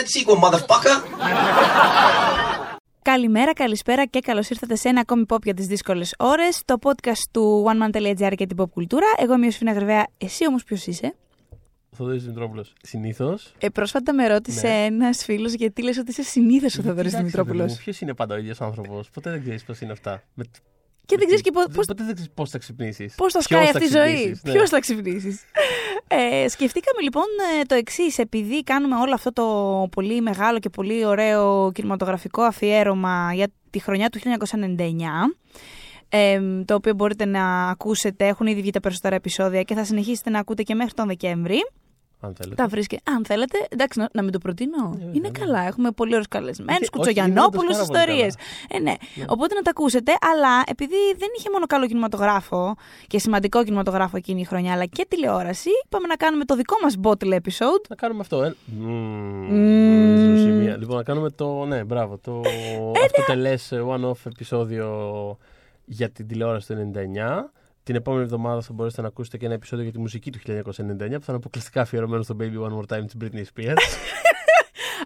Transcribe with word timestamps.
that 0.00 0.08
sequel, 0.14 0.38
motherfucker! 0.44 0.96
Καλημέρα, 3.02 3.52
καλησπέρα 3.52 4.06
και 4.06 4.20
καλώς 4.20 4.50
ήρθατε 4.50 4.76
σε 4.76 4.88
ένα 4.88 5.00
ακόμη 5.00 5.24
pop 5.28 5.42
για 5.42 5.54
τις 5.54 5.66
δύσκολες 5.66 6.14
ώρες. 6.18 6.62
Το 6.64 6.76
podcast 6.82 7.22
του 7.30 7.64
oneman.gr 7.68 8.32
και 8.36 8.46
την 8.46 8.56
pop 8.60 8.70
κουλτούρα. 8.70 9.06
Εγώ 9.18 9.34
είμαι 9.34 9.46
ο 9.46 9.50
Σφίνα 9.50 9.72
Γρεβαία, 9.72 10.06
εσύ 10.18 10.46
όμως 10.46 10.64
ποιος 10.64 10.86
είσαι; 10.86 11.16
Θοδωρής 11.96 12.22
Δημητρόπουλος. 12.22 12.72
Συνήθως. 12.82 13.52
Ε, 13.58 13.68
πρόσφατα 13.68 14.12
με 14.14 14.26
ρώτησε 14.28 14.66
Ναι. 14.66 14.84
ένας 14.84 15.24
φίλος 15.24 15.52
γιατί 15.52 15.82
λες 15.82 15.98
ότι 15.98 16.10
είσαι 16.10 16.22
συνήθως 16.22 16.78
ο 16.78 16.82
Θοδωρής 16.82 17.12
Δημητρόπουλος. 17.12 17.74
Ποιος 17.76 18.00
είναι 18.00 18.14
πάντα 18.14 18.34
ο 18.34 18.38
ίδιος 18.38 18.60
άνθρωπος; 18.60 19.10
Ποτέ 19.10 19.30
δεν 19.30 19.40
ξέρεις 19.40 19.64
πώς 19.64 19.80
είναι 19.80 19.92
αυτά. 19.92 20.22
Με... 20.34 20.44
Και 21.10 21.16
δεν 21.16 21.26
ξέρεις 21.26 21.42
και 21.42 21.50
πώ 21.50 21.62
Ποτέ 21.62 22.04
δεν 22.04 22.14
ξέρεις 22.14 22.30
πώς 22.34 22.50
θα 22.50 22.58
ξυπνήσεις. 22.58 23.14
Πώς 23.14 23.32
θα 23.32 23.40
σκάει 23.40 23.68
αυτή 23.68 23.84
η 23.84 23.88
ζωή, 23.88 24.40
Ποιος 24.42 24.68
θα 24.68 24.80
ξυπνήσεις. 24.80 25.44
Ε, 26.08 26.48
σκεφτήκαμε 26.48 27.02
λοιπόν 27.02 27.24
ε, 27.60 27.64
το 27.64 27.74
εξής, 27.74 28.18
επειδή 28.18 28.62
κάνουμε 28.62 28.96
όλο 28.96 29.14
αυτό 29.14 29.32
το 29.32 29.46
πολύ 29.90 30.20
μεγάλο 30.20 30.58
και 30.58 30.68
πολύ 30.68 31.06
ωραίο 31.06 31.72
κινηματογραφικό 31.72 32.42
αφιέρωμα 32.42 33.32
για 33.34 33.48
τη 33.70 33.78
χρονιά 33.78 34.08
του 34.08 34.18
1999. 34.18 34.24
ε, 36.08 36.40
το 36.64 36.74
οποίο 36.74 36.94
μπορείτε 36.94 37.24
να 37.24 37.68
ακούσετε, 37.68 38.26
έχουν 38.26 38.46
ήδη 38.46 38.60
βγει 38.60 38.70
τα 38.70 38.80
περισσότερα 38.80 39.14
επεισόδια 39.14 39.62
και 39.62 39.74
θα 39.74 39.84
συνεχίσετε 39.84 40.30
να 40.30 40.38
ακούτε 40.38 40.62
και 40.62 40.74
μέχρι 40.74 40.92
τον 40.92 41.06
Δεκέμβρη. 41.06 41.58
Αν 42.20 42.34
θέλετε. 42.34 42.54
Τα 42.54 42.68
βρίσκετε. 42.68 43.02
Αν 43.10 43.24
θέλετε, 43.24 43.66
εντάξει, 43.68 43.98
να, 43.98 44.08
να 44.12 44.22
μην 44.22 44.32
το 44.32 44.38
προτείνω. 44.38 44.96
Ναι, 44.98 45.04
είναι 45.04 45.28
ναι. 45.28 45.38
καλά. 45.38 45.66
Έχουμε 45.66 45.90
πολύ 45.90 46.10
ωραίους 46.10 46.28
καλεσμένους, 46.28 46.80
Όχι, 46.80 46.90
κουτσογιανόπουλους, 46.90 47.54
όχι, 47.54 47.66
γίνονται 47.66 47.92
πάρα 47.92 48.04
πολύ 48.04 48.18
ιστορίες. 48.18 48.34
Ε, 48.68 48.78
ναι. 48.78 48.94
Οπότε 49.26 49.54
να 49.54 49.62
τα 49.62 49.70
ακούσετε. 49.70 50.12
Αλλά 50.32 50.62
επειδή 50.66 50.96
δεν 51.18 51.28
είχε 51.38 51.48
μόνο 51.52 51.66
καλό 51.66 51.86
κινηματογράφο 51.86 52.76
και 53.06 53.18
σημαντικό 53.18 53.64
κινηματογράφο 53.64 54.16
εκείνη 54.16 54.40
η 54.40 54.44
χρονιά, 54.44 54.72
αλλά 54.72 54.84
και 54.84 55.06
τηλεόραση, 55.08 55.70
είπαμε 55.84 56.06
να 56.06 56.16
κάνουμε 56.16 56.44
το 56.44 56.56
δικό 56.56 56.76
μας 56.82 56.96
bottle 57.02 57.34
episode. 57.34 57.84
Να 57.88 57.96
κάνουμε 57.96 58.20
αυτό, 58.20 58.42
ε. 58.42 58.54
Μμμ. 58.64 58.90
Μμμ. 59.50 60.16
Ζωσιμία. 60.16 60.76
Λοιπόν, 60.76 60.96
να 60.96 61.02
κάνουμε 61.02 61.30
το. 61.30 61.64
Ναι, 61.64 61.84
μπράβο. 61.84 62.18
Το 62.18 62.32
ναι. 62.32 63.00
αυτοτελέ 63.04 63.54
one-off 63.70 64.26
επεισόδιο 64.26 64.88
για 65.84 66.10
την 66.10 66.26
τηλεόραση 66.26 66.74
του 66.74 66.90
99. 66.94 67.59
Την 67.90 67.98
επόμενη 67.98 68.24
εβδομάδα 68.24 68.60
θα 68.60 68.72
μπορέσετε 68.72 69.02
να 69.02 69.08
ακούσετε 69.08 69.36
και 69.36 69.44
ένα 69.44 69.54
επεισόδιο 69.54 69.84
για 69.84 69.92
τη 69.92 69.98
μουσική 69.98 70.30
του 70.30 70.38
1999 70.38 70.42
που 70.44 70.94
θα 70.96 71.06
είναι 71.06 71.20
αποκλειστικά 71.26 71.80
αφιερωμένο 71.80 72.22
στο 72.22 72.36
Baby 72.40 72.42
One 72.42 72.78
More 72.78 72.96
Time 72.96 73.04
της 73.04 73.16
Britney 73.20 73.44
Spears. 73.54 73.74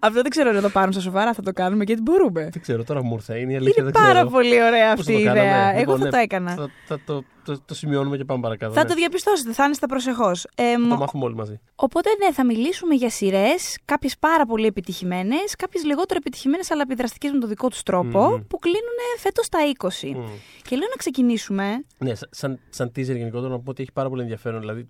Αυτό 0.06 0.22
δεν 0.22 0.30
ξέρω 0.30 0.50
αν 0.50 0.60
το 0.62 0.68
πάρουν 0.68 0.92
στα 0.92 1.00
σοβαρά, 1.00 1.32
θα 1.32 1.42
το 1.42 1.52
κάνουμε 1.52 1.84
γιατί 1.84 2.02
μπορούμε. 2.02 2.48
δεν 2.52 2.62
ξέρω, 2.62 2.84
τώρα 2.84 3.02
μου 3.02 3.14
ήρθε. 3.14 3.38
Είναι 3.38 3.52
η 3.52 3.56
αλήθεια, 3.56 3.82
Είναι 3.82 3.90
δεν 3.92 4.02
πάρα 4.02 4.14
ξέρω. 4.14 4.30
πολύ 4.30 4.62
ωραία 4.62 4.90
Πώς 4.94 5.00
αυτή 5.00 5.12
θα 5.12 5.18
η 5.18 5.22
το 5.22 5.28
κάναμε; 5.28 5.48
ιδέα. 5.48 5.70
Εγώ 5.70 5.78
Λοιπόν, 5.80 5.98
θα 5.98 6.04
ναι, 6.04 6.10
το 6.10 6.16
έκανα. 6.16 6.54
Θα, 6.54 6.68
θα 6.86 7.00
το, 7.06 7.24
το, 7.44 7.60
το 7.66 7.74
σημειώνουμε 7.74 8.16
και 8.16 8.24
πάμε 8.24 8.40
παρακάτω. 8.40 8.72
Θα 8.72 8.82
ναι. 8.82 8.88
το 8.88 8.94
διαπιστώσετε, 8.94 9.52
θα 9.52 9.64
είναι 9.64 9.74
στα 9.74 9.86
προσεχώς. 9.86 10.46
Θα 10.54 10.88
το 10.88 10.96
μάθουμε 10.96 11.24
όλοι 11.24 11.34
μαζί. 11.34 11.60
Οπότε, 11.74 12.10
ναι, 12.18 12.32
θα 12.32 12.44
μιλήσουμε 12.44 12.94
για 12.94 13.10
σειρές, 13.10 13.78
κάποιες 13.84 14.18
πάρα 14.18 14.46
πολύ 14.46 14.66
επιτυχημένες, 14.66 15.54
κάποιες 15.58 15.84
λιγότερο 15.84 16.14
επιτυχημένες 16.18 16.70
αλλά 16.70 16.82
επιδραστικές 16.82 17.30
με 17.30 17.38
τον 17.38 17.48
δικό 17.48 17.68
τους 17.68 17.82
τρόπο, 17.82 18.28
Μμμ. 18.28 18.46
που 18.48 18.58
κλείνουν 18.58 18.98
φέτος 19.18 19.48
τα 19.48 19.58
20. 19.78 20.06
Μμ. 20.14 20.24
Και 20.62 20.76
λέω 20.76 20.88
να 20.88 20.96
ξεκινήσουμε. 20.96 21.84
Ναι, 21.98 22.14
σαν- 22.14 22.28
σαν, 22.32 22.60
σαν 22.70 22.88
teaser 22.88 23.16
γενικότερα 23.16 23.48
να 23.52 23.60
πω 23.60 23.70
ότι 23.70 23.82
έχει 23.82 23.92
πάρα 23.92 24.08
πολύ 24.08 24.22
ενδιαφέρον. 24.22 24.60
Δηλαδή, 24.60 24.88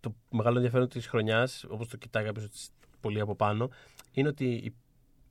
το 0.00 0.14
μεγάλο 0.30 0.56
ενδιαφέρον 0.56 0.88
της 0.88 1.06
χρονιάς, 1.06 1.64
όπως 1.68 1.88
το 1.88 1.96
κοιτάει 1.96 2.24
κάποιος 2.24 2.48
πολύ 3.00 3.20
από 3.20 3.34
πάνω, 3.34 3.70
είναι 4.14 4.28
ότι 4.28 4.44
οι, 4.44 4.74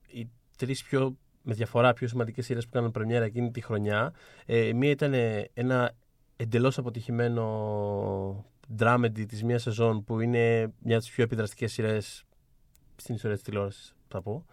οι 0.08 0.30
τρεις 0.58 0.84
πιο 0.84 1.17
με 1.44 1.53
διαφορά 1.53 1.94
πιο 1.94 2.08
σημαντικές 2.08 2.45
σειρές 2.45 2.66
που 2.66 2.71
κάναν 2.71 2.92
πρεμιέρα 2.92 3.26
εκείνη 3.26 3.52
τη 3.52 3.61
χρονιά. 3.61 4.14
Ε, 4.45 4.73
μία 4.73 4.89
ήταν 4.89 5.14
ένα 5.54 5.92
εντελώς 6.36 6.77
αποτυχημένο 6.77 8.45
dramedy 8.80 9.26
της 9.27 9.44
μίας 9.44 9.61
σεζόν 9.61 10.04
που 10.04 10.20
είναι 10.20 10.73
μια 10.80 10.95
από 10.95 11.05
τις 11.05 11.14
πιο 11.14 11.23
επιδραστικές 11.23 11.71
σειρές 11.73 12.23
στην 12.95 13.16
ιστορία 13.16 13.36
της 13.36 13.45
τηλεόρασης, 13.45 13.95
θα 14.08 14.21
πω. 14.21 14.45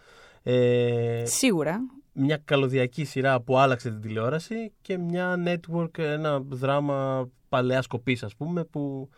Ε, 0.42 1.22
Σίγουρα. 1.26 1.80
μια 2.12 2.36
καλωδιακή 2.36 3.04
σειρά 3.04 3.40
που 3.40 3.58
άλλαξε 3.58 3.90
την 3.90 4.00
τηλεόραση 4.00 4.72
και 4.80 4.98
μια 4.98 5.42
network, 5.46 5.98
ένα 5.98 6.40
δράμα 6.40 7.28
παλαιά 7.48 7.82
κοπή, 7.88 8.18
ας 8.22 8.36
πούμε, 8.36 8.64
που 8.64 9.08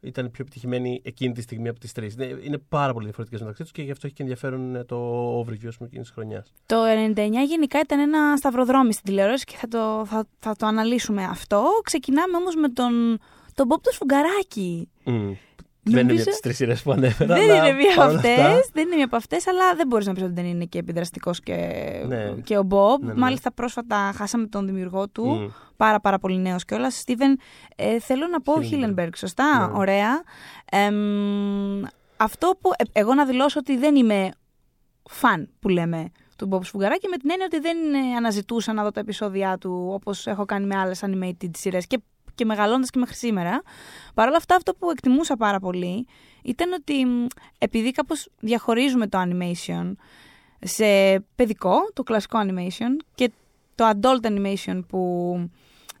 ήταν 0.00 0.26
η 0.26 0.28
πιο 0.28 0.44
επιτυχημένη 0.44 1.00
εκείνη 1.04 1.32
τη 1.32 1.40
στιγμή 1.40 1.68
από 1.68 1.80
τις 1.80 1.92
τρεις. 1.92 2.14
Είναι 2.44 2.58
πάρα 2.68 2.92
πολύ 2.92 3.04
διαφορετικές 3.04 3.40
μεταξύ 3.40 3.62
τους 3.62 3.72
και 3.72 3.82
γι' 3.82 3.90
αυτό 3.90 4.06
έχει 4.06 4.14
και 4.14 4.22
ενδιαφέρον 4.22 4.76
ε, 4.76 4.84
το 4.84 4.96
overview 5.40 5.66
ας 5.68 5.76
πούμε, 5.76 5.88
εκείνης 5.88 6.06
της 6.06 6.10
χρονιάς. 6.10 6.52
Το 6.66 6.76
99 7.16 7.30
γενικά 7.46 7.80
ήταν 7.80 7.98
ένα 7.98 8.36
σταυροδρόμι 8.36 8.92
στην 8.92 9.04
τηλεόραση 9.04 9.44
και 9.44 9.56
θα 9.56 9.68
το, 9.68 10.04
θα, 10.06 10.26
θα 10.38 10.56
το 10.56 10.66
αναλύσουμε 10.66 11.24
αυτό. 11.24 11.64
Ξεκινάμε 11.84 12.36
όμως 12.36 12.54
με 12.54 12.68
τον, 12.68 13.18
τον 13.54 13.66
Μπομπ 13.66 13.80
το 13.82 13.90
Σφουγγαράκη. 13.92 14.88
Δεν 15.82 15.92
είναι 15.92 16.02
Νομίζω- 16.02 16.14
μια 16.14 16.22
από 16.22 16.30
τις 16.30 16.40
τρεις 16.40 16.56
σειρές 16.56 16.82
που 16.82 16.92
ανέφερα. 16.92 17.34
Δεν 17.34 17.50
αλλά 17.50 17.54
είναι 17.66 17.76
μία 17.76 17.86
από 17.90 17.96
παρόλα 18.00 18.16
αυτές. 18.18 18.38
αυτά, 18.38 18.68
Δεν 18.72 18.86
είναι 18.86 18.94
μία 18.96 19.04
από 19.04 19.16
αυτές, 19.16 19.46
αλλά 19.46 19.74
δεν 19.76 19.86
μπορείς 19.86 20.06
να 20.06 20.12
πεις 20.12 20.22
ότι 20.22 20.32
δεν 20.32 20.44
είναι 20.44 20.64
και 20.64 20.78
επιδραστικός 20.78 21.40
και, 21.40 21.54
Ναι. 22.06 22.30
και 22.44 22.58
ο 22.58 22.62
Μπομπ. 22.62 23.02
Ναι, 23.04 23.12
ναι. 23.12 23.18
Μάλιστα, 23.20 23.52
πρόσφατα 23.52 24.12
χάσαμε 24.14 24.46
τον 24.46 24.66
δημιουργό 24.66 25.08
του. 25.08 25.26
μμ, 25.26 25.46
Πάρα, 25.76 26.00
πάρα 26.00 26.18
πολύ 26.18 26.38
νέος 26.38 26.64
κιόλας. 26.64 26.98
Στίβεν, 26.98 27.38
ε, 27.76 27.98
θέλω 27.98 28.26
να 28.26 28.40
πω 28.40 28.54
Hillenberg. 28.56 28.62
Χίλενμπεργκ, 28.64 29.12
σωστά; 29.16 29.66
Ναι. 29.72 29.78
Ωραία. 29.78 30.22
Εμ, 30.72 31.82
αυτό 32.16 32.58
που. 32.60 32.70
ε, 32.76 33.00
εγώ 33.00 33.14
να 33.14 33.24
δηλώσω 33.26 33.58
ότι 33.58 33.76
δεν 33.76 33.94
είμαι 33.96 34.30
φαν 35.10 35.48
που 35.60 35.68
λέμε 35.68 36.10
του 36.36 36.46
Μπομπ 36.46 36.62
Σφουγγαράκη 36.62 37.08
με 37.08 37.16
την 37.16 37.30
έννοια 37.30 37.46
ότι 37.46 37.60
δεν 37.60 37.76
ε, 37.94 38.16
αναζητούσα 38.16 38.72
να 38.72 38.82
δω 38.82 38.90
τα 38.90 39.00
επεισόδια 39.00 39.58
του 39.58 39.88
όπως 39.92 40.26
έχω 40.26 40.44
κάνει 40.44 40.66
με 40.66 40.76
άλλες 40.78 41.02
animated 41.04 41.50
σειρές 41.56 41.86
και, 41.86 41.98
και 42.40 42.46
μεγαλώντας 42.46 42.90
και 42.90 42.98
μέχρι 42.98 43.14
σήμερα. 43.14 43.62
Παρ' 44.14 44.28
όλα 44.28 44.36
αυτά, 44.36 44.54
αυτό 44.54 44.74
που 44.74 44.90
εκτιμούσα 44.90 45.36
πάρα 45.36 45.60
πολύ 45.60 46.06
ήταν 46.42 46.72
ότι 46.72 47.04
μ, 47.04 47.26
επειδή 47.58 47.90
κάπως 47.90 48.28
διαχωρίζουμε 48.40 49.06
το 49.06 49.18
animation 49.22 49.92
σε 50.60 51.20
παιδικό, 51.34 51.72
το 51.92 52.02
κλασικό 52.02 52.40
animation 52.42 53.04
και 53.14 53.30
το 53.74 53.90
adult 53.94 54.26
animation 54.26 54.80
που 54.88 55.34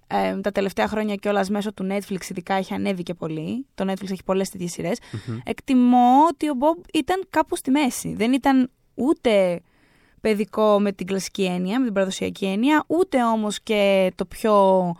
ε, 0.06 0.40
τα 0.40 0.52
τελευταία 0.52 0.88
χρόνια 0.88 1.14
κιόλας 1.14 1.48
μέσω 1.48 1.72
του 1.72 1.86
Netflix 1.90 2.30
ειδικά 2.30 2.54
έχει 2.54 2.74
ανέβει 2.74 3.02
και 3.02 3.14
πολύ. 3.14 3.66
Το 3.74 3.84
Netflix 3.90 4.10
έχει 4.10 4.24
πολλές 4.24 4.50
τέτοιες 4.50 4.72
σειρές. 4.72 4.98
μμμ. 5.26 5.38
Εκτιμώ 5.44 6.26
ότι 6.28 6.48
ο 6.48 6.54
Bob 6.60 6.88
ήταν 6.92 7.26
κάπου 7.30 7.56
στη 7.56 7.70
μέση. 7.70 8.14
Δεν 8.14 8.32
ήταν 8.32 8.70
ούτε 8.94 9.60
παιδικό 10.20 10.80
με 10.80 10.92
την 10.92 11.06
κλασική 11.06 11.44
έννοια, 11.44 11.78
με 11.78 11.84
την 11.84 11.94
παραδοσιακή 11.94 12.46
έννοια, 12.46 12.84
ούτε 12.86 13.24
όμως 13.24 13.60
και 13.62 14.12
το 14.14 14.24
πιο 14.24 14.94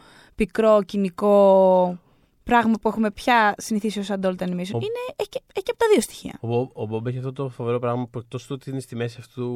πικρό, 0.45 0.83
κοινικό 0.83 1.99
πράγμα 2.43 2.75
που 2.81 2.89
έχουμε 2.89 3.11
πια 3.11 3.55
συνηθίσει 3.57 3.99
ως 3.99 4.09
adult 4.11 4.37
animation. 4.37 4.75
Ο- 4.75 4.79
Είναι, 4.79 5.03
έχει, 5.17 5.29
και- 5.29 5.43
έχει 5.55 5.63
και 5.65 5.71
από 5.71 5.79
τα 5.79 5.87
δύο 5.93 6.01
στοιχεία. 6.01 6.39
Ο, 6.41 6.47
Μπομπ- 6.47 6.71
ο 6.79 6.87
Μπομπ 6.87 7.07
έχει 7.07 7.17
αυτό 7.19 7.33
το 7.33 7.49
φοβερό 7.49 7.79
πράγμα 7.79 8.07
που 8.07 8.19
εκτός 8.19 8.47
του 8.47 8.57
ότι 8.61 8.71
είναι 8.71 8.81
στη 8.81 8.97
μέση 8.97 9.17
αυτού, 9.21 9.47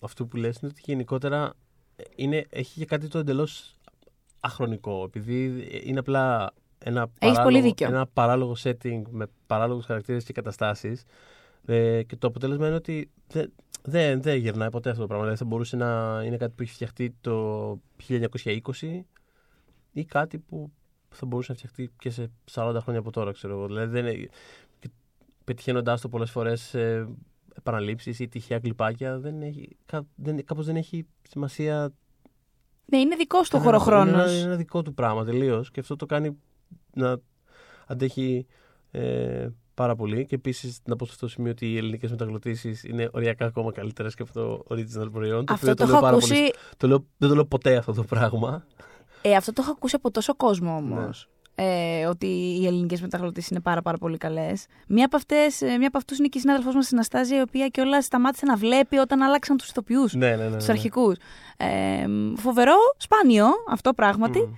αυτού 0.00 0.28
που 0.28 0.36
λες 0.36 0.56
είναι 0.56 0.70
ότι 0.70 0.82
γενικότερα 0.84 1.52
είναι, 2.16 2.44
έχει 2.50 2.78
και 2.78 2.84
κάτι 2.84 3.08
το 3.08 3.18
εντελώς 3.18 3.76
αχρονικό. 4.40 5.02
Επειδή 5.04 5.68
είναι 5.84 5.98
απλά 5.98 6.52
ένα 6.78 7.08
Έχεις 7.18 7.40
πολύ 7.42 7.60
δίκιο. 7.60 7.86
ένα 7.86 8.06
παράλογο 8.06 8.56
setting 8.62 9.02
με 9.10 9.26
παράλογους 9.46 9.84
χαρακτήρες 9.84 10.24
και 10.24 10.32
καταστάσεις. 10.32 11.02
Ε, 11.66 12.02
και 12.02 12.16
το 12.16 12.26
αποτέλεσμα 12.26 12.66
είναι 12.66 12.76
ότι 12.76 13.10
δεν 13.28 13.52
δεν 13.82 14.22
δεν 14.22 14.36
γυρνάει 14.36 14.70
ποτέ 14.70 14.88
αυτό 14.90 15.00
το 15.00 15.06
πράγμα. 15.06 15.24
Δηλαδή 15.24 15.42
θα 15.42 15.48
μπορούσε 15.48 15.76
να 15.76 16.22
είναι 16.24 16.36
κάτι 16.36 16.52
που 16.56 16.62
έχει 16.62 16.72
φτιαχτεί 16.72 17.14
το 17.20 17.78
1920 17.96 19.06
ή 20.00 20.04
κάτι 20.04 20.38
που 20.38 20.70
θα 21.08 21.26
μπορούσε 21.26 21.52
να 21.52 21.58
φτιαχτεί 21.58 21.90
και 21.98 22.10
σε 22.10 22.30
40 22.52 22.76
χρόνια 22.80 23.00
από 23.00 23.10
τώρα, 23.10 23.32
ξέρω 23.32 23.52
εγώ. 23.54 23.66
Δηλαδή 23.66 24.00
δεν 24.00 24.06
είναι, 24.06 24.28
πετυχαίνοντάς 25.44 26.00
το 26.00 26.08
πολλές 26.08 26.30
φορές 26.30 26.60
σε 26.60 27.08
επαναλήψεις 27.54 28.18
ή 28.18 28.28
τυχαία 28.28 28.58
κλιπάκια, 28.58 29.18
δεν 29.18 29.42
έχει, 29.42 29.76
κα, 29.86 30.06
δεν, 30.14 30.44
κάπως 30.44 30.66
δεν 30.66 30.76
έχει 30.76 31.06
σημασία. 31.28 31.92
Ναι, 32.84 32.98
είναι 32.98 33.16
δικό 33.16 33.40
του 33.40 33.48
κανένα. 33.50 33.70
χωροχρόνο. 33.70 34.10
Είναι, 34.10 34.22
ένα- 34.22 34.32
είναι 34.32 34.40
ένα 34.46 34.56
δικό 34.56 34.82
του 34.82 34.94
πράγμα 34.94 35.24
τελείως. 35.24 35.70
Και 35.70 35.80
αυτό 35.80 35.96
το 35.96 36.06
κάνει 36.06 36.36
να 36.94 37.16
αντέχει 37.86 38.46
ε, 38.90 39.48
πάρα 39.74 39.96
πολύ. 39.96 40.26
Και 40.26 40.34
επίσης 40.34 40.80
να 40.86 40.96
πω 40.96 41.04
σε 41.04 41.12
αυτό 41.14 41.26
το 41.26 41.32
σημείο 41.32 41.50
ότι 41.50 41.72
οι 41.72 41.76
ελληνικές 41.76 42.10
μεταγλωτήσεις 42.10 42.84
είναι 42.84 43.08
οριακά 43.12 43.46
ακόμα 43.46 43.72
καλύτερες 43.72 44.14
και 44.14 44.22
από 44.22 44.32
το 44.32 44.64
original 44.68 45.08
προϊόν. 45.12 45.44
Αυτό 45.48 45.70
οποίο 45.70 45.74
το, 45.74 45.84
λέω 45.84 45.92
έχω 45.94 46.02
πάρα 46.04 46.16
ακούσει. 46.16 46.32
πολύ- 46.34 46.52
το 46.76 46.86
λέω, 46.86 47.06
δεν 47.16 47.28
το 47.28 47.34
λέω 47.34 47.44
ποτέ 47.46 47.76
αυτό 47.76 47.92
το 47.92 48.02
πράγμα. 48.02 48.66
Ε, 49.28 49.36
αυτό 49.36 49.52
το 49.52 49.62
έχω 49.62 49.70
ακούσει 49.70 49.96
από 49.96 50.10
τόσο 50.10 50.34
κόσμο 50.34 50.76
όμως. 50.76 51.28
Ναι. 51.56 51.64
Ε, 51.64 52.06
ότι 52.06 52.26
οι 52.60 52.66
ελληνικές 52.66 53.00
μεταγλωτήσεις 53.00 53.50
είναι 53.50 53.60
πάρα, 53.60 53.82
πάρα 53.82 53.98
πολύ 53.98 54.16
καλές. 54.16 54.66
Μία 54.88 55.04
από, 55.04 55.16
αυτές, 55.16 55.62
ε, 55.62 55.76
μία 55.78 55.88
από 55.88 55.98
αυτούς 55.98 56.18
είναι 56.18 56.28
και 56.28 56.38
η 56.38 56.40
συνάδελφός 56.40 56.74
μας 56.74 56.84
στην 56.84 56.98
Αστάζια, 56.98 57.38
η 57.38 57.40
οποία 57.40 57.68
κιόλας 57.68 58.04
σταμάτησε 58.04 58.46
να 58.46 58.56
βλέπει 58.56 58.96
όταν 58.96 59.22
άλλαξαν 59.22 59.56
τους 59.56 59.68
ηθοποιούς. 59.68 60.14
ναι, 60.14 60.28
ναι, 60.28 60.36
ναι. 60.36 60.48
ναι, 60.48 60.56
Τους 60.56 60.66
ναι. 60.66 60.72
αρχικούς. 60.72 61.16
Ε, 61.56 62.06
φοβερό, 62.36 62.74
σπάνιο 62.96 63.46
αυτό 63.68 63.92
πράγματι. 63.92 64.38
Μμ. 64.38 64.52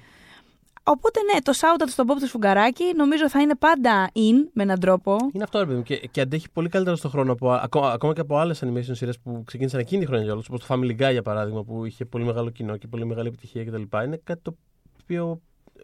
Οπότε 0.91 1.21
ναι, 1.33 1.41
το 1.41 1.53
shout-out 1.57 1.89
στον 1.89 2.07
Bob 2.09 2.15
του 2.21 2.27
Σφουγγαράκη 2.27 2.85
νομίζω 2.97 3.29
θα 3.29 3.41
είναι 3.41 3.55
πάντα 3.57 4.11
in 4.15 4.49
με 4.53 4.63
έναν 4.63 4.81
τρόπο. 4.81 5.17
Είναι 5.33 5.45
αυτό, 5.45 5.59
ρε 5.59 5.65
παιδί 5.65 5.77
μου. 5.77 5.83
Και, 5.83 5.97
και 5.97 6.21
αντέχει 6.21 6.51
πολύ 6.51 6.69
καλύτερα 6.69 6.97
στον 6.97 7.11
χρόνο 7.11 7.33
από, 7.33 7.51
ακόμα, 7.53 7.91
ακόμα 7.91 8.13
και 8.13 8.21
από 8.21 8.37
άλλες 8.37 8.63
animation 8.65 8.91
σειρές 8.91 9.19
που 9.19 9.43
ξεκίνησαν 9.47 9.81
εκείνη 9.81 10.01
τη 10.01 10.07
χρόνια 10.07 10.25
για 10.25 10.33
όλους. 10.35 10.49
Όπως 10.49 10.67
το 10.67 10.75
Family 10.75 10.91
Guy 10.91 11.11
για 11.11 11.23
παράδειγμα, 11.23 11.65
που 11.65 11.85
είχε 11.85 12.05
πολύ 12.05 12.25
μεγάλο 12.25 12.51
κοινό 12.51 12.77
και 12.77 12.87
πολύ 12.87 13.07
μεγάλη 13.07 13.29
επιτυχία 13.29 13.65
κτλ. 13.65 13.83
Είναι 14.05 14.21
κάτι 14.25 14.41
το 14.43 14.57
οποίο. 15.03 15.41
ε, 15.79 15.83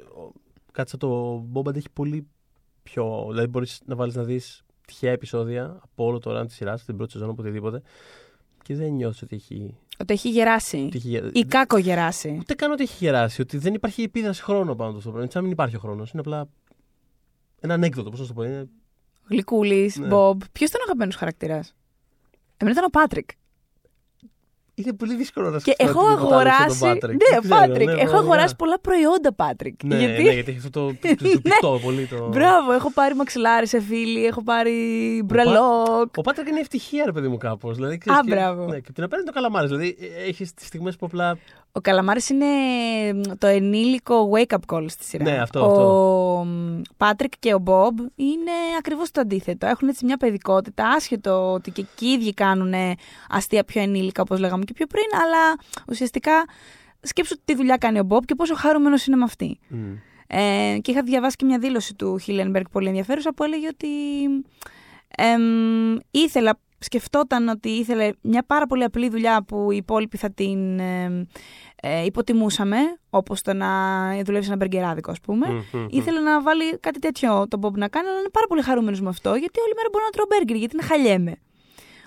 Κάτι 0.72 0.90
σαν 0.90 0.98
το 0.98 1.36
Bob 1.54 1.68
αντέχει 1.68 1.90
πολύ 1.92 2.26
πιο. 2.82 3.26
Δηλαδή, 3.28 3.46
μπορείς 3.48 3.80
να 3.84 3.94
βάλεις 3.94 4.14
να 4.14 4.22
δεις 4.22 4.62
τυχαία 4.86 5.12
επεισόδια 5.12 5.78
από 5.82 6.04
όλο 6.04 6.18
το 6.18 6.40
run 6.40 6.46
της 6.46 6.54
σειράς, 6.56 6.84
την 6.84 6.96
πρώτη 6.96 7.12
σεζόν, 7.12 7.28
οπουδήποτε. 7.28 7.82
Και 8.62 8.74
δεν 8.74 8.92
νιώθω 8.92 9.20
ότι 9.22 9.36
έχει. 9.36 9.76
Ότι 9.98 10.12
έχει 10.12 10.30
γεράσει. 10.30 10.76
Ότι 10.86 10.96
έχει... 10.96 11.08
γε- 11.08 11.36
Ή 11.36 11.44
κάκο 11.44 11.78
γεράσει. 11.78 12.36
Ούτε 12.40 12.54
καν 12.54 12.70
ότι 12.70 12.82
έχει 12.82 13.04
γεράσει. 13.04 13.40
Ότι 13.40 13.58
δεν 13.58 13.74
υπάρχει 13.74 14.02
επίδραση 14.02 14.42
χρόνο 14.42 14.74
πάνω 14.74 15.00
στο 15.00 15.10
πράγμα. 15.10 15.30
Σαν 15.30 15.32
να 15.34 15.42
μην 15.42 15.50
υπάρχει 15.52 15.76
ο 15.76 15.78
χρόνος. 15.78 16.10
Είναι 16.10 16.20
απλά 16.20 16.48
ένα 17.60 17.74
ανέκδοτο. 17.74 18.10
Πώς 18.10 18.20
να 18.20 18.26
το 18.26 18.32
πω. 18.32 18.42
Είναι... 18.42 18.68
Γλυκούλης, 19.28 19.96
Ναι. 19.96 20.06
Μπομπ. 20.06 20.40
Ποιος 20.52 20.68
ήταν 20.68 20.80
ο 20.80 20.84
αγαπημένος 20.84 21.16
χαρακτήρας; 21.16 21.74
Εμένα 22.56 22.76
ήταν 22.78 22.84
ο 22.84 22.90
Πάτρικ. 23.00 23.28
Είναι 24.76 24.92
πολύ 24.92 25.14
δύσκολο 25.14 25.50
να 25.50 25.58
Και 25.58 25.70
σκεφτώ 25.70 25.84
έχω 26.00 26.08
τίποτα 26.14 26.26
άλλο 26.26 26.38
σαν 26.38 26.58
αγοράσει. 26.58 26.78
τον 26.78 26.90
Patrick. 26.90 27.00
Ναι, 27.02 27.16
Δεν 27.30 27.40
ξέρω, 27.40 27.56
Πάτρικ. 27.56 27.76
ναι, 27.76 27.82
έχω 27.92 28.00
πραγματικά. 28.00 28.18
αγοράσει 28.18 28.56
πολλά 28.56 28.80
προϊόντα, 28.80 29.32
Πάτρικ. 29.34 29.82
Ναι, 29.84 29.96
γιατί... 29.98 30.22
ναι, 30.22 30.32
γιατί 30.32 30.50
έχει 30.50 30.58
αυτό 30.66 30.70
το, 30.70 30.86
το, 30.86 31.14
το, 31.16 31.40
πικτό 31.42 31.78
πολύ. 31.82 32.06
Το... 32.06 32.28
Μπράβο, 32.28 32.72
έχω 32.72 32.92
πάρει 32.92 33.14
μαξιλάρι 33.14 33.66
σε 33.66 33.80
φίλη, 33.80 34.24
έχω 34.26 34.42
πάρει 34.42 34.72
μπρελόκ. 35.24 36.16
Ο 36.16 36.20
Πάτρικ 36.20 36.48
είναι 36.48 36.60
ευτυχία, 36.60 37.04
ρε 37.04 37.12
παιδί 37.12 37.28
μου, 37.28 37.36
κάπως. 37.36 37.74
Δηλαδή, 37.74 37.94
Α, 37.94 37.98
ξέρεις, 37.98 38.20
και- 38.20 38.30
μπράβο. 38.30 38.64
Ναι, 38.64 38.72
και 38.74 38.84
από 38.84 38.92
την 38.92 39.02
απέναντι 39.04 39.26
το 39.26 39.32
καλαμάρι. 39.34 39.66
Δηλαδή, 39.66 39.96
έχεις 40.26 40.54
τις 40.54 40.66
στιγμές 40.66 40.96
που 40.96 41.06
απλά. 41.06 41.38
Ο 41.76 41.80
Καλαμάρης 41.80 42.28
είναι 42.28 42.46
το 43.38 43.46
ενήλικο 43.46 44.30
wake-up 44.34 44.74
call 44.74 44.84
στη 44.88 45.04
σειρά. 45.04 45.24
Ναι, 45.24 45.38
αυτό, 45.38 45.60
Ο 45.60 45.70
αυτό. 45.70 46.46
Πάτρικ 46.96 47.32
και 47.38 47.54
ο 47.54 47.58
Μπομπ 47.58 47.98
είναι 48.14 48.50
ακριβώς 48.78 49.10
το 49.10 49.20
αντίθετο. 49.20 49.66
Έχουν 49.66 49.88
έτσι 49.88 50.04
μια 50.04 50.16
παιδικότητα, 50.16 50.88
άσχετο 50.88 51.52
ότι 51.52 51.70
και 51.70 51.80
εκεί 51.80 52.06
οι 52.06 52.12
ίδιοι 52.12 52.34
κάνουν 52.34 52.74
αστεία 53.28 53.64
πιο 53.64 53.82
ενήλικα, 53.82 54.22
όπως 54.22 54.38
λέγαμε 54.38 54.64
και 54.64 54.72
πιο 54.72 54.86
πριν, 54.86 55.04
αλλά 55.22 55.56
ουσιαστικά 55.88 56.44
σκέψου 57.00 57.36
τι 57.44 57.54
δουλειά 57.54 57.76
κάνει 57.76 57.98
ο 57.98 58.04
Μπομπ 58.04 58.24
και 58.24 58.34
πόσο 58.34 58.54
χαρούμενος 58.54 59.06
είναι 59.06 59.16
με 59.16 59.24
αυτή. 59.24 59.58
Μμ. 59.68 59.92
Ε, 60.26 60.78
και 60.80 60.90
είχα 60.90 61.02
διαβάσει 61.02 61.36
και 61.36 61.44
μια 61.44 61.58
δήλωση 61.58 61.94
του 61.94 62.18
Χίλενμπεργκ 62.18 62.64
πολύ 62.70 62.88
ενδιαφέρουσα 62.88 63.34
που 63.34 63.44
έλεγε 63.44 63.66
ότι 63.66 63.88
εμ, 65.16 65.96
ήθελα, 66.10 66.58
σκεφτόταν 66.84 67.48
ότι 67.48 67.68
ήθελε 67.68 68.10
μια 68.20 68.44
πάρα 68.46 68.66
πολύ 68.66 68.84
απλή 68.84 69.08
δουλειά 69.08 69.42
που 69.42 69.70
οι 69.72 69.76
υπόλοιποι 69.76 70.16
θα 70.16 70.30
την 70.30 70.78
εμ, 70.78 71.22
ε, 71.82 72.04
υποτιμούσαμε, 72.04 72.76
όπως 73.10 73.42
το 73.42 73.54
να 73.54 73.68
δουλεύεις 74.24 74.46
σε 74.46 74.52
ένα 74.52 74.56
μπεργκεράδικο 74.56 75.10
ας 75.10 75.20
πούμε. 75.20 75.46
Μμ, 75.48 75.54
μμ, 75.72 75.80
μμ. 75.80 75.86
Ήθελε 75.90 76.20
να 76.20 76.42
βάλει 76.42 76.78
κάτι 76.78 76.98
τέτοιο 76.98 77.48
τον 77.48 77.58
Μπομπ 77.58 77.76
να 77.76 77.88
κάνει, 77.88 78.08
αλλά 78.08 78.18
είναι 78.18 78.28
πάρα 78.32 78.46
πολύ 78.46 78.62
χαρούμενος 78.62 79.00
με 79.00 79.08
αυτό, 79.08 79.34
γιατί 79.34 79.60
όλη 79.60 79.72
μέρα 79.76 79.88
μπορώ 79.92 80.04
να 80.04 80.10
τρώω 80.10 80.26
μπέργκερ, 80.28 80.56
γιατί 80.56 80.76
είναι 80.76 80.86
χαλιέμαι. 80.86 81.36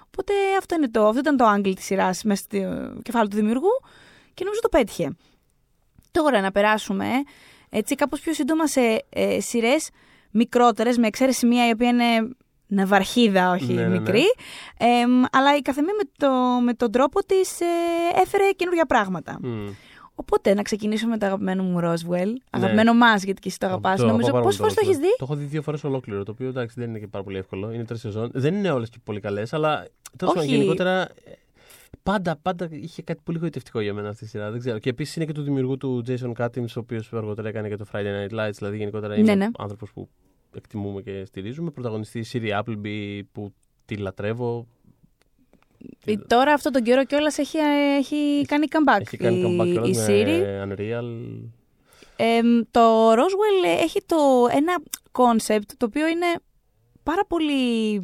Οπότε 0.07 0.33
αυτό, 0.59 0.75
είναι 0.75 0.89
το, 0.89 1.07
αυτό 1.07 1.19
ήταν 1.19 1.37
το 1.37 1.53
angle 1.55 1.75
της 1.75 1.85
σειράς 1.85 2.23
μέσα 2.23 2.43
στο 2.43 2.57
κεφάλι 3.01 3.27
του 3.29 3.35
δημιουργού 3.35 3.71
και 4.33 4.43
νομίζω 4.43 4.61
το 4.61 4.69
πέτυχε. 4.69 5.15
Τώρα 6.11 6.41
να 6.41 6.51
περάσουμε 6.51 7.07
έτσι 7.69 7.95
κάπως 7.95 8.19
πιο 8.19 8.33
σύντομα 8.33 8.67
σε 8.67 9.05
ε, 9.09 9.39
σειρές 9.39 9.89
μικρότερες, 10.31 10.97
με 10.97 11.07
εξαίρεση 11.07 11.45
μία 11.45 11.67
η 11.67 11.71
οποία 11.71 11.89
είναι 11.89 12.35
ναυαρχίδα, 12.67 13.51
όχι 13.51 13.73
Ναι, 13.73 13.81
ναι, 13.81 13.87
ναι. 13.87 13.99
μικρή. 13.99 14.23
Εμ, 14.77 15.23
αλλά 15.31 15.55
η 15.57 15.61
καθεμία 15.61 15.93
με, 15.97 16.09
το, 16.17 16.29
με 16.63 16.73
τον 16.73 16.91
τρόπο 16.91 17.23
της 17.25 17.61
ε, 17.61 17.65
έφερε 18.21 18.43
καινούργια 18.55 18.85
πράγματα. 18.85 19.39
Μμ. 19.41 19.67
Οπότε 20.19 20.53
να 20.53 20.61
ξεκινήσουμε 20.61 21.11
με 21.11 21.17
το 21.17 21.25
αγαπημένο 21.25 21.63
μου 21.63 21.79
Roswell. 21.79 22.25
Ναι. 22.25 22.33
Αγαπημένο 22.49 22.93
μας, 22.93 23.23
γιατί 23.23 23.41
και 23.41 23.47
εσύ 23.47 23.59
το 23.59 23.65
αγαπάς. 23.65 23.99
Το 23.99 24.05
Νομίζω 24.05 24.27
αγαπάω 24.27 24.41
πόσες 24.43 24.59
πάρα 24.59 24.71
φορές 24.71 24.73
το 24.73 24.81
πολύ 24.81 24.95
έχεις 24.95 25.09
δει; 25.09 25.15
Το 25.17 25.23
έχω 25.23 25.35
δει 25.35 25.45
δύο 25.45 25.61
φορές 25.61 25.83
ολόκληρο. 25.83 26.23
Το 26.23 26.31
οποίο 26.31 26.47
εντάξει 26.47 26.75
δεν 26.79 26.89
είναι 26.89 26.99
και 26.99 27.07
πάρα 27.07 27.23
πολύ 27.23 27.37
εύκολο. 27.37 27.71
Είναι 27.71 27.85
τρεις 27.85 27.99
σεζόν. 27.99 28.29
Δεν 28.33 28.55
είναι 28.55 28.71
όλες 28.71 28.89
και 28.89 28.97
πολύ 29.03 29.19
καλές, 29.19 29.53
αλλά 29.53 29.85
τέλος 30.17 30.33
πάντων 30.33 30.49
Όχι. 30.49 30.55
γενικότερα. 30.55 31.01
ε, 31.01 31.09
Πάντα, 32.03 32.39
πάντα 32.41 32.67
είχε 32.71 33.01
κάτι 33.01 33.19
πολύ 33.23 33.37
γοητευτικό 33.37 33.79
για 33.79 33.93
μένα 33.93 34.09
αυτή 34.09 34.23
η 34.23 34.27
σειρά. 34.27 34.51
Δεν 34.51 34.59
ξέρω. 34.59 34.79
Και 34.79 34.89
επίσης 34.89 35.15
είναι 35.15 35.25
και 35.25 35.31
του 35.31 35.41
δημιουργού 35.41 35.77
του 35.77 36.03
Jason 36.07 36.31
Katims, 36.37 36.65
ο 36.75 36.79
οποίος 36.79 37.13
αργότερα 37.13 37.47
έκανε 37.47 37.69
και 37.69 37.75
το 37.75 37.85
Friday 37.91 37.97
Night 38.27 38.39
Lights. 38.39 38.53
Δηλαδή 38.53 38.77
γενικότερα 38.77 39.15
είναι 39.15 39.33
Ναι, 39.35 39.45
ναι. 39.45 39.51
άνθρωπος 39.57 39.91
που 39.91 40.09
εκτιμούμε 40.57 41.01
και 41.01 41.25
στηρίζουμε. 41.25 41.71
Πρωταγωνιστή 41.71 42.19
η 42.19 42.25
Siri 42.33 42.61
Appleby 42.61 43.21
που 43.31 43.53
τη 43.85 43.97
λατρεύω. 43.97 44.67
Ε, 46.05 46.17
Τώρα 46.17 46.53
αυτόν 46.53 46.71
τον 46.71 46.83
καιρό 46.83 47.05
κιόλας 47.05 47.37
έχει, 47.37 47.57
έχει 47.97 48.45
κάνει 48.47 48.65
comeback 48.69 49.01
Έχει 49.01 49.17
κάνει 49.17 49.37
η, 49.37 49.43
comeback 49.43 49.71
κιόλας 49.71 50.07
η 50.07 50.11
με 50.11 50.23
Siri. 50.25 50.67
Unreal. 50.67 51.05
Εμ, 52.15 52.61
το 52.71 53.11
Roswell 53.11 53.81
έχει 53.81 54.01
το, 54.05 54.15
ένα 54.51 54.77
concept 55.11 55.71
το 55.77 55.85
οποίο 55.85 56.07
είναι 56.07 56.25
πάρα 57.03 57.25
πολύ 57.27 57.95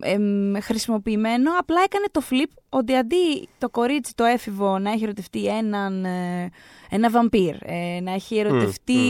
εμ, 0.00 0.54
χρησιμοποιημένο. 0.60 1.50
Απλά 1.58 1.82
έκανε 1.84 2.04
το 2.10 2.22
flip 2.30 2.50
ότι 2.68 2.94
αντί 2.94 3.48
το 3.58 3.70
κορίτσι 3.70 4.14
το 4.14 4.24
έφηβο 4.24 4.78
να 4.78 4.90
έχει 4.90 5.04
ερωτευτεί 5.04 5.46
έναν 5.46 6.04
ε, 6.04 6.50
ένα 6.90 7.10
βαμπύρ, 7.10 7.56
ε, 7.62 8.00
να 8.00 8.12
έχει 8.12 8.38
ερωτευτεί 8.38 9.02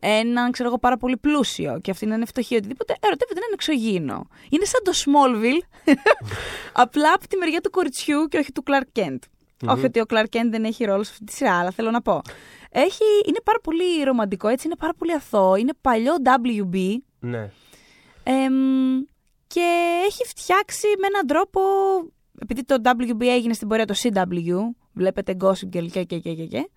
έναν 0.00 0.52
ξέρω 0.52 0.68
εγώ, 0.68 0.78
πάρα 0.78 0.96
πολύ 0.96 1.16
πλούσιο 1.16 1.78
και 1.82 1.90
αυτή 1.90 2.06
να 2.06 2.14
είναι 2.14 2.24
φτωχή, 2.24 2.56
οτιδήποτε, 2.56 2.96
ερωτεύεται 3.00 3.38
έναν 3.40 3.50
εξωγήινο. 3.52 4.26
Είναι 4.48 4.64
σαν 4.64 4.80
το 4.84 4.92
Smallville, 4.94 5.92
απλά 6.84 7.12
από 7.12 7.28
τη 7.28 7.36
μεριά 7.36 7.60
του 7.60 7.70
κοριτσιού 7.70 8.26
και 8.26 8.38
όχι 8.38 8.52
του 8.52 8.62
Clark 8.66 9.00
Kent. 9.00 9.18
Όχι 9.66 9.84
ότι 9.84 10.00
ο 10.00 10.04
Clark 10.08 10.36
Kent 10.36 10.48
δεν 10.50 10.64
έχει 10.64 10.84
ρόλο 10.84 11.02
σε 11.02 11.10
αυτή 11.12 11.24
τη 11.24 11.32
σειρά, 11.32 11.58
αλλά 11.58 11.70
θέλω 11.70 11.90
να 11.90 12.02
πω. 12.02 12.20
Έχει, 12.70 13.04
είναι 13.26 13.38
πάρα 13.44 13.58
πολύ 13.62 14.02
ρομαντικό, 14.04 14.48
έτσι, 14.48 14.66
είναι 14.66 14.76
πάρα 14.76 14.94
πολύ 14.94 15.12
αθώο, 15.12 15.56
είναι 15.56 15.72
παλιό 15.80 16.12
WB 16.24 16.96
Ναι. 17.18 17.50
εμ, 18.22 18.54
και 19.54 19.66
έχει 20.06 20.24
φτιάξει 20.26 20.86
με 21.00 21.06
έναν 21.06 21.26
τρόπο, 21.26 21.60
επειδή 22.38 22.64
το 22.64 22.76
WB 22.84 23.22
έγινε 23.22 23.52
στην 23.52 23.68
πορεία 23.68 23.84
το 23.86 23.94
CW, 23.96 24.56
βλέπετε 24.92 25.36
Gossip 25.40 25.76
Girl 25.76 25.86
και 25.92 26.04
και 26.04 26.18
και 26.18 26.34
και 26.34 26.46
και. 26.46 26.68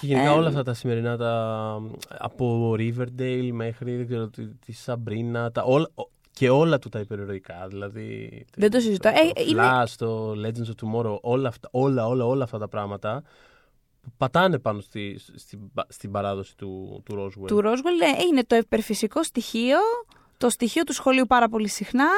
Και 0.00 0.06
γενικά 0.06 0.26
Ε, 0.30 0.34
όλα 0.36 0.48
αυτά 0.48 0.62
τα 0.62 0.74
σημερινά, 0.74 1.16
τα, 1.16 1.80
από 2.18 2.72
Riverdale 2.78 3.48
μέχρι 3.52 3.96
δεν 3.96 4.06
ξέρω, 4.06 4.28
τη, 4.28 4.46
τη 4.46 4.72
Sabrina, 4.86 5.48
τα, 5.52 5.62
όλα, 5.64 5.88
ο- 5.94 6.10
και 6.32 6.50
όλα 6.50 6.78
του 6.78 6.88
τα 6.88 6.98
υπερηρωικά. 6.98 7.66
Δηλαδή, 7.68 8.44
Δεν 8.56 8.70
το 8.70 8.80
συζητώ. 8.80 9.08
Το, 9.10 9.14
Ε, 9.18 9.32
το 9.32 9.42
είναι- 9.50 9.62
Flash, 9.62 9.88
το 9.98 10.30
Legends 10.30 10.68
of 10.70 10.84
Tomorrow, 11.06 11.20
όλα 11.20 11.48
αυτά, 11.48 11.68
όλα, 11.72 12.06
όλα, 12.06 12.24
όλα 12.26 12.44
αυτά 12.44 12.58
τα 12.58 12.68
πράγματα 12.68 13.22
που 14.02 14.10
πατάνε 14.16 14.58
πάνω 14.58 14.80
στη, 14.80 15.18
στην, 15.36 15.60
στην 15.88 16.10
παράδοση 16.10 16.56
του, 16.56 17.02
του 17.04 17.14
Roswell. 17.14 17.46
Του 17.46 17.60
Roswell 17.64 18.18
ε, 18.18 18.22
είναι 18.30 18.44
το 18.44 18.56
υπερφυσικό 18.56 19.22
στοιχείο, 19.22 19.78
το 20.42 20.50
στοιχείο 20.50 20.84
του 20.84 20.92
σχολείου 20.92 21.26
πάρα 21.26 21.48
πολύ 21.48 21.68
συχνά, 21.68 22.08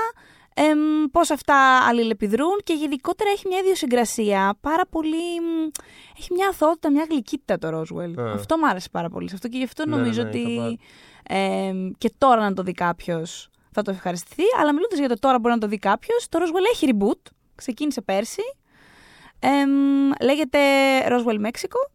εμ, 0.55 1.05
πώς 1.11 1.31
αυτά 1.31 1.87
αλληλεπιδρούν 1.89 2.61
και 2.65 2.73
γενικότερα 2.73 3.31
έχει 3.31 3.49
μια 3.49 3.59
ιδιοσυγκρασία 3.59 4.57
πάρα 4.61 4.87
πολύ... 4.91 5.41
μ, 5.41 5.71
Έχει 6.19 6.33
μια 6.33 6.49
αθωότητα, 6.49 6.91
μια 6.91 7.07
γλυκύτητα 7.11 7.59
το 7.59 7.69
Roswell. 7.69 8.19
Α. 8.19 8.33
Αυτό 8.33 8.59
μου 8.59 8.69
άρεσε 8.69 8.89
πάρα 8.93 9.09
πολύ 9.09 9.29
σε 9.29 9.35
αυτό 9.35 9.49
και 9.49 9.59
γι' 9.59 9.65
αυτό 9.65 9.87
Ναι, 9.89 9.97
νομίζω 9.97 10.23
ναι, 10.23 10.29
ότι 10.29 10.39
είχα 10.39 10.77
εμ, 11.23 11.91
και 11.99 12.13
τώρα 12.19 12.41
να 12.41 12.53
το 12.53 12.63
δει 12.63 12.73
κάποιος 12.73 13.51
θα 13.71 13.83
το 13.83 13.91
ευχαριστηθεί. 13.91 14.43
Αλλά 14.61 14.73
μιλώντας 14.73 14.99
για 14.99 15.09
το 15.09 15.19
τώρα 15.19 15.39
μπορεί 15.39 15.55
να 15.55 15.61
το 15.61 15.67
δει 15.67 15.79
κάποιος, 15.79 16.29
το 16.29 16.39
Roswell 16.43 16.71
έχει 16.73 16.89
reboot. 16.93 17.31
Ξεκίνησε 17.55 18.01
πέρσι. 18.01 18.43
Εμ, 19.39 19.71
λέγεται 20.23 20.59
Roswell 21.09 21.41
Mexico. 21.47 21.91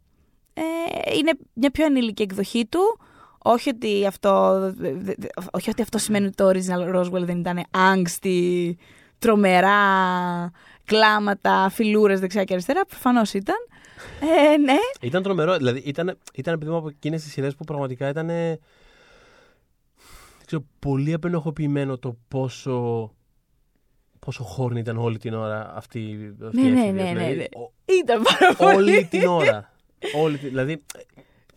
Ε, 0.53 0.61
είναι 1.17 1.31
μια 1.53 1.71
πιο 1.71 1.85
ενήλικη 1.85 2.21
εκδοχή 2.21 2.65
του. 2.65 2.99
Όχι 3.43 3.69
ότι 3.69 4.05
αυτό, 4.05 4.59
δε- 4.75 4.93
δε- 4.93 5.13
όχι 5.51 5.69
ότι 5.69 5.81
αυτό 5.81 5.97
σημαίνει 5.97 6.25
ότι 6.25 6.35
το 6.35 6.49
original 6.49 6.95
Roswell 6.95 7.23
δεν 7.25 7.39
ήταν 7.39 7.63
άγκστη, 7.71 8.77
τρομερά, 9.19 9.77
κλάματα, 10.85 11.69
φιλούρες 11.69 12.19
δεξιά 12.19 12.43
και 12.43 12.53
αριστερά. 12.53 12.85
Προφανώς 12.85 13.33
ήταν. 13.33 13.55
Ε, 14.53 14.57
ναι, 14.57 14.73
Ήταν 15.01 15.23
τρομερό. 15.23 15.57
Δηλαδή, 15.57 15.79
ήταν, 15.79 16.17
ήταν 16.33 16.53
επειδή 16.53 16.71
μου 16.71 16.77
από 16.77 16.87
εκείνες 16.87 17.23
τις 17.23 17.31
σειρές 17.31 17.55
που 17.55 17.63
πραγματικά 17.63 18.09
ήταν. 18.09 18.27
δεν 18.27 18.59
ξέρω, 20.45 20.63
πολύ 20.79 21.13
απενοχοποιημένο 21.13 21.97
το 21.97 22.17
πόσο. 22.27 23.13
Πόσο 24.19 24.43
χόρνη 24.43 24.79
ήταν 24.79 24.97
όλη 24.97 25.17
την 25.17 25.33
ώρα 25.33 25.73
αυτή, 25.75 26.33
αυτή 26.47 26.61
Ναι, 26.61 26.67
η 26.67 26.71
ναι, 26.71 26.79
έφηβη. 26.81 26.95
ναι, 26.97 27.03
ναι, 27.03 27.09
Δηλαδή, 27.13 27.35
ναι. 27.35 27.43
ο- 27.61 27.71
ήταν 27.85 28.21
πάρα 28.21 28.53
πολύ. 28.55 28.75
όλη 28.75 29.05
την 29.05 29.25
ώρα. 29.27 29.71
όλη 30.15 30.37
την, 30.37 30.49
δηλαδή, 30.49 30.83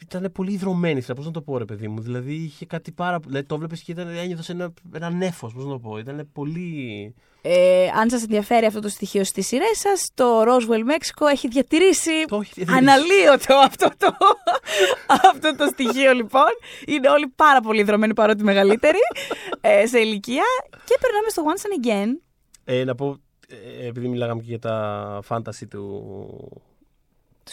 ήταν 0.02 0.32
πολύ 0.32 0.52
ιδρωμένη. 0.52 1.02
Πώς 1.02 1.24
να 1.24 1.30
το 1.30 1.40
πω, 1.42 1.58
ρε 1.58 1.64
παιδί 1.64 1.88
μου. 1.88 2.00
Δηλαδή, 2.00 2.32
είχε 2.34 2.66
κάτι 2.66 2.92
πάρα. 2.92 3.18
Δηλαδή, 3.26 3.46
το 3.46 3.58
βλέπεις 3.58 3.82
και 3.82 3.92
ήταν, 3.92 4.08
ένιωθες 4.08 4.48
ένα, 4.48 4.72
ένα 4.94 5.10
νέφος. 5.10 5.52
Πώς 5.52 5.64
να 5.64 5.70
το 5.70 5.78
πω. 5.78 5.98
Ήταν 5.98 6.28
πολύ. 6.32 7.14
Ε, 7.44 7.88
αν 8.00 8.10
σας 8.10 8.22
ενδιαφέρει 8.22 8.66
αυτό 8.66 8.80
το 8.80 8.88
στοιχείο 8.88 9.24
στις 9.24 9.46
σειρές 9.46 9.78
σας, 9.78 10.10
το 10.14 10.42
Roswell 10.42 10.90
Mexico 10.92 11.26
έχει 11.32 11.48
διατηρήσει 11.48 12.10
Το 12.26 12.36
έχει 12.36 12.52
διατηρήσει. 12.54 12.84
αναλύωτο 12.84 13.54
αυτό 13.54 13.88
το, 13.98 14.16
αυτό 15.30 15.56
το 15.56 15.66
στοιχείο 15.72 16.12
λοιπόν. 16.12 16.50
Είναι 16.86 17.08
όλοι 17.08 17.28
πάρα 17.36 17.60
πολύ 17.60 17.82
δρομένοι 17.82 18.14
παρότι 18.14 18.42
μεγαλύτεροι 18.44 18.98
ε, 19.60 19.86
σε 19.86 19.98
ηλικία. 19.98 20.44
Και 20.84 20.98
περνάμε 21.00 21.28
στο 21.28 21.42
Once 21.46 21.66
and 21.66 21.86
Again. 21.86 22.08
Ε, 22.64 22.84
να 22.84 22.94
πω, 22.94 23.16
ε, 23.80 23.86
επειδή 23.86 24.08
μιλάγαμε 24.08 24.40
και 24.40 24.48
για 24.48 24.58
τα 24.58 25.20
fantasy 25.28 25.66
του, 25.70 26.62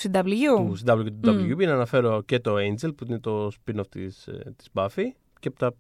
Του 0.02 0.10
CW. 0.14 0.24
του 0.56 0.78
CW 0.86 1.04
και 1.04 1.12
του 1.22 1.48
WB, 1.58 1.66
να 1.66 1.74
αναφέρω 1.74 2.22
και 2.22 2.40
το 2.40 2.56
Angel 2.56 2.96
που 2.96 3.06
είναι 3.08 3.20
το 3.20 3.48
spin-off 3.66 3.88
της, 3.90 4.28
ε, 4.28 4.54
της 4.58 4.68
Buffy 4.74 5.04
και 5.40 5.48
από 5.48 5.60
τα 5.60 5.74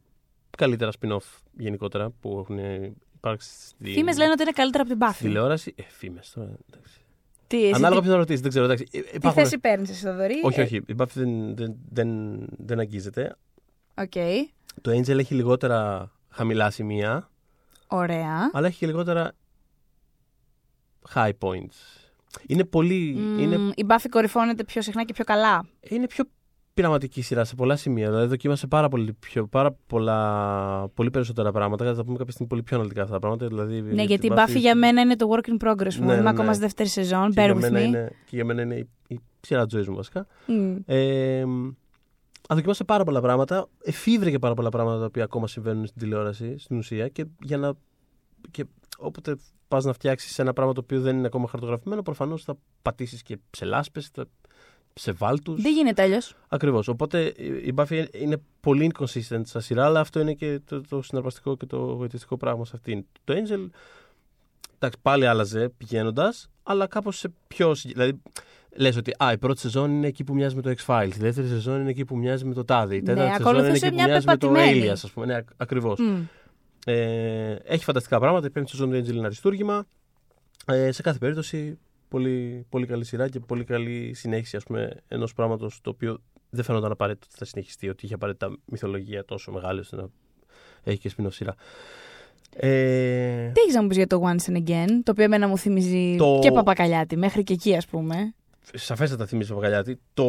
καλύτερα 0.58 0.92
spin-off 1.00 1.40
γενικότερα 1.58 2.10
που 2.10 2.38
έχουν 2.40 2.58
υπάρξει 3.16 3.50
στη 3.68 3.92
Φήμες 3.92 4.18
λένε 4.18 4.32
ότι 4.32 4.42
είναι 4.42 4.52
καλύτερα 4.52 4.84
από 4.84 4.92
την 4.92 5.02
Buffy. 5.08 5.18
τηλεόραση. 5.20 5.74
Ε, 5.78 5.84
φήμες 5.84 6.32
τώρα. 6.36 6.52
εντάξει. 6.72 7.00
Τι, 7.48 7.64
εσύ, 7.64 7.74
Ανάλογα 7.74 7.96
τι, 7.96 8.02
ποιος 8.02 8.14
να 8.14 8.20
ρωτήσει, 8.20 8.42
δεν 8.42 8.50
ξέρω. 8.50 8.66
Εντάξει. 8.66 8.88
Ε, 8.92 9.00
τι 9.02 9.10
υπάρχουν- 9.16 9.44
θέση 9.44 9.58
παίρνεις 9.60 9.90
εσύ, 9.90 10.06
Θοδωρή; 10.06 10.36
Όχι, 10.44 10.60
Ε, 10.60 10.64
όχι. 10.64 10.76
Η 10.76 10.96
Buffy 10.98 11.08
δεν, 11.14 11.56
δεν, 11.56 11.76
δεν, 11.90 12.40
δεν 12.58 12.80
αγγίζεται. 12.80 13.36
Οκ. 13.98 14.12
Το 14.82 14.92
Angel 14.92 15.18
έχει 15.18 15.34
λιγότερα 15.34 16.12
χαμηλά 16.30 16.70
σημεία. 16.70 17.30
Ωραία. 17.88 18.50
αλλά 18.54 18.68
έχει 18.68 18.78
και 18.78 18.86
λιγότερα 18.86 19.32
high 21.14 21.32
points. 21.40 22.09
Είναι 22.48 22.64
πολύ. 22.64 23.16
Μμμ, 23.18 23.40
Είναι, 23.40 23.56
Η 23.76 23.86
Buffy 23.90 24.06
κορυφώνεται 24.10 24.64
πιο 24.64 24.82
συχνά 24.82 25.04
και 25.04 25.14
πιο 25.14 25.24
καλά. 25.24 25.66
είναι 25.90 26.08
πιο 26.08 26.24
πειραματική 26.74 27.22
σειρά 27.22 27.44
σε 27.44 27.56
πολλά 27.56 27.76
σημεία. 27.76 28.10
Δηλαδή, 28.10 28.28
δοκίμασε 28.28 28.68
πάρα, 28.68 28.88
πολύ, 28.90 29.14
πιο, 29.14 29.48
πάρα 29.48 29.78
πολλά, 29.88 30.88
πολύ 30.94 31.10
περισσότερα 31.10 31.52
πράγματα. 31.52 31.86
Θα 31.86 31.96
τα 31.96 32.04
πούμε 32.04 32.18
κάποια 32.18 32.32
στιγμή 32.32 32.48
πολύ 32.50 32.64
πιο 32.64 32.76
αναλυτικά 32.76 33.02
αυτά 33.02 33.14
τα 33.14 33.20
πράγματα. 33.20 33.48
Δηλαδή, 33.48 33.82
Ναι, 33.82 34.04
γιατί 34.04 34.28
η 34.28 34.32
Buffy 34.36 34.56
για 34.58 34.76
μένα 34.76 35.02
είναι 35.02 35.16
το 35.16 35.28
work 35.36 35.50
in 35.50 35.68
progress 35.70 35.94
μου. 35.96 36.06
Ναι, 36.06 36.14
Είμαι 36.14 36.22
ναι, 36.22 36.30
ακόμα 36.30 36.48
ναι. 36.48 36.54
στη 36.54 36.62
δεύτερη 36.64 36.90
σεζόν. 36.90 37.32
και 37.32 37.42
Bear 37.42 37.46
για, 37.46 37.56
with 37.56 37.60
μένα 37.60 37.80
me. 37.80 37.84
είναι, 37.84 38.12
και 38.26 38.36
για 38.36 38.46
μένα 38.46 38.62
είναι 38.62 38.76
η, 38.76 38.90
η 39.08 39.20
σειρά 39.42 39.64
της 39.66 39.74
ζωής 39.74 39.88
μου 39.88 39.96
βασικά. 39.96 40.28
Μμ. 40.46 40.76
Ε, 40.86 41.42
αν 42.52 42.56
δοκιμάσε 42.58 42.84
πάρα 42.84 43.04
πολλά 43.04 43.22
πράγματα, 43.22 43.68
εφήβρε 43.84 44.30
και 44.30 44.40
πάρα 44.40 44.54
πολλά 44.54 44.70
πράγματα 44.70 45.00
τα 45.00 45.06
οποία 45.06 45.24
ακόμα 45.24 45.48
συμβαίνουν 45.48 45.86
στην 45.86 46.02
τηλεόραση, 46.02 46.58
στην 46.58 46.78
ουσία. 46.78 47.08
Και 47.08 47.26
για 47.44 47.58
να. 47.58 47.74
Και 48.52 48.66
όποτε 49.00 49.36
πας 49.68 49.84
να 49.86 49.94
φτιάξεις 49.94 50.40
ένα 50.40 50.54
πράγμα 50.54 50.74
το 50.74 50.80
οποίο 50.84 51.02
δεν 51.02 51.18
είναι 51.18 51.28
ακόμα 51.28 51.48
χαρτογραφημένο, 51.48 52.02
προφανώς 52.02 52.44
θα 52.44 52.58
πατήσεις 52.82 53.22
και 53.22 53.38
σε 53.50 53.66
λάσπε, 53.66 54.02
σε 54.94 55.12
βάλτους. 55.12 55.62
Δεν 55.62 55.74
γίνεται 55.74 56.02
αλλιώς. 56.02 56.36
Ακριβώς. 56.48 56.88
Οπότε 56.88 57.26
η 57.66 57.74
Buffy 57.78 58.06
είναι 58.12 58.42
πολύ 58.60 58.92
inconsistent 58.94 59.42
στα 59.46 59.60
σειρά, 59.60 59.86
αλλά 59.86 60.00
αυτό 60.00 60.20
είναι 60.20 60.34
και 60.34 60.60
το, 60.66 60.82
το 60.82 61.02
συναρπαστικό 61.02 61.58
και 61.58 61.66
το 61.66 61.78
γοητευτικό 61.78 62.38
πράγμα 62.38 62.66
σε 62.66 62.72
αυτήν. 62.76 63.06
Το 63.24 63.34
Angel. 63.34 63.70
Εντάξει, 64.76 65.00
πάλι 65.02 65.28
άλλαζε 65.28 65.70
πηγαίνοντας, 65.78 66.50
αλλά 66.64 66.88
κάπως 66.88 67.18
σε 67.18 67.32
πιο. 67.48 67.76
συγκε- 67.76 67.96
Δηλαδή, 67.98 68.22
λες 68.76 68.96
ότι 68.98 69.12
α, 69.24 69.32
η 69.32 69.38
πρώτη 69.38 69.60
σεζόν 69.60 69.92
είναι 69.92 70.08
εκεί 70.08 70.24
που 70.24 70.34
μοιάζει 70.34 70.56
με 70.56 70.62
το 70.62 70.74
X-Files, 70.86 71.12
η 71.16 71.20
δεύτερη 71.20 71.48
σεζόν 71.48 71.80
είναι 71.82 71.90
εκεί 71.90 72.06
που 72.06 72.18
μοιάζει 72.18 72.46
με 72.46 72.54
το 72.54 72.66
Τάδε, 72.66 72.96
η 72.96 73.02
τέταρτη 73.02 73.22
σεζόν 73.22 73.36
είναι 73.36 73.54
Ναι, 73.54 73.60
ακολουθούσε 73.60 73.86
εκεί 73.86 73.90
που 73.90 73.96
μια 73.96 74.06
μοιάζει 74.08 74.26
με 74.26 74.38
το 74.38 74.48
πεπατημένη. 74.48 74.86
Alias, 74.88 74.92
ας 74.92 75.12
πούμε. 75.12 75.26
Ναι, 75.26 75.40
ακριβώς. 75.58 76.00
Μμ. 76.00 76.22
Ε, 76.86 77.56
έχει 77.64 77.84
φανταστικά 77.84 78.20
πράγματα. 78.20 78.48
Η 78.48 78.50
πέμπτη 78.50 78.70
σεζόν 78.70 78.92
του 78.92 78.98
Angel 78.98 79.14
είναι 79.14 79.26
αριστούργημα. 79.26 79.86
Ε, 80.66 80.92
σε 80.92 81.02
κάθε 81.02 81.18
περίπτωση, 81.18 81.80
πολύ, 82.08 82.66
πολύ 82.70 82.86
καλή 82.86 83.06
σειρά 83.06 83.30
και 83.30 83.40
πολύ 83.40 83.64
καλή 83.64 84.14
συνέχιση 84.14 84.56
ας 84.56 84.64
πούμε, 84.64 84.96
ενός 85.08 85.34
πράγματος 85.34 85.80
το 85.82 85.90
οποίο 85.90 86.22
δεν 86.50 86.64
φαίνονταν 86.64 86.92
απαραίτητο 86.92 87.26
ότι 87.30 87.38
θα 87.40 87.46
συνεχιστεί, 87.46 87.90
ότι 87.90 88.06
είχε 88.06 88.14
απαραίτητα 88.14 88.58
μυθολογία 88.66 89.26
τόσο 89.26 89.52
μεγάλη 89.52 89.80
ώστε 89.80 89.96
να 89.96 90.08
έχει 90.84 90.98
και 91.00 91.12
spin-off 91.18 91.28
σειρά. 91.34 91.56
Ε, 92.56 93.52
Τι 93.54 93.62
έχεις 93.62 93.74
να 93.76 93.82
μου 93.82 93.88
πεις 93.88 93.98
για 93.98 94.08
το 94.08 94.22
Once 94.26 94.50
and 94.52 94.58
Again, 94.58 94.88
το 95.04 95.12
οποίο 95.12 95.24
εμένα 95.24 95.48
μου 95.48 95.58
θυμίζει 95.58 96.16
Το- 96.18 96.40
και 96.42 96.52
Παπακαλιάτη, 96.52 97.18
μέχρι 97.18 97.44
και 97.44 97.54
εκεί, 97.54 97.76
ας 97.76 97.88
πούμε. 97.88 98.34
σαφέστατα 98.74 99.26
θυμίζει 99.26 99.50
το 99.50 99.56
Παπαγαλιάτη. 99.56 100.00
Το, 100.14 100.26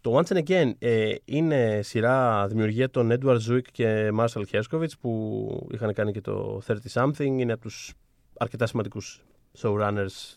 το 0.00 0.18
Once 0.18 0.32
and 0.32 0.42
Again 0.44 0.72
ε, 0.78 1.14
είναι 1.24 1.80
σειρά 1.82 2.46
δημιουργία 2.46 2.90
των 2.90 3.12
Edward 3.12 3.38
Zwick 3.48 3.62
και 3.72 4.10
Marshall 4.18 4.44
Herskovitz 4.50 4.90
που 5.00 5.68
είχαν 5.72 5.92
κάνει 5.92 6.12
και 6.12 6.20
το 6.20 6.60
30 6.66 6.74
Something. 6.92 7.18
Είναι 7.18 7.52
από 7.52 7.62
τους 7.62 7.94
αρκετά 8.38 8.66
σημαντικούς 8.66 9.22
showrunners 9.58 10.36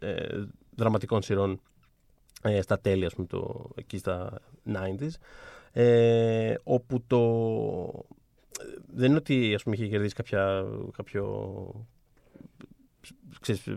ε, 0.00 0.42
δραματικών 0.76 1.22
σειρών 1.22 1.60
ε, 2.42 2.60
στα 2.60 2.78
τέλη, 2.78 3.04
ας 3.04 3.14
πούμε, 3.14 3.26
το, 3.26 3.70
εκεί 3.74 3.98
στα 3.98 4.40
90s. 4.72 5.10
Ε, 5.72 6.54
όπου 6.64 7.04
το... 7.06 8.04
Δεν 8.86 9.08
είναι 9.08 9.16
ότι 9.16 9.54
ας 9.54 9.62
πούμε, 9.62 9.76
είχε 9.76 9.86
κερδίσει 9.86 10.14
κάποια, 10.14 10.64
κάποιο 10.96 11.24
ξέρεις, 11.72 11.95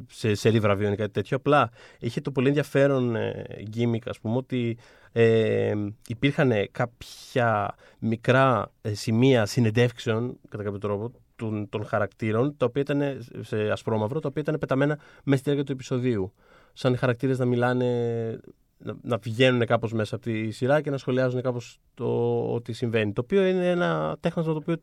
σε 0.07 0.35
σερή 0.35 0.59
βραβείων 0.59 0.93
ή 0.93 0.95
κάτι 0.95 1.11
τέτοιο. 1.11 1.37
Απλά 1.37 1.69
είχε 1.99 2.21
το 2.21 2.31
πολύ 2.31 2.47
ενδιαφέρον 2.47 3.15
ε, 3.15 3.45
gimmick, 3.75 4.01
ας 4.05 4.19
πούμε, 4.19 4.35
ότι 4.35 4.77
ε, 5.11 5.73
υπήρχαν 6.07 6.51
κάποια 6.71 7.75
μικρά 7.99 8.71
ε, 8.81 8.93
σημεία 8.93 9.45
συνεντεύξεων, 9.45 10.37
κατά 10.49 10.63
κάποιο 10.63 10.79
τρόπο, 10.79 11.11
των, 11.35 11.69
των 11.69 11.85
χαρακτήρων, 11.85 12.57
τα 12.57 12.65
οποία 12.65 12.81
ήταν 12.81 13.01
σε 13.41 13.69
ασπρόμαυρο, 13.71 14.19
τα 14.19 14.27
οποία 14.27 14.41
ήταν 14.41 14.57
πεταμένα 14.59 14.99
μέσα 15.23 15.41
στη 15.41 15.43
διάρκεια 15.43 15.63
του 15.63 15.71
επεισοδίου. 15.71 16.33
Σαν 16.73 16.93
οι 16.93 16.97
χαρακτήρες 16.97 17.39
να 17.39 17.45
μιλάνε, 17.45 18.39
να, 18.77 18.95
να 19.01 19.17
βγαίνουν 19.17 19.65
κάπως 19.65 19.93
μέσα 19.93 20.15
από 20.15 20.23
τη 20.23 20.51
σειρά 20.51 20.81
και 20.81 20.89
να 20.89 20.97
σχολιάζουν 20.97 21.41
κάπως 21.41 21.79
το 21.93 22.39
ότι 22.53 22.73
συμβαίνει. 22.73 23.13
Το 23.13 23.21
οποίο 23.21 23.45
είναι 23.45 23.69
ένα 23.69 24.17
τέχνασμα 24.19 24.53
το 24.53 24.59
οποίο 24.59 24.73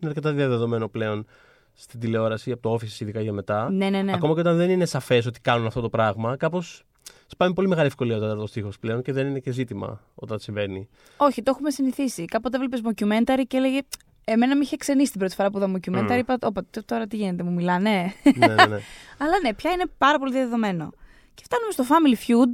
είναι 0.00 0.08
αρκετά 0.08 0.32
διαδεδομένο 0.32 0.88
πλέον 0.88 1.26
στην 1.74 2.00
τηλεόραση, 2.00 2.50
από 2.52 2.62
το 2.62 2.74
Office 2.74 3.00
ειδικά 3.00 3.20
για 3.20 3.32
μετά. 3.32 3.70
Ναι, 3.70 3.90
ναι, 3.90 4.02
ναι. 4.02 4.12
Ακόμα 4.12 4.34
και 4.34 4.40
όταν 4.40 4.56
δεν 4.56 4.70
είναι 4.70 4.84
σαφές 4.84 5.26
ότι 5.26 5.40
κάνουν 5.40 5.66
αυτό 5.66 5.80
το 5.80 5.88
πράγμα, 5.88 6.36
κάπως 6.36 6.82
σπάει 7.26 7.48
με 7.48 7.54
πολύ 7.54 7.68
μεγάλη 7.68 7.86
ευκολία 7.86 8.16
ο 8.16 8.20
τέταρτο 8.20 8.44
τείχο 8.44 8.70
πλέον 8.80 9.02
και 9.02 9.12
δεν 9.12 9.26
είναι 9.26 9.38
και 9.38 9.50
ζήτημα 9.50 10.00
όταν 10.14 10.38
συμβαίνει. 10.38 10.88
Όχι, 11.16 11.42
το 11.42 11.50
έχουμε 11.54 11.70
συνηθίσει. 11.70 12.24
Κάποτε 12.24 12.56
έβλεπε 12.56 12.78
documentary 12.88 13.42
και 13.46 13.56
έλεγε. 13.56 13.80
Εμένα 14.24 14.56
με 14.56 14.62
είχε 14.62 14.76
ξενήσει 14.76 15.10
την 15.10 15.20
πρώτη 15.20 15.34
φορά 15.34 15.50
που 15.50 15.58
είδα 15.58 15.70
documentary. 15.72 16.10
Mm. 16.14 16.18
Είπα, 16.18 16.38
Όπα, 16.42 16.64
τ- 16.70 16.84
τώρα 16.84 17.06
τι 17.06 17.16
γίνεται, 17.16 17.42
μου 17.42 17.52
μιλάνε. 17.52 18.12
ναι, 18.36 18.46
ναι, 18.46 18.54
ναι. 18.54 18.78
Αλλά 19.22 19.38
ναι, 19.42 19.54
πια 19.54 19.70
είναι 19.70 19.84
πάρα 19.98 20.18
πολύ 20.18 20.32
διαδεδομένο. 20.32 20.90
Και 21.34 21.42
φτάνουμε 21.44 21.72
στο 21.72 21.84
Family 21.88 22.28
Feud, 22.28 22.52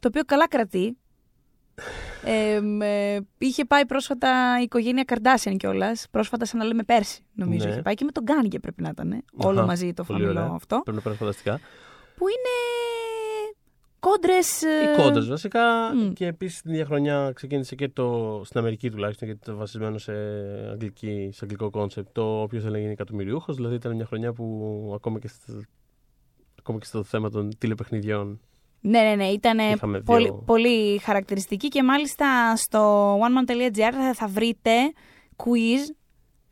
το 0.00 0.08
οποίο 0.08 0.22
καλά 0.26 0.48
κρατεί. 0.48 0.96
Ε, 2.24 2.60
ε, 2.80 3.20
είχε 3.38 3.64
πάει 3.64 3.86
πρόσφατα 3.86 4.56
η 4.60 4.62
οικογένεια 4.62 5.04
Καρντάσιαν 5.04 5.56
κιόλας. 5.56 6.06
Πρόσφατα, 6.10 6.44
σαν 6.44 6.58
να 6.58 6.64
λέμε 6.64 6.82
πέρσι, 6.82 7.22
νομίζω. 7.34 7.64
Ναι. 7.66 7.72
Είχε 7.72 7.82
πάει 7.82 7.94
και 7.94 8.04
με 8.04 8.10
τον 8.10 8.22
Κάνιε 8.22 8.58
πρέπει 8.58 8.82
να 8.82 8.88
ήταν. 8.88 9.24
Όλο 9.36 9.58
Αχα, 9.58 9.66
μαζί 9.66 9.92
το 9.92 10.04
πολύ 10.04 10.20
φαμιλό 10.22 10.40
ωραία. 10.40 10.52
αυτό. 10.54 10.80
Πρέπει 10.84 10.96
να 10.96 11.02
περάσει 11.02 11.20
φανταστικά. 11.20 11.60
Που 12.16 12.28
είναι 12.28 12.54
κόντρες. 14.00 14.62
Οι 14.62 15.02
κόντρες 15.02 15.28
βασικά. 15.28 15.94
μμ. 15.94 16.12
Και 16.12 16.26
επίσης 16.26 16.62
την 16.62 16.72
ίδια 16.72 16.84
χρονιά 16.84 17.32
ξεκίνησε 17.34 17.74
και 17.74 17.88
το. 17.88 18.40
στην 18.44 18.60
Αμερική 18.60 18.90
τουλάχιστον, 18.90 19.28
γιατί 19.28 19.40
ήταν 19.42 19.56
βασισμένο 19.58 19.98
σε, 19.98 20.12
αγγλική, 20.70 21.28
σε 21.32 21.40
αγγλικό 21.42 21.70
κόνσεπτ. 21.70 22.08
Το 22.12 22.40
οποίο 22.40 22.60
λέγεται 22.60 22.86
εκατομμυριούχος. 22.86 23.56
Δηλαδή 23.56 23.74
ήταν 23.74 23.94
μια 23.94 24.06
χρονιά 24.06 24.32
που 24.32 24.92
ακόμα 24.94 25.18
και, 25.18 25.28
στο, 25.28 25.60
ακόμα 26.58 26.78
και 26.78 26.86
στο 26.86 27.02
θέμα 27.02 27.30
των 27.30 27.58
τηλεπαιχνιδιών 27.58 28.40
Ναι, 28.86 29.00
ναι, 29.00 29.14
ναι. 29.14 29.26
Ήταν 29.26 29.58
Είχαμε 29.58 29.98
δύο- 29.98 30.04
πολύ, 30.04 30.32
πολύ 30.46 30.98
χαρακτηριστική 30.98 31.68
και 31.68 31.82
μάλιστα 31.82 32.56
στο 32.56 33.12
oneman.gr 33.18 33.92
θα, 33.92 34.14
θα 34.14 34.26
βρείτε 34.26 34.70
quiz 35.36 35.94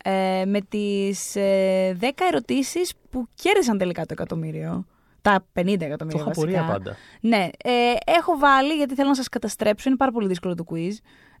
ε, 0.03 0.43
με 0.45 0.61
τις 0.61 1.35
ε, 1.35 1.97
10 2.01 2.09
ερωτήσεις 2.31 2.93
που 3.09 3.27
κέρδισαν 3.35 3.77
τελικά 3.77 4.01
το 4.01 4.09
εκατομμύριο. 4.11 4.85
Τα 5.21 5.45
50 5.53 5.77
Το 5.79 5.85
εκατομμύρια 5.85 6.19
είχα 6.21 6.23
βασικά. 6.23 6.33
πορεία 6.33 6.63
πάντα. 6.71 6.95
Ναι, 7.21 7.47
ε, 7.63 7.71
έχω 8.05 8.37
βάλει 8.37 8.73
γιατί 8.73 8.95
θέλω 8.95 9.09
να 9.09 9.15
σας 9.15 9.29
καταστρέψω, 9.29 9.89
είναι 9.89 9.97
πάρα 9.97 10.11
πολύ 10.11 10.27
δύσκολο 10.27 10.55
το 10.55 10.63
quiz, 10.71 10.91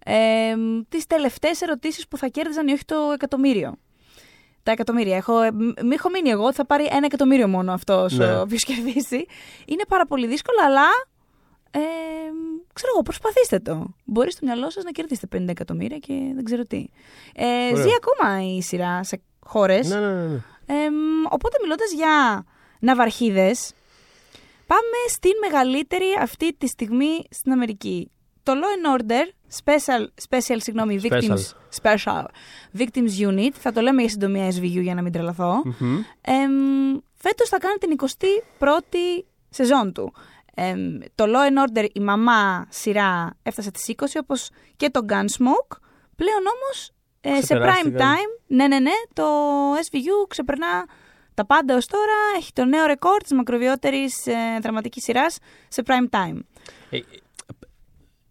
ε, 0.05 0.53
τις 0.89 1.07
τελευταίες 1.07 1.61
ερωτήσεις 1.61 2.07
που 2.07 2.17
θα 2.17 2.27
κέρδιζαν 2.27 2.67
ή 2.67 2.71
όχι 2.71 2.85
το 2.85 2.95
εκατομμύριο. 3.13 3.75
Τα 4.63 4.71
εκατομμύρια. 4.71 5.15
Έχω, 5.17 5.41
ε, 5.41 5.51
μ- 5.51 5.81
μη 5.83 5.93
έχω 5.93 6.09
μείνει 6.09 6.29
εγώ, 6.29 6.53
θα 6.53 6.65
πάρει 6.65 6.85
ένα 6.91 7.05
εκατομμύριο 7.05 7.47
μόνο 7.47 7.73
αυτός 7.73 8.13
Ναι. 8.17 8.25
ο 8.35 8.41
οποίο 8.45 8.57
κερδίσει. 8.57 9.25
Είναι 9.65 9.83
πάρα 9.87 10.05
πολύ 10.05 10.27
δύσκολο, 10.27 10.57
αλλά. 10.65 10.85
Ε, 11.75 11.79
ξέρω 12.73 12.91
εγώ, 12.93 13.01
προσπαθήστε 13.01 13.59
το. 13.59 13.93
Μπορεί 14.05 14.31
στο 14.31 14.45
μυαλό 14.45 14.69
σας 14.69 14.83
να 14.83 14.91
κερδίσετε 14.91 15.37
50 15.37 15.47
εκατομμύρια 15.47 15.97
και 15.97 16.13
δεν 16.35 16.43
ξέρω 16.43 16.65
τι. 16.65 16.85
Ε, 17.35 17.45
Ωραία. 17.71 17.83
ζει 17.83 17.89
ακόμα 17.97 18.43
η 18.55 18.61
σειρά 18.61 19.03
σε 19.03 19.21
χώρες. 19.45 19.89
Ναι, 19.89 19.99
ναι, 19.99 20.13
ναι. 20.13 20.27
ναι. 20.27 20.39
οπότε 21.29 21.57
μιλώντας 21.61 21.91
για 21.93 22.45
ναυαρχίδες, 22.79 23.73
πάμε 24.67 24.97
στην 25.09 25.31
μεγαλύτερη 25.49 26.05
αυτή 26.21 26.53
τη 26.57 26.67
στιγμή 26.67 27.23
στην 27.29 27.51
Αμερική. 27.51 28.11
Το 28.43 28.53
Law 28.53 28.97
and 28.97 29.01
Order 29.01 29.33
Special, 29.63 30.07
special 30.29 30.57
συγγνώμη, 30.57 31.01
Special. 31.03 31.11
Victims, 31.11 31.37
special 31.81 32.23
Victims 32.77 33.27
Unit, 33.29 33.51
θα 33.53 33.71
το 33.71 33.81
λέμε 33.81 34.01
για 34.01 34.09
συντομία 34.09 34.47
SVU 34.47 34.81
για 34.81 34.93
να 34.95 35.01
μην 35.01 35.11
τρελαθώ. 35.11 35.61
Μμμ. 35.79 35.95
Εμ, 36.21 36.51
φέτος 37.13 37.49
θα 37.49 37.57
κάνει 37.57 37.77
την 37.77 37.95
21η 38.59 39.23
σεζόν 39.49 39.93
του. 39.93 40.13
Εμ, 40.55 40.99
το 41.15 41.25
Law 41.27 41.51
and 41.51 41.63
Order, 41.83 41.87
η 41.93 41.99
μαμά 41.99 42.65
σειρά 42.69 43.37
έφτασε 43.43 43.71
τις 43.71 43.87
20, 43.87 44.19
όπως 44.21 44.49
και 44.77 44.89
το 44.89 44.99
Gunsmoke. 45.09 45.77
Πλέον 46.15 46.43
όμως, 46.55 46.91
ε, 47.21 47.29
σε 47.29 47.35
prime 47.37 47.41
Ξεπεράστηκαν. 47.41 47.99
time, 47.99 48.41
ναι, 48.47 48.67
ναι, 48.67 48.79
ναι, 48.79 48.91
το 49.13 49.23
SVU 49.73 50.27
ξεπερνά 50.27 50.85
τα 51.33 51.45
πάντα 51.45 51.75
ως 51.75 51.85
τώρα. 51.85 52.13
Έχει 52.37 52.53
το 52.53 52.65
νέο 52.65 52.85
ρεκόρ 52.85 53.21
της 53.21 53.31
μακροβιότερης 53.31 54.27
ε, 54.27 54.59
δραματικής 54.61 55.03
σειράς 55.03 55.37
σε 55.67 55.83
prime 55.85 56.17
time. 56.17 56.39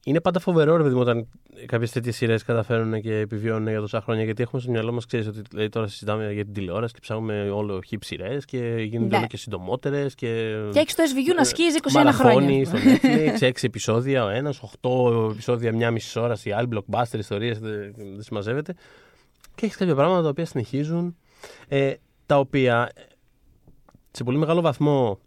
Ε, 0.04 0.08
ε, 0.08 0.10
είναι 0.10 0.20
πάντα 0.20 0.40
φοβερό, 0.40 0.76
ρε 0.76 0.82
παιδί 0.82 0.94
μου, 0.94 1.00
όταν 1.00 1.28
κάποιες 1.66 1.90
τέτοιες 1.90 2.16
σειρές 2.16 2.42
καταφέρουν 2.42 3.00
και 3.00 3.14
επιβιώνουν 3.18 3.68
για 3.68 3.80
τόσα 3.80 4.00
χρόνια. 4.00 4.24
Γιατί 4.24 4.42
έχουμε 4.42 4.62
στο 4.62 4.70
μυαλό 4.70 4.92
μας, 4.92 5.06
ξέρεις, 5.06 5.26
ότι 5.26 5.40
δηλαδή, 5.50 5.68
τώρα 5.68 5.86
συζητάμε 5.86 6.32
για 6.32 6.44
την 6.44 6.52
τηλεόραση 6.52 6.92
και 6.94 6.98
ψάχνουμε 7.02 7.50
όλο 7.50 7.80
χι 7.86 7.98
σειρές 8.00 8.44
και 8.44 8.58
γίνονται 8.88 9.10
Ναι. 9.10 9.16
όλο 9.16 9.26
και 9.26 9.36
συντομότερες. 9.36 10.14
Και, 10.14 10.54
Και 10.72 10.78
έχεις 10.78 10.94
το 10.94 11.02
SVU 11.02 11.34
να 11.36 11.44
σκίζει 11.44 11.76
21 11.82 11.92
μαραθώνει 11.92 12.64
χρόνια. 12.66 12.98
στο 12.98 13.08
Netflix, 13.08 13.42
6 13.52 13.64
επεισόδια 13.64 14.24
ο 14.24 14.28
ένας, 14.28 14.60
8 14.80 15.30
επεισόδια 15.30 15.72
μια 15.72 15.90
μισή 15.90 16.18
ώρα, 16.18 16.36
οι 16.44 16.52
άλλοι 16.52 16.68
blockbuster 16.74 17.18
ιστορίες, 17.18 17.58
δεν, 17.58 17.94
δεν 17.96 18.22
συμμαζεύεται. 18.22 18.74
Και 19.54 19.64
έχεις 19.64 19.76
κάποια 19.76 19.94
πράγματα 19.94 20.22
τα 20.22 20.28
οποία 20.28 20.44
συνεχίζουν, 20.46 21.16
ε, 21.68 21.92
τα 22.26 22.38
οποία 22.38 22.90
ε, 22.94 23.00
σε 24.10 24.24
πολύ 24.24 24.38
μεγάλο 24.38 24.60
βαθμό 24.60 25.18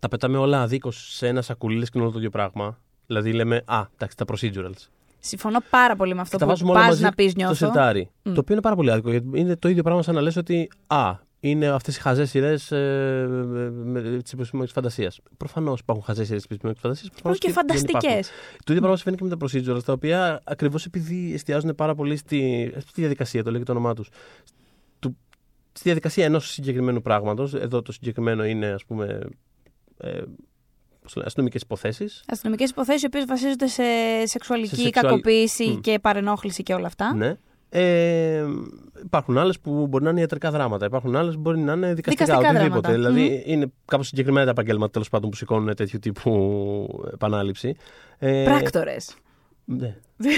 τα 0.00 0.08
πετάμε 0.08 0.38
όλα 0.38 0.62
αδίκως 0.62 1.14
σε 1.14 1.26
ένα 1.28 1.42
σακουλί 1.42 1.76
λες 1.78 1.84
και 1.90 1.92
είναι 1.94 2.04
όλο 2.04 2.12
το 2.12 2.18
ίδιο 2.18 2.30
πράγμα. 2.30 2.78
Δηλαδή 3.06 3.32
λέμε, 3.32 3.62
Α, 3.66 3.84
εντάξει, 3.94 4.16
τα 4.16 4.24
procedurals. 4.32 4.88
Συμφωνώ 5.20 5.58
πάρα 5.70 5.96
πολύ 5.96 6.14
με 6.14 6.20
αυτό 6.20 6.36
Τα 6.38 6.44
που 6.44 6.50
βάζουμε 6.50 6.70
όλα 6.70 6.80
πας 6.80 6.88
μαζί 6.88 7.02
να 7.02 7.12
πεις 7.12 7.32
το 7.32 7.38
νιώθω. 7.38 7.54
σερτάρι. 7.54 8.10
Μμ. 8.22 8.32
Το 8.34 8.40
οποίο 8.40 8.54
είναι 8.54 8.62
πάρα 8.62 8.76
πολύ 8.76 8.90
άδικο. 8.90 9.10
Γιατί 9.10 9.28
είναι 9.34 9.56
το 9.56 9.68
ίδιο 9.68 9.82
πράγμα 9.82 10.02
σαν 10.02 10.14
να 10.14 10.20
λες 10.20 10.36
ότι 10.36 10.70
Α, 10.86 11.14
είναι 11.40 11.66
αυτές 11.66 11.96
οι 11.96 12.00
χαζές 12.00 12.30
σειρές 12.30 12.66
τη 14.24 14.30
επιστημονική 14.34 14.72
φαντασία. 14.72 15.12
Προφανώς 15.36 15.80
υπάρχουν 15.80 16.04
χαζές 16.04 16.26
σειρές 16.26 16.46
της 16.46 16.50
επιστημονικής 16.50 16.82
φαντασίας. 16.82 17.10
Υπάρχουν 17.18 17.40
και 17.40 17.50
φανταστικές. 17.50 18.28
Το 18.64 18.72
ίδιο 18.72 18.78
πράγμα 18.78 18.96
συμβαίνει 18.96 19.16
και 19.16 19.24
με 19.24 19.36
τα 19.36 19.46
procedurals, 19.76 19.84
τα 19.84 19.92
οποία 19.92 20.40
ακριβώς 20.44 20.84
επειδή 20.84 21.34
εστιάζουν 21.34 21.74
πάρα 21.74 21.94
πολύ 21.94 22.16
στη, 22.16 22.72
στη 22.78 23.00
διαδικασία, 23.00 23.42
το 23.44 23.50
λέει 23.50 23.58
και 23.58 23.64
το 23.64 23.72
όνομά 23.72 23.94
του. 23.94 24.04
Στη 25.76 25.82
διαδικασία 25.88 26.24
ενός 26.24 26.50
συγκεκριμένου 26.50 27.02
πράγματος. 27.02 27.54
Εδώ 27.54 27.82
το 27.82 27.92
συγκεκριμένο 27.92 28.44
είναι, 28.44 28.66
ας 28.66 28.84
πούμε. 28.84 29.18
Ε, 29.98 30.22
αστυνομικές 31.24 31.62
υποθέσεις. 31.62 32.22
Αστυνομικές 32.28 32.70
υποθέσεις 32.70 33.02
οι 33.02 33.06
οποίες 33.06 33.24
βασίζονται 33.24 33.66
σε 33.66 33.82
σεξουαλική 34.24 34.76
Σε 34.76 34.82
σεξουαλ- 34.82 35.06
κακοποίηση 35.06 35.64
Μμ. 35.68 35.80
και 35.80 35.98
παρενόχληση 35.98 36.62
και 36.62 36.74
όλα 36.74 36.86
αυτά. 36.86 37.14
Ναι. 37.14 37.36
Ε, 37.76 38.44
υπάρχουν 39.04 39.38
άλλες 39.38 39.60
που 39.60 39.86
μπορεί 39.86 40.04
να 40.04 40.10
είναι 40.10 40.20
ιατρικά 40.20 40.50
δράματα. 40.50 40.86
Υπάρχουν 40.86 41.16
άλλες 41.16 41.34
που 41.34 41.40
μπορεί 41.40 41.58
να 41.58 41.72
είναι 41.72 41.94
δικαστικά. 41.94 42.24
Δικαστικά 42.24 42.50
οτιδήποτε. 42.58 42.92
δράματα. 42.92 43.12
Δηλαδή 43.12 43.42
είναι 43.46 43.66
κάπως 43.84 44.06
συγκεκριμένα 44.06 44.44
τα 44.44 44.50
επαγγέλματα 44.50 44.90
τέλος 44.92 45.08
πάντων 45.08 45.30
που 45.30 45.36
σηκώνουν 45.36 45.74
τέτοιου 45.74 45.98
τύπου 45.98 47.00
επανάληψη. 47.12 47.76
Ε, 48.18 48.42
Πράκτορες. 48.44 49.14
Ναι. 49.64 49.96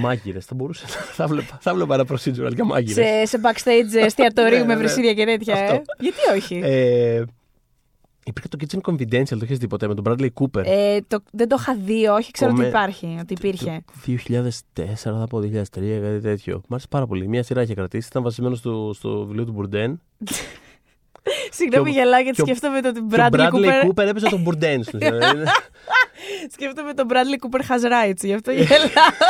Μάγειρες, 0.00 0.44
θα 0.44 0.54
μπορούσε. 0.54 0.84
θα, 1.12 1.26
βλέπα, 1.26 1.58
θα 1.60 1.74
βλέπα 1.74 1.94
ένα 1.94 2.04
procedural 2.08 2.54
για 2.54 2.64
μάγειρες. 2.64 3.06
σε, 3.28 3.36
σε 3.36 3.40
backstage 3.44 3.96
εστιατορίου 4.06 4.58
Ναι, 4.58 4.64
με 4.64 4.72
ναι. 4.74 4.78
βρυσίδια 4.78 5.14
και 5.14 5.24
τέτοια. 5.24 5.56
ε. 5.58 5.62
Αυτό. 5.62 5.82
Γιατί 5.98 6.18
όχι; 6.36 6.60
Ε, 6.64 7.24
υπήρχε 8.28 8.48
το 8.48 8.58
Kitchen 8.60 8.90
Confidential, 8.92 9.28
το 9.38 9.38
έχει 9.42 9.54
δει 9.54 9.66
ποτέ 9.66 9.86
με 9.88 9.94
τον 9.94 10.04
Bradley 10.08 10.28
Cooper; 10.34 10.62
Ε, 10.64 10.98
το, 11.08 11.18
δεν 11.32 11.48
το 11.48 11.56
είχα 11.58 11.74
δει, 11.76 12.06
όχι, 12.06 12.30
ξέρω 12.30 12.50
ότι 12.50 12.60
Κομμέ- 12.60 12.74
υπάρχει, 12.76 13.18
ότι 13.20 13.32
υπήρχε. 13.32 13.82
Το 13.86 14.12
2004, 14.74 14.84
θα 14.94 15.26
πω 15.28 15.38
2003, 15.38 16.00
κάτι 16.02 16.20
τέτοιο. 16.22 16.60
Μ' 16.68 16.72
άρεσε 16.72 16.86
πάρα 16.90 17.06
πολύ. 17.06 17.28
Μια 17.28 17.42
σειρά 17.42 17.62
είχε 17.62 17.74
κρατήσει. 17.74 18.08
Ήταν 18.10 18.22
βασισμένος 18.22 18.58
στο, 18.58 18.90
στο 18.94 19.24
βιβλίο 19.26 19.44
του 19.44 19.52
Μπουρντέν. 19.52 20.00
Συγγνώμη, 21.50 21.90
και 21.92 21.98
ο- 21.98 22.02
γελάω 22.02 22.20
γιατί 22.20 22.36
και 22.36 22.42
ο- 22.42 22.44
σκέφτομαι 22.46 22.80
το 22.80 22.88
ότι 22.88 23.00
Και 23.00 23.20
ο 23.20 23.26
Bradley 23.26 23.34
Bradley 23.34 23.52
Cooper. 23.52 23.86
Cooper 23.88 24.06
έπαιζε 24.08 24.28
τον 24.28 24.40
Μπουρντέν. 24.40 24.82
στην 24.82 24.98
ουσία. 24.98 25.14
Είναι 25.34 25.44
Σκέφτομαι 26.52 26.94
τον 26.94 27.06
Bradley 27.10 27.46
Cooper 27.46 27.60
has 27.60 27.82
rights, 28.10 28.20
γι' 28.22 28.34
αυτό 28.34 28.50
γελάω, 28.50 28.68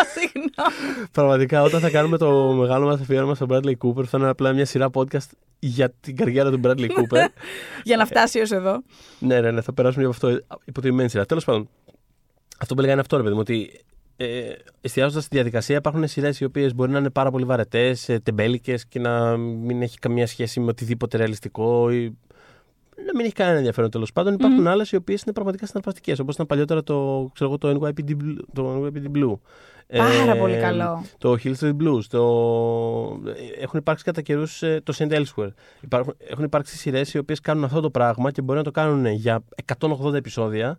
συγγνώμη. 0.19 1.09
Πραγματικά, 1.13 1.63
όταν 1.63 1.81
θα 1.81 1.91
κάνουμε 1.91 2.19
το 2.19 2.31
μεγάλο 2.53 2.87
μας 2.87 3.01
αφιέρωμα 3.01 3.35
στον 3.35 3.49
Bradley 3.51 3.73
Cooper, 3.85 4.05
θα 4.05 4.19
είναι 4.19 4.29
απλά 4.29 4.53
μια 4.53 4.65
σειρά 4.65 4.91
podcast 4.95 5.27
για 5.59 5.93
την 6.01 6.17
καριέρα 6.17 6.51
του 6.51 6.61
Bradley 6.65 6.87
Cooper. 6.89 7.27
Για 7.85 7.97
να 7.97 8.07
φτάσει 8.07 8.41
ως 8.41 8.51
εδώ. 8.51 8.83
ναι, 9.19 9.41
ναι, 9.41 9.51
ναι, 9.51 9.61
θα 9.61 9.73
περάσουμε 9.73 10.05
από 10.05 10.13
αυτό 10.13 10.41
υποτιμημένη 10.65 11.09
σειρά. 11.11 11.27
Τέλος 11.27 11.45
πάντων, 11.45 11.69
αυτό 12.59 12.73
που 12.75 12.79
έλεγα 12.81 12.93
είναι 12.93 13.01
αυτό, 13.03 13.17
ρε 13.17 13.23
παιδί 13.23 13.35
μου, 13.35 13.41
ότι 13.41 13.81
ε, 14.21 14.53
εστιάζοντας 14.81 15.25
στη 15.25 15.35
διαδικασία, 15.35 15.77
υπάρχουν 15.77 16.09
σειρές 16.09 16.41
οι 16.41 16.45
οποίες 16.45 16.75
μπορεί 16.75 16.91
να 16.91 16.99
είναι 16.99 17.11
πάρα 17.11 17.31
πολύ 17.31 17.45
βαρετές, 17.45 18.11
τεμπέλικες 18.23 18.87
και 18.87 18.99
να 18.99 19.37
μην 19.37 19.83
έχει 19.83 19.99
καμία 19.99 20.27
σχέση 20.27 20.61
με 20.61 20.67
οτιδήποτε 20.69 21.17
ρεαλιστικό 21.17 21.91
ή 21.91 22.17
να 23.07 23.13
μην 23.15 23.25
έχει 23.25 23.35
κανένα 23.35 23.57
ενδιαφέρον 23.57 23.91
τέλος 23.91 24.13
πάντων. 24.13 24.35
Υπάρχουν 24.35 24.59
Μμμ. 24.61 24.69
άλλες 24.69 24.93
οι 24.93 24.97
οποίες 24.97 25.23
είναι 25.23 25.33
πραγματικά 25.33 25.67
συναρπαστικές, 25.67 26.19
όπως 26.19 26.35
ήταν 26.35 26.47
παλιότερα 26.47 26.83
το, 26.83 27.31
ξέρω 27.35 27.51
εγώ, 27.51 27.59
το, 27.59 27.87
NYPD, 27.87 28.11
Blue- 28.11 28.39
το 28.53 28.85
NYPD 28.85 29.17
Blue. 29.17 29.39
Πάρα 29.97 30.33
Ε, 30.33 30.39
πολύ 30.39 30.57
καλό. 30.57 31.05
Το 31.19 31.37
Hill 31.45 31.55
Street 31.61 31.77
Blues. 31.83 32.03
Το... 32.11 32.23
Έχουν 33.61 33.79
υπάρξει 33.79 34.05
κατά 34.05 34.21
καιρούς 34.23 34.59
το 34.59 34.95
St. 34.99 35.11
Elsewhere. 35.11 35.53
Υπάρχουν, 35.81 36.15
έχουν 36.29 36.45
υπάρξει 36.45 36.77
σειρές 36.77 37.15
οι 37.15 37.19
οποίες 37.19 37.41
κάνουν 37.41 37.65
αυτό 37.65 37.81
το 37.81 37.91
πράγμα 37.91 38.31
και 38.31 38.43
μπορεί 38.43 38.59
να 38.59 38.65
το 38.65 38.71
κάνουν 38.71 39.07
για 39.07 39.45
180 39.79 40.15
επεισόδια 40.15 40.79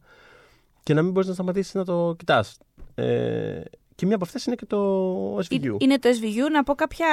και 0.89 0.95
να 0.95 1.02
μην 1.02 1.12
μπορείς 1.12 1.28
να 1.28 1.34
σταματήσεις 1.34 1.73
να 1.73 1.86
το 1.86 2.15
κοιτάς. 2.17 2.58
Ε, 2.95 3.62
και 3.95 4.06
μία 4.06 4.15
από 4.15 4.23
αυτές 4.23 4.45
είναι 4.45 4.56
και 4.56 4.65
το 4.65 5.38
SVU. 5.38 5.75
Είναι 5.78 5.99
το 5.99 6.10
SVU. 6.10 6.52
Να 6.52 6.63
πω 6.63 6.75
κάποια 6.75 7.08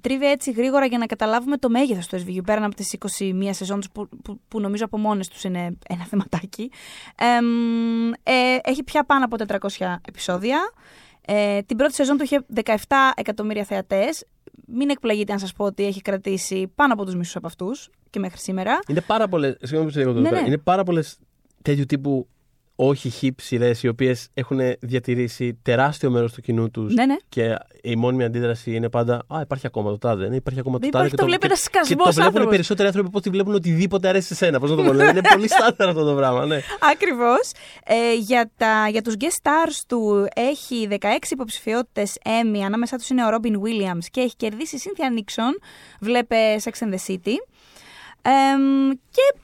τρίβια 0.00 0.30
έτσι 0.30 0.50
γρήγορα 0.50 0.86
για 0.86 0.98
να 0.98 1.06
καταλάβουμε 1.06 1.56
το 1.56 1.68
μέγεθος 1.68 2.06
του 2.06 2.16
SVU. 2.16 2.40
Πέραν 2.44 2.64
από 2.64 2.74
τις 2.74 2.96
21 3.18 3.48
σεζόν 3.50 3.76
τους 3.80 3.90
που, 3.90 4.08
που, 4.24 4.40
που 4.48 4.60
νομίζω 4.60 4.84
από 4.84 4.98
μόνες 4.98 5.28
τους 5.28 5.44
είναι 5.44 5.78
ένα 5.88 6.04
θεματάκι. 6.04 6.70
Εμ, 7.16 8.08
ε, 8.22 8.56
έχει 8.62 8.82
πια 8.82 9.04
πάνω 9.04 9.24
από 9.24 9.36
400 9.78 9.96
επεισόδια. 10.08 10.58
Ε, 11.26 11.62
την 11.62 11.76
πρώτη 11.76 11.94
σεζόν 11.94 12.16
του 12.16 12.22
είχε 12.22 12.44
17 12.64 12.74
εκατομμύρια 13.14 13.64
θεατές. 13.64 14.24
Μην 14.66 14.90
εκπλαγείτε 14.90 15.32
αν 15.32 15.38
σας 15.38 15.52
πω 15.52 15.64
ότι 15.64 15.84
έχει 15.84 16.00
κρατήσει 16.02 16.72
πάνω 16.74 16.92
από 16.92 17.04
τους 17.04 17.14
μισούς 17.14 17.36
από 17.36 17.46
αυτούς 17.46 17.90
και 18.10 18.18
μέχρι 18.18 18.38
σήμερα. 18.38 18.78
Είναι 18.88 19.00
πάρα 19.00 19.28
πολλές. 19.28 19.56
Συγγνώμη 19.60 19.84
που 19.84 19.90
σε 19.92 19.98
διακόπτω 19.98 20.20
Ναι, 20.20 20.26
εδώ 20.26 20.36
πέρα. 20.36 20.48
ναι. 20.48 20.54
Είναι 20.54 20.62
πάρα 20.64 20.82
πολλές 20.84 21.18
τέτοιου 21.62 21.84
τύπου 21.86 22.28
όχι 22.76 23.12
hip 23.20 23.42
σειρέ 23.42 23.70
οι 23.82 23.88
οποίες 23.88 24.28
έχουν 24.34 24.58
διατηρήσει 24.80 25.58
τεράστιο 25.62 26.10
μέρος 26.10 26.32
του 26.32 26.40
κοινού 26.40 26.70
τους. 26.70 26.94
Ναι, 26.94 27.06
ναι. 27.06 27.16
Και 27.28 27.56
η 27.82 27.96
μόνιμη 27.96 28.24
αντίδραση 28.24 28.74
είναι 28.74 28.88
πάντα 28.88 29.22
Α, 29.28 29.40
υπάρχει 29.42 29.66
ακόμα 29.66 29.90
το 29.90 29.98
τάδε. 29.98 30.28
Ναι, 30.28 30.36
υπάρχει 30.36 30.60
ακόμα 30.60 30.78
το 30.78 30.82
Δεν 30.82 30.90
τάδε. 30.90 31.06
υπάρχει, 31.06 31.10
και 31.10 31.16
το 31.16 31.24
βλέπει 31.26 31.46
ένας 31.46 31.62
και- 31.62 31.78
Και 31.78 31.84
σκασμός 31.84 32.04
το 32.06 32.12
βλέπουν 32.12 32.22
οι 32.22 32.26
άνθρωπος. 32.26 32.50
περισσότεροι 32.50 32.86
άνθρωποι 32.88 33.10
πώ 33.10 33.20
τη 33.20 33.30
βλέπουν 33.30 33.54
οτιδήποτε 33.54 34.08
αρέσει 34.08 34.26
σε 34.26 34.34
σένα. 34.34 34.60
Πώς 34.60 34.70
να 34.70 34.76
το 34.76 34.82
πω. 34.82 34.90
δηλαδή, 34.90 35.10
είναι 35.18 35.28
πολύ 35.32 35.48
στάνταρ 35.48 35.88
αυτό 35.88 36.04
το 36.04 36.14
πράγμα. 36.14 36.46
Ναι. 36.46 36.60
Ακριβώς. 36.92 37.50
Ε, 37.84 38.14
για, 38.14 38.50
τα, 38.56 38.88
για 38.90 39.02
τους 39.02 39.14
guest 39.20 39.42
stars 39.42 39.82
του 39.88 40.26
έχει 40.34 40.88
16 40.90 40.96
υποψηφιότητες 41.30 42.16
Emmy, 42.24 42.58
ανάμεσά 42.66 42.96
τους 42.96 43.08
είναι 43.08 43.24
ο 43.24 43.28
Robin 43.30 43.52
Williams 43.52 44.04
και 44.10 44.20
έχει 44.20 44.36
κερδίσει 44.36 44.76
η 44.76 44.80
Cynthia 44.84 45.18
Nixon, 45.18 45.62
βλέπε 46.00 46.36
Sex 46.64 46.84
and 46.86 46.90
the 46.90 47.12
City. 47.14 47.34
Εμ, 48.26 48.90
και 49.10 49.34
προφ- 49.34 49.43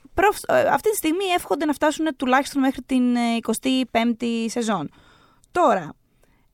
αυτή 0.71 0.89
τη 0.89 0.95
στιγμή 0.95 1.25
εύχονται 1.35 1.65
να 1.65 1.73
φτάσουν 1.73 2.05
τουλάχιστον 2.17 2.61
μέχρι 2.61 2.81
την 2.85 3.15
ε, 3.15 3.19
25η 3.91 4.25
σεζόν. 4.45 4.89
Τώρα, 5.51 5.93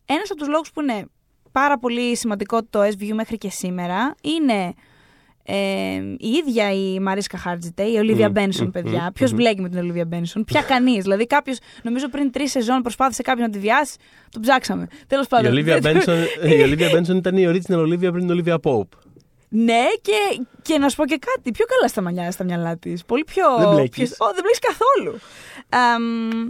ένας 0.05 0.31
από 0.31 0.39
τους 0.39 0.47
λόγους 0.47 0.71
που 0.71 0.81
είναι 0.81 1.05
πάρα 1.51 1.77
πολύ 1.79 2.15
σημαντικό 2.15 2.63
το 2.63 2.81
SVU 2.81 3.11
μέχρι 3.13 3.37
και 3.37 3.49
σήμερα 3.49 4.15
είναι 4.21 4.73
ε, 5.49 5.55
η 6.17 6.27
ίδια 6.29 6.71
η 6.71 6.99
Μαρίσκα 6.99 7.37
Χάρτζιτε, 7.37 7.83
η 7.83 7.95
Ολίβια 7.97 8.25
Μμμ, 8.25 8.31
Μπένσον, 8.33 8.65
μμμ, 8.65 8.71
παιδιά. 8.71 9.01
μμμ, 9.01 9.07
Ποιος 9.13 9.31
μμμ. 9.31 9.37
μπλέκει 9.37 9.61
με 9.61 9.69
την 9.69 9.79
Ολίβια 9.79 10.05
Μπένσον, 10.05 10.43
Πια 10.43 10.61
κανείς. 10.61 11.03
δηλαδή, 11.03 11.27
κάποιος, 11.27 11.57
νομίζω 11.83 12.09
πριν 12.09 12.31
τρεις 12.31 12.51
σεζόν 12.51 12.81
προσπάθησε 12.81 13.21
κάποιο 13.21 13.43
να 13.43 13.49
τη 13.49 13.59
βιάσει, 13.59 13.97
τον 14.31 14.41
ψάξαμε. 14.41 14.87
Τέλος 15.07 15.25
Η 15.25 15.29
πάντων. 15.29 15.53
Olivia 15.55 15.81
Benson, 15.85 16.25
η 16.49 16.63
Olivia 16.63 16.95
Benson 16.97 17.15
ήταν 17.15 17.37
η 17.37 17.45
original 17.47 17.77
Olivia 17.87 18.11
πριν 18.11 18.27
την 18.27 18.43
Olivia 18.45 18.55
Pope. 18.63 18.87
Ναι, 19.49 19.83
και, 20.01 20.41
και 20.61 20.77
να 20.77 20.89
σου 20.89 20.95
πω 20.95 21.05
και 21.05 21.19
κάτι. 21.33 21.51
Πιο 21.51 21.65
καλά 21.65 21.87
στα 21.87 22.01
μαλλιά, 22.01 22.31
στα 22.31 22.43
μυαλά 22.43 22.77
της. 22.77 23.05
Πολύ 23.05 23.23
πιο. 23.23 23.57
Δεν 23.57 23.69
μπλέκεις. 23.69 24.15
πιο- 24.15 24.27
Ω, 24.27 24.31
δεν 24.33 24.41
μπλέκεις 24.43 24.59
καθόλου. 24.59 25.19
Αμ, 25.69 26.49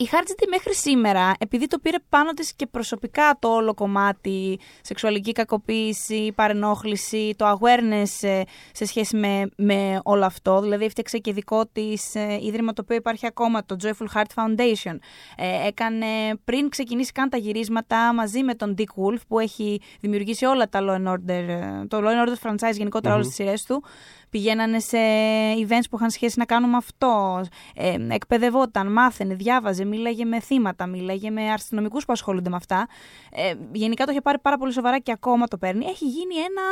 η 0.00 0.04
Χάρτζιτη 0.04 0.48
μέχρι 0.48 0.74
σήμερα, 0.74 1.32
επειδή 1.38 1.66
το 1.66 1.78
πήρε 1.78 1.96
πάνω 2.08 2.32
της 2.32 2.54
και 2.54 2.66
προσωπικά 2.66 3.36
το 3.38 3.48
όλο 3.48 3.74
κομμάτι, 3.74 4.58
σεξουαλική 4.80 5.32
κακοποίηση, 5.32 6.32
παρενόχληση, 6.34 7.34
το 7.36 7.58
awareness 7.58 8.28
ε, 8.28 8.42
σε 8.72 8.84
σχέση 8.84 9.16
με, 9.16 9.50
με 9.56 10.00
όλο 10.04 10.24
αυτό, 10.24 10.60
δηλαδή 10.60 10.84
έφτιαξε 10.84 11.18
και 11.18 11.32
δικό 11.32 11.66
της 11.66 12.14
ε, 12.14 12.38
ίδρυμα 12.42 12.72
το 12.72 12.82
οποίο 12.84 12.96
υπάρχει 12.96 13.26
ακόμα, 13.26 13.64
το 13.64 13.76
Joyful 13.82 14.06
Heart 14.14 14.34
Foundation. 14.34 14.98
Ε, 15.36 15.66
έκανε 15.66 16.06
πριν 16.44 16.68
ξεκινήσει 16.68 17.12
καν 17.12 17.28
τα 17.28 17.36
γυρίσματα 17.36 18.14
μαζί 18.14 18.42
με 18.42 18.54
τον 18.54 18.74
Dick 18.78 19.02
Wolf 19.04 19.20
που 19.28 19.38
έχει 19.38 19.80
δημιουργήσει 20.00 20.44
όλα 20.44 20.68
τα 20.68 20.80
Law 20.82 21.06
and 21.06 21.12
Order, 21.12 21.48
ε, 21.48 21.86
το 21.88 21.98
Law 21.98 22.06
and 22.06 22.28
Order 22.28 22.50
franchise 22.50 22.74
γενικότερα 22.74 23.14
όλες 23.14 23.26
τις 23.26 23.34
σειρές 23.34 23.64
του. 23.64 23.84
Πηγαίνανε 24.30 24.78
σε 24.78 24.98
events 25.66 25.84
που 25.90 25.96
είχαν 25.96 26.10
σχέση 26.10 26.38
να 26.38 26.44
κάνουν 26.44 26.70
με 26.70 26.76
αυτό. 26.76 27.44
Ε, 27.74 27.96
εκπαιδευόταν, 28.08 28.92
μάθαινε, 28.92 29.34
διάβαζε, 29.34 29.84
μίλαγε 29.84 30.24
με 30.24 30.40
θύματα, 30.40 30.86
μίλαγε 30.86 31.30
με 31.30 31.52
αστυνομικούς 31.52 32.04
που 32.04 32.12
ασχολούνται 32.12 32.50
με 32.50 32.56
αυτά. 32.56 32.88
Ε, 33.32 33.54
γενικά 33.72 34.04
το 34.04 34.10
είχε 34.10 34.20
πάρει 34.20 34.38
πάρα 34.38 34.56
πολύ 34.58 34.72
σοβαρά 34.72 34.98
και 34.98 35.12
ακόμα 35.12 35.46
το 35.46 35.58
παίρνει. 35.58 35.84
Έχει 35.86 36.04
γίνει 36.04 36.34
ένα. 36.34 36.62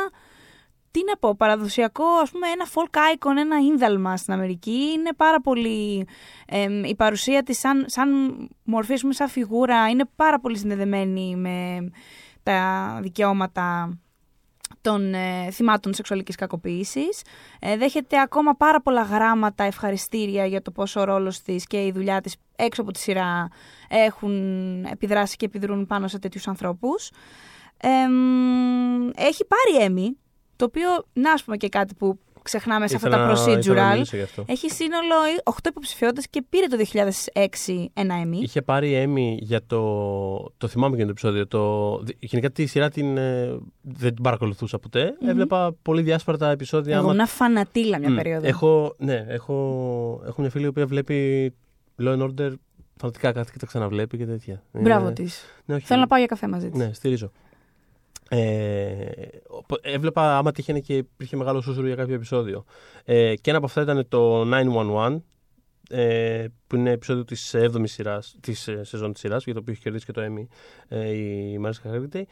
Τι 0.91 0.99
να 1.07 1.17
πω, 1.17 1.35
παραδοσιακό, 1.35 2.05
ας 2.21 2.31
πούμε, 2.31 2.47
ένα 2.47 2.65
folk 2.73 2.97
icon, 3.15 3.37
ένα 3.37 3.57
ίνδαλμα 3.57 4.17
στην 4.17 4.33
Αμερική. 4.33 4.91
Είναι 4.95 5.13
πάρα 5.13 5.41
πολύ. 5.41 6.07
ε, 6.47 6.87
η 6.87 6.95
παρουσία 6.95 7.43
της 7.43 7.59
σαν, 7.59 7.85
σαν 7.87 8.09
μορφή, 8.63 8.93
ας 8.93 9.01
πούμε, 9.01 9.13
σαν 9.13 9.27
φιγούρα, 9.27 9.89
είναι 9.89 10.03
πάρα 10.15 10.39
πολύ 10.39 10.57
συνδεδεμένη 10.57 11.35
με 11.35 11.89
τα 12.43 12.99
δικαιώματα 13.01 13.97
των 14.81 15.13
ε, 15.13 15.51
θυμάτων 15.51 15.93
σεξουαλικής 15.93 16.35
κακοποίησης. 16.35 17.21
Ε, 17.59 17.77
δέχεται 17.77 18.19
ακόμα 18.19 18.55
πάρα 18.55 18.81
πολλά 18.81 19.01
γράμματα 19.01 19.63
ευχαριστήρια 19.63 20.45
για 20.45 20.61
το 20.61 20.71
πόσο 20.71 20.99
ο 20.99 21.03
ρόλος 21.03 21.41
της 21.41 21.65
και 21.65 21.85
η 21.85 21.91
δουλειά 21.91 22.21
της 22.21 22.35
έξω 22.55 22.81
από 22.81 22.91
τη 22.91 22.99
σειρά 22.99 23.47
έχουν 23.87 24.33
επιδράσει 24.85 25.35
και 25.35 25.45
επιδρούν 25.45 25.85
πάνω 25.85 26.07
σε 26.07 26.19
τέτοιους 26.19 26.47
ανθρώπους. 26.47 27.11
Ε, 27.77 28.07
μ, 28.07 29.09
έχει 29.15 29.45
πάρει 29.45 29.85
έμι, 29.85 30.17
το 30.55 30.65
οποίο, 30.65 30.89
να 31.13 31.31
ας 31.31 31.43
πούμε 31.43 31.57
και 31.57 31.69
κάτι 31.69 31.95
που 31.95 32.19
ξεχνάμε 32.41 32.87
σε 32.87 32.95
αυτά 32.95 33.07
Ήθελα 33.07 33.23
τα 33.27 33.33
να- 33.33 33.51
ήθελα 33.59 33.73
να 33.75 33.89
procedural. 33.89 33.93
μιλήσω 33.93 34.15
γι' 34.15 34.21
αυτό. 34.21 34.43
Έχει 34.47 34.69
σύνολο 34.69 35.15
8 35.43 35.51
υποψηφιότητες 35.69 36.27
και 36.29 36.43
πήρε 36.49 36.65
το 36.67 36.77
2006 36.77 37.89
ένα 37.93 38.15
έμι. 38.15 38.37
Είχε 38.39 38.61
πάρει 38.61 38.93
Έμι 38.93 39.37
για 39.41 39.65
το. 39.67 39.81
Το 40.57 40.67
θυμάμαι 40.67 40.97
και 40.97 41.03
το 41.03 41.09
επεισόδιο. 41.09 41.47
Το... 41.47 41.93
Γενικά 42.19 42.51
τη 42.51 42.65
σειρά 42.65 42.89
την, 42.89 43.17
ε, 43.17 43.57
δεν 43.81 44.13
την 44.13 44.23
παρακολουθούσα 44.23 44.79
ποτέ. 44.79 45.13
Έβλεπα 45.27 45.75
πολύ 45.81 46.01
διάσπαρτα 46.01 46.49
επεισόδια. 46.49 46.93
Εγώ 46.95 47.03
άμα- 47.03 47.13
ήμουν 47.13 47.27
φανατήλα 47.27 47.99
μια 47.99 48.09
Μμ. 48.09 48.15
περίοδο. 48.15 48.47
Έχω, 48.47 48.95
ναι, 48.97 49.25
έχω, 49.27 49.53
έχω 50.27 50.41
μια 50.41 50.49
φίλη 50.49 50.63
η 50.63 50.67
οποία 50.67 50.85
βλέπει 50.85 51.53
Law 52.01 52.17
and 52.17 52.21
Order 52.29 52.51
φανατικά 52.99 53.31
κάθε 53.31 53.49
και 53.53 53.59
τα 53.59 53.65
ξαναβλέπει 53.65 54.17
και 54.17 54.25
τέτοια. 54.25 54.63
Μπράβο 54.71 55.05
Είναι- 55.05 55.13
της. 55.13 55.43
Ναι, 55.65 55.75
όχι, 55.75 55.85
Θέλω 55.85 55.99
να 55.99 56.07
πάω 56.07 56.17
για 56.19 56.27
καφέ 56.27 56.47
μαζί 56.47 56.69
της. 56.69 56.79
Ναι, 56.79 56.93
στηρίζω. 56.93 57.31
Ε, 58.31 59.09
οπο- 59.47 59.77
έβλεπα 59.81 60.37
άμα 60.37 60.51
τύχαινε 60.51 60.79
και 60.79 60.95
υπήρχε 60.95 61.35
μεγάλο 61.35 61.61
σούσουρο 61.61 61.87
για 61.87 61.95
κάποιο 61.95 62.15
επεισόδιο. 62.15 62.63
Ε, 63.05 63.35
και 63.35 63.49
ένα 63.49 63.57
από 63.57 63.65
αυτά 63.67 63.81
ήταν 63.81 64.05
το 64.07 64.41
911, 64.45 65.21
ε, 65.89 66.45
που 66.67 66.75
είναι 66.75 66.91
επεισόδιο 66.91 67.23
της 67.25 67.55
7ης 67.55 67.83
σειράς, 67.93 68.35
της 68.39 68.67
ε, 68.67 68.83
σεζόν 68.83 69.11
της 69.11 69.21
σειράς, 69.21 69.43
για 69.43 69.53
το 69.53 69.59
οποίο 69.59 69.73
έχει 69.73 69.81
κερδίσει 69.81 70.05
και 70.05 70.11
το 70.11 70.21
Emmy 70.21 70.47
ε, 70.87 71.09
η 71.09 71.57
Μαρίσκα 71.57 71.89
Χαρίτεϊ. 71.89 72.27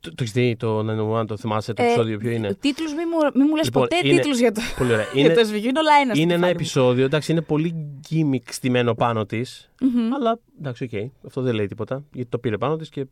Το, 0.00 0.08
το 0.10 0.16
έχεις 0.20 0.32
δει 0.32 0.56
το 0.56 0.78
911, 1.20 1.26
το 1.26 1.36
θυμάσαι 1.36 1.72
το 1.72 1.82
Ε, 1.82 1.86
επεισόδιο 1.86 2.18
ποιο 2.18 2.30
είναι; 2.30 2.54
Τίτλους, 2.54 2.92
μη 2.94 2.98
μου, 3.06 3.40
μη 3.42 3.48
μου 3.48 3.56
λες 3.56 3.64
Λοιπόν, 3.64 3.82
ποτέ 3.82 4.08
είναι- 4.08 4.16
τίτλους 4.20 4.38
για 4.38 4.52
το, 4.52 4.60
Πολύ 4.78 4.92
ωραία. 4.92 5.06
για 5.14 5.24
Είναι, 5.24 5.34
το 5.34 5.40
SVU. 5.40 5.62
Είναι 5.64 5.78
όλα 5.78 5.92
ένας. 6.02 6.16
στο 6.16 6.22
είναι 6.22 6.32
ένα 6.32 6.34
κεφάλι 6.34 6.40
μου. 6.40 6.48
επεισόδιο, 6.48 7.04
εντάξει, 7.04 7.32
είναι 7.32 7.40
πολύ 7.42 8.00
gimmick 8.10 8.48
στημένο 8.50 8.94
πάνω 8.94 9.26
της, 9.26 9.70
Μμμ. 9.80 10.14
αλλά 10.14 10.38
εντάξει, 10.58 10.84
οκ, 10.84 11.10
αυτό 11.26 11.40
δεν 11.40 11.54
λέει 11.54 11.66
τίποτα, 11.66 12.04
γιατί 12.12 12.30
το 12.30 12.38
πήρε 12.38 12.58
πάνω 12.58 12.76
της 12.76 12.88
και... 12.88 13.06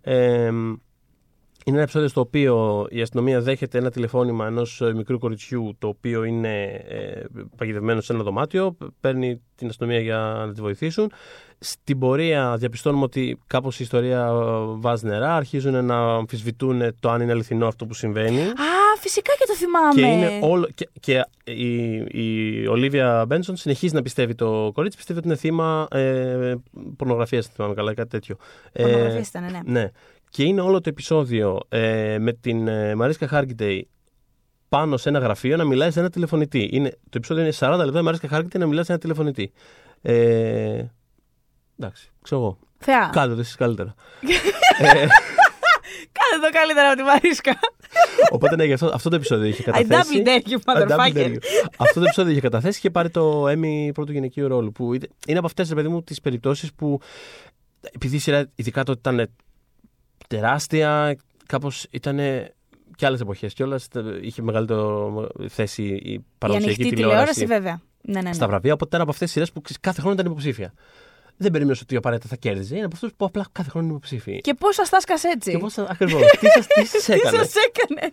Ε, 0.00 0.50
είναι 1.68 1.76
ένα 1.76 1.82
επεισόδιο 1.82 2.08
στο 2.08 2.20
οποίο 2.20 2.86
η 2.90 3.00
αστυνομία 3.00 3.40
δέχεται 3.40 3.78
ένα 3.78 3.90
τηλεφώνημα 3.90 4.46
ενός 4.46 4.82
μικρού 4.94 5.18
κοριτσιού 5.18 5.76
το 5.78 5.88
οποίο 5.88 6.24
είναι 6.24 6.62
ε, 6.88 7.22
παγιδευμένο 7.56 8.00
σε 8.00 8.12
ένα 8.12 8.22
δωμάτιο. 8.22 8.76
Παίρνει 9.00 9.42
την 9.54 9.68
αστυνομία 9.68 10.00
για 10.00 10.16
να 10.46 10.52
τη 10.52 10.60
βοηθήσουν. 10.60 11.12
Στην 11.58 11.98
πορεία 11.98 12.56
διαπιστώνουμε 12.56 13.04
ότι 13.04 13.38
κάπως 13.46 13.80
η 13.80 13.82
ιστορία 13.82 14.26
ε, 14.26 14.32
βάζει 14.78 15.06
νερά. 15.06 15.34
Αρχίζουν 15.34 15.84
να 15.84 16.14
αμφισβητούν 16.14 16.82
το 17.00 17.10
αν 17.10 17.20
είναι 17.20 17.32
αληθινό 17.32 17.66
αυτό 17.66 17.86
που 17.86 17.94
συμβαίνει. 17.94 18.40
Α, 18.40 18.87
φυσικά 19.08 19.32
και 19.38 19.44
το 19.46 19.54
θυμάμαι. 19.54 20.00
Και, 20.00 20.06
είναι 20.06 20.38
όλο, 20.42 20.68
και, 20.74 20.88
και 21.00 21.24
η, 21.44 21.94
η 21.96 22.66
Ολίβια 22.66 23.24
Μπένσον 23.26 23.56
συνεχίζει 23.56 23.94
να 23.94 24.02
πιστεύει 24.02 24.34
το 24.34 24.70
κορίτσι, 24.74 24.96
πιστεύει 24.96 25.18
ότι 25.18 25.28
είναι 25.28 25.36
θύμα 25.36 25.86
ε, 25.90 26.54
πορνογραφίας, 26.96 27.44
δεν 27.46 27.54
θυμάμαι 27.54 27.74
καλά, 27.74 27.94
κάτι 27.94 28.08
τέτοιο. 28.08 28.36
Πορνογραφίας 28.72 29.28
ήταν, 29.28 29.42
ναι. 29.42 29.60
ναι. 29.64 29.90
Και 30.30 30.42
είναι 30.42 30.60
όλο 30.60 30.80
το 30.80 30.88
επεισόδιο 30.88 31.60
ε, 31.68 32.16
με 32.20 32.32
την 32.32 32.68
ε, 32.68 32.94
Μαρίσκα 32.94 33.28
Χάρκιντεϊ 33.28 33.88
πάνω 34.68 34.96
σε 34.96 35.08
ένα 35.08 35.18
γραφείο 35.18 35.56
να 35.56 35.64
μιλάει 35.64 35.90
σε 35.90 36.00
ένα 36.00 36.10
τηλεφωνητή. 36.10 36.68
Είναι, 36.72 36.90
το 36.90 37.16
επεισόδιο 37.16 37.42
είναι 37.42 37.52
40 37.58 37.82
λεπτά 37.84 37.98
η 37.98 38.02
Μαρίσκα 38.02 38.28
Χάρκιντεϊ 38.28 38.60
να 38.60 38.66
μιλάει 38.66 38.84
σε 38.84 38.92
ένα 38.92 39.00
τηλεφωνητή. 39.00 39.52
Ε, 40.02 40.84
εντάξει, 41.78 42.10
ξέρω 42.22 42.40
εγώ. 42.40 42.58
Θεά. 42.78 43.10
Κάντε 43.12 43.34
το 43.34 43.40
εσείς 43.40 43.54
καλύτερα. 43.54 43.94
ε, 44.94 45.06
Κάνε 46.12 46.42
το 46.44 46.58
καλύτερα 46.58 46.88
από 46.88 46.96
τη 46.96 47.02
Μαρίσκα. 47.02 47.58
οπότε 48.30 48.56
ναι, 48.56 48.64
γι' 48.64 48.72
αυτό, 48.72 48.90
αυτό 48.94 49.08
το 49.08 49.16
επεισόδιο 49.16 49.46
είχε 49.46 49.62
I 49.62 49.64
καταθέσει. 49.64 50.22
double 50.24 50.28
dare 50.28 50.50
you, 50.50 50.58
Α, 50.64 50.86
double 50.86 50.90
motherfucker. 50.90 51.16
dare 51.16 51.32
you. 51.34 51.38
Αυτό 51.78 51.94
το 52.00 52.04
επεισόδιο 52.04 52.32
είχε 52.32 52.40
καταθέσει 52.40 52.80
και 52.80 52.90
πάρει 52.90 53.10
το 53.10 53.44
Emmy 53.48 53.90
πρώτου 53.94 54.12
γυναικείου 54.12 54.48
ρόλου. 54.48 54.72
Που 54.72 54.94
είναι 54.94 55.06
είναι 55.26 55.38
από 55.38 55.46
αυτές, 55.46 55.68
ρε 55.68 55.74
παιδί 55.74 55.88
μου, 55.88 56.02
τις 56.02 56.20
περιπτώσεις 56.20 56.72
που 56.74 57.00
επειδή 57.92 58.16
η 58.16 58.18
σειρά, 58.18 58.50
ειδικά 58.54 58.84
τότε 58.84 59.10
ήταν 59.10 59.30
τεράστια, 60.28 61.16
κάπως 61.46 61.86
ήταν 61.90 62.16
και 62.96 63.06
άλλες 63.06 63.20
εποχές 63.20 63.54
κιόλας. 63.54 63.88
Είχε 64.20 64.42
μεγαλύτερο 64.42 65.26
θέση 65.48 65.82
η 65.82 66.12
Η 66.12 66.24
παραδοσιακή 66.38 66.80
ανοιχτή 66.80 66.94
τηλεόραση 66.96 67.32
τηλεόραση, 67.32 67.46
βέβαια. 67.46 67.80
Ναι, 68.02 68.20
ναι, 68.20 68.28
ναι. 68.28 68.34
στα 68.34 68.46
βραβεία. 68.46 68.72
Οπότε 68.72 68.88
ήταν 68.88 69.00
από 69.00 69.10
αυτές 69.10 69.24
τις 69.26 69.32
σειρές 69.34 69.52
που 69.52 69.60
ξέρεις, 69.60 69.80
κάθε 69.82 70.00
χρόνο 70.00 70.14
ήταν 70.14 70.26
υποψήφια. 70.26 70.72
Δεν 71.40 71.52
περίμενε 71.52 71.78
ότι 71.82 71.96
απαραίτητα 71.96 72.28
θα 72.28 72.36
κέρδιζε. 72.36 72.74
Είναι 72.76 72.84
από 72.84 72.94
αυτούς 72.94 73.12
που 73.16 73.24
απλά 73.24 73.46
κάθε 73.52 73.70
χρόνο 73.70 73.86
είναι 73.86 73.96
υποψήφιοι. 73.96 74.40
Και 74.40 74.54
πώς 74.54 74.74
σας 74.74 74.88
τάσκα 74.88 75.14
έτσι; 75.32 75.50
Και 75.50 75.58
πώς 75.58 75.78
ακριβώς. 75.78 76.22
τι 76.40 76.46
σα 76.48 76.60
τι 76.60 76.86
σας 76.86 77.04
Τι 77.06 77.12
έκανε; 77.12 77.36
σας 77.36 77.52
έκανε; 77.54 78.12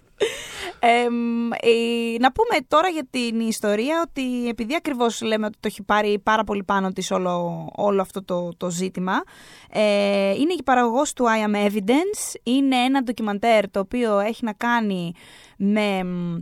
Εμ, 0.79 1.51
ε, 1.51 2.17
να 2.19 2.31
πούμε 2.31 2.59
τώρα 2.67 2.87
για 2.87 3.07
την 3.09 3.39
ιστορία 3.39 4.05
ότι 4.07 4.47
επειδή 4.47 4.75
ακριβώς 4.75 5.21
λέμε 5.21 5.45
ότι 5.45 5.57
το 5.59 5.67
έχει 5.67 5.83
πάρει 5.83 6.19
πάρα 6.19 6.43
πολύ 6.43 6.63
πάνω 6.63 6.91
της 6.91 7.11
όλο, 7.11 7.67
όλο 7.75 8.01
αυτό 8.01 8.23
το, 8.23 8.49
το 8.57 8.69
ζήτημα 8.69 9.23
ε, 9.69 10.29
είναι 10.29 10.53
η 10.53 10.63
παραγωγός 10.63 11.13
του 11.13 11.25
I 11.25 11.49
Am 11.49 11.69
Evidence 11.69 12.39
είναι 12.43 12.75
ένα 12.75 13.03
ντοκιμαντέρ 13.03 13.71
το 13.71 13.79
οποίο 13.79 14.19
έχει 14.19 14.45
να 14.45 14.53
κάνει 14.53 15.11
με 15.57 16.03
μ, 16.03 16.35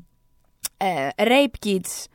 ε, 0.78 1.08
rape 1.17 1.67
kits 1.67 2.06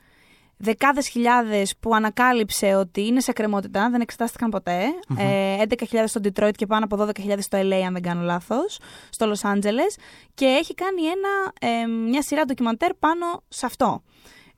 δεκάδες 0.58 1.08
χιλιάδες 1.08 1.74
που 1.80 1.94
ανακάλυψε 1.94 2.74
ότι 2.74 3.06
είναι 3.06 3.20
σε 3.20 3.32
κρεμότητα, 3.32 3.90
δεν 3.90 4.00
εξετάστηκαν 4.00 4.50
ποτέ. 4.50 4.82
Ε, 5.18 5.62
11.000 5.68 6.02
στο 6.06 6.20
Detroit 6.24 6.54
και 6.56 6.66
πάνω 6.66 6.84
από 6.90 7.04
12.000 7.04 7.36
στο 7.38 7.58
LA, 7.58 7.82
αν 7.86 7.92
δεν 7.92 8.02
κάνω 8.02 8.22
λάθος, 8.22 8.78
στο 9.10 9.32
Los 9.32 9.50
Angeles. 9.54 10.00
Και 10.34 10.44
έχει 10.44 10.74
κάνει 10.74 11.02
ένα, 11.02 11.52
ε, 11.60 11.86
μια 11.86 12.22
σειρά 12.22 12.44
ντοκιμαντέρ 12.44 12.94
πάνω 12.94 13.42
σε 13.48 13.66
αυτό. 13.66 14.02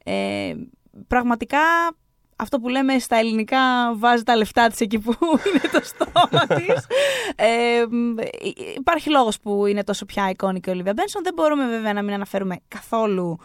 Ε, 0.04 0.54
πραγματικά 1.06 1.58
αυτό 2.36 2.58
που 2.58 2.68
λέμε 2.68 2.98
στα 2.98 3.16
ελληνικά 3.16 3.58
βάζει 3.94 4.22
τα 4.22 4.36
λεφτά 4.36 4.66
της 4.66 4.80
εκεί 4.80 4.98
που 4.98 5.14
είναι 5.46 5.68
το 5.72 5.80
στόμα 5.82 6.46
της. 6.46 6.86
Ε, 7.36 7.84
μ, 7.90 8.14
υπάρχει 8.76 9.10
λόγος 9.10 9.40
που 9.40 9.66
είναι 9.66 9.84
τόσο 9.84 10.04
πια 10.04 10.30
εικόνικη 10.30 10.70
η 10.70 10.72
Olivia 10.76 10.90
Benson. 10.90 11.20
Δεν 11.22 11.34
μπορούμε 11.34 11.66
βέβαια 11.66 11.92
να 11.92 12.02
μην 12.02 12.14
αναφέρουμε 12.14 12.56
καθόλου 12.68 13.38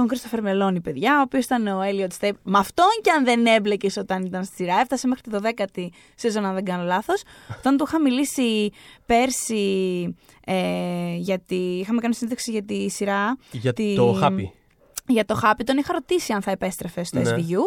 τον 0.00 0.08
Κρίστοφερ 0.08 0.42
Μελώνη, 0.42 0.80
παιδιά, 0.80 1.18
ο 1.18 1.20
οποίος 1.20 1.44
ήταν 1.44 1.66
ο 1.66 1.82
Έλιοτ 1.82 2.12
Στέιπ. 2.12 2.36
Με 2.42 2.58
αυτόν 2.58 2.86
και 3.02 3.10
αν 3.10 3.24
δεν 3.24 3.46
έμπλεκες 3.46 3.96
όταν 3.96 4.24
ήταν 4.24 4.44
στη 4.44 4.54
σειρά, 4.54 4.74
έφτασε 4.80 5.06
μέχρι 5.06 5.22
τη 5.30 5.30
12η 5.76 5.88
σεζόν, 6.14 6.44
αν 6.44 6.54
δεν 6.54 6.64
κάνω 6.64 6.82
λάθος. 6.84 7.22
Όταν 7.58 7.76
του 7.76 7.84
είχα 7.88 8.00
μιλήσει 8.00 8.70
πέρσι, 9.06 10.16
ε, 10.44 11.14
γιατί 11.16 11.54
είχαμε 11.54 12.00
κάνει 12.00 12.14
συνέντευξη 12.14 12.50
για 12.50 12.62
τη 12.64 12.88
σειρά. 12.90 13.36
Για 13.50 13.72
τη- 13.72 13.94
το 13.94 14.20
Happy. 14.22 14.44
Για 15.06 15.24
το 15.24 15.40
Happy 15.42 15.60
τον 15.64 15.78
είχα 15.78 15.92
ρωτήσει 15.92 16.32
αν 16.32 16.42
θα 16.42 16.50
επέστρεφε 16.50 17.04
στο 17.04 17.20
Ναι. 17.20 17.30
SVU 17.30 17.58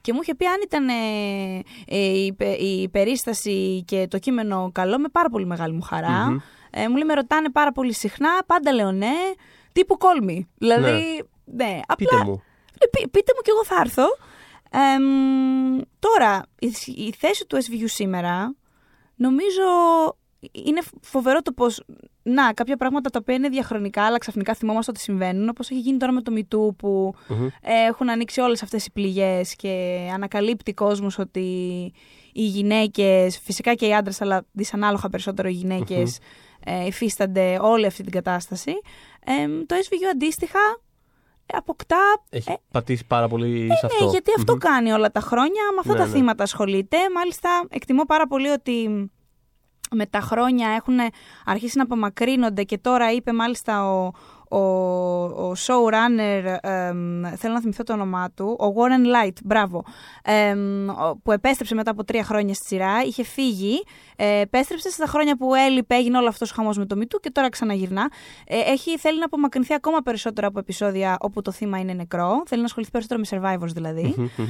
και 0.00 0.12
μου 0.12 0.18
είχε 0.22 0.34
πει 0.34 0.46
αν 0.46 0.60
ήταν 0.64 0.88
ε, 0.88 0.94
ε, 1.86 1.98
η, 2.24 2.32
πε- 2.32 2.60
η 2.60 2.88
περίσταση 2.88 3.82
και 3.86 4.06
το 4.10 4.18
κείμενο 4.18 4.70
καλό 4.74 4.98
με 4.98 5.08
πάρα 5.08 5.28
πολύ 5.28 5.46
μεγάλη 5.46 5.72
μου 5.74 5.80
χαρά. 5.82 6.30
Μμμ. 6.30 6.36
Ε, 6.70 6.88
μου 6.88 6.94
λέει 6.94 7.04
με 7.04 7.14
ρωτάνε 7.14 7.50
πάρα 7.50 7.72
πολύ 7.72 7.94
συχνά, 7.94 8.28
πάντα 8.46 8.72
λέω 8.72 8.92
ναι, 8.92 9.12
τύπου 9.72 9.96
call 10.00 10.30
me. 10.30 10.38
Δηλαδή, 10.58 10.90
ναι, 10.90 11.16
απλά 11.86 11.96
Πείτε 11.96 12.24
μου. 12.24 12.42
ε, 12.78 12.86
πεί- 12.86 13.08
πείτε 13.10 13.32
μου 13.36 13.42
και 13.42 13.50
εγώ 13.50 13.64
θα 13.64 13.76
έρθω. 13.80 14.04
Εμ, 14.72 15.80
τώρα, 15.98 16.42
η, 16.58 16.66
η 17.06 17.12
θέση 17.18 17.46
του 17.46 17.56
SVU 17.56 17.84
σήμερα, 17.84 18.54
νομίζω 19.16 19.62
είναι 20.52 20.80
φοβερό 21.00 21.42
το 21.42 21.52
πως, 21.52 21.82
να, 22.22 22.52
κάποια 22.52 22.76
πράγματα 22.76 23.10
τα 23.10 23.18
οποία 23.22 23.34
είναι 23.34 23.48
διαχρονικά, 23.48 24.02
αλλά 24.02 24.18
ξαφνικά 24.18 24.54
θυμόμαστε 24.54 24.90
ότι 24.90 25.00
συμβαίνουν, 25.00 25.48
όπως 25.48 25.70
έχει 25.70 25.80
γίνει 25.80 25.98
τώρα 25.98 26.12
με 26.12 26.22
το 26.22 26.32
MeToo 26.36 26.76
που 26.76 27.14
Μμμ. 27.28 27.46
ε, 27.46 27.50
έχουν 27.88 28.10
ανοίξει 28.10 28.40
όλες 28.40 28.62
αυτές 28.62 28.86
οι 28.86 28.90
πληγές 28.92 29.56
και 29.56 29.98
ανακαλύπτει 30.14 30.72
κόσμος 30.74 31.18
ότι 31.18 31.40
οι 32.32 32.42
γυναίκες, 32.42 33.38
φυσικά 33.38 33.74
και 33.74 33.86
οι 33.86 33.94
άντρες, 33.94 34.20
αλλά 34.20 34.44
δυσανάλογα 34.52 35.08
περισσότερο 35.08 35.48
οι 35.48 35.52
γυναίκες, 35.52 36.18
ε, 36.64 36.86
υφίστανται 36.86 37.58
όλη 37.60 37.86
αυτή 37.86 38.02
την 38.02 38.12
κατάσταση. 38.12 38.72
Ε, 39.24 39.46
το 39.66 39.74
SVU 39.74 40.04
αντίστοιχα 40.12 40.58
ε, 40.58 40.89
αποκτά 41.54 41.96
Έχει 42.30 42.50
ε, 42.50 42.54
πατήσει 42.72 43.06
πάρα 43.06 43.28
πολύ 43.28 43.66
σε 43.78 43.86
αυτό. 43.86 44.04
ναι, 44.04 44.10
γιατί 44.10 44.30
αυτό 44.36 44.52
Μμμ. 44.52 44.58
κάνει 44.58 44.92
όλα 44.92 45.10
τα 45.10 45.20
χρόνια, 45.20 45.62
με 45.74 45.78
αυτά 45.80 45.92
Ναι, 45.92 45.98
τα 45.98 46.06
ναι. 46.06 46.12
θύματα 46.12 46.42
ασχολείται. 46.42 46.96
Μάλιστα, 47.14 47.48
εκτιμώ 47.68 48.04
πάρα 48.04 48.26
πολύ 48.26 48.48
ότι 48.48 49.10
με 49.94 50.06
τα 50.06 50.20
χρόνια 50.20 50.68
έχουν 50.68 50.98
αρχίσει 51.44 51.76
να 51.76 51.82
απομακρύνονται 51.82 52.62
και 52.62 52.78
τώρα 52.78 53.12
είπε 53.12 53.32
μάλιστα 53.32 53.90
ο, 53.90 54.10
ο, 54.52 54.58
ο 55.24 55.52
showrunner, 55.66 56.56
εμ, 56.60 57.22
θέλω 57.36 57.52
να 57.54 57.60
θυμηθώ 57.60 57.82
το 57.82 57.92
όνομά 57.92 58.30
του, 58.30 58.56
ο 58.60 58.74
Warren 58.76 59.26
Light, 59.26 59.32
μπράβο, 59.44 59.84
εμ, 60.22 60.88
ο- 60.88 61.16
που 61.22 61.32
επέστρεψε 61.32 61.74
μετά 61.74 61.90
από 61.90 62.04
τρία 62.04 62.24
χρόνια 62.24 62.54
στη 62.54 62.66
σειρά, 62.66 63.02
είχε 63.06 63.22
φύγει, 63.24 63.82
ε, 64.16 64.40
επέστρεψε 64.40 64.90
στα 64.90 65.06
χρόνια 65.06 65.36
που 65.36 65.54
έλειπε, 65.54 65.94
έγινε 65.94 66.18
όλο 66.18 66.28
αυτός 66.28 66.50
ο 66.50 66.54
χαμός 66.54 66.78
με 66.78 66.86
το 66.86 66.96
MeToo 67.00 67.20
και 67.20 67.30
τώρα 67.30 67.48
ξαναγυρνά. 67.48 68.10
Ε, 68.46 68.58
έχει, 68.58 68.98
θέλει 68.98 69.18
να 69.18 69.24
απομακρυνθεί 69.24 69.74
ακόμα 69.74 69.98
περισσότερο 70.00 70.46
από 70.46 70.58
επεισόδια 70.58 71.16
όπου 71.20 71.42
το 71.42 71.50
θύμα 71.52 71.78
είναι 71.78 71.92
νεκρό, 71.92 72.42
θέλει 72.46 72.60
να 72.60 72.66
ασχοληθεί 72.66 72.90
περισσότερο 72.92 73.20
με 73.30 73.40
survivors 73.56 73.72
δηλαδή. 73.74 74.14
Μμμ, 74.16 74.28
μμμ. 74.36 74.46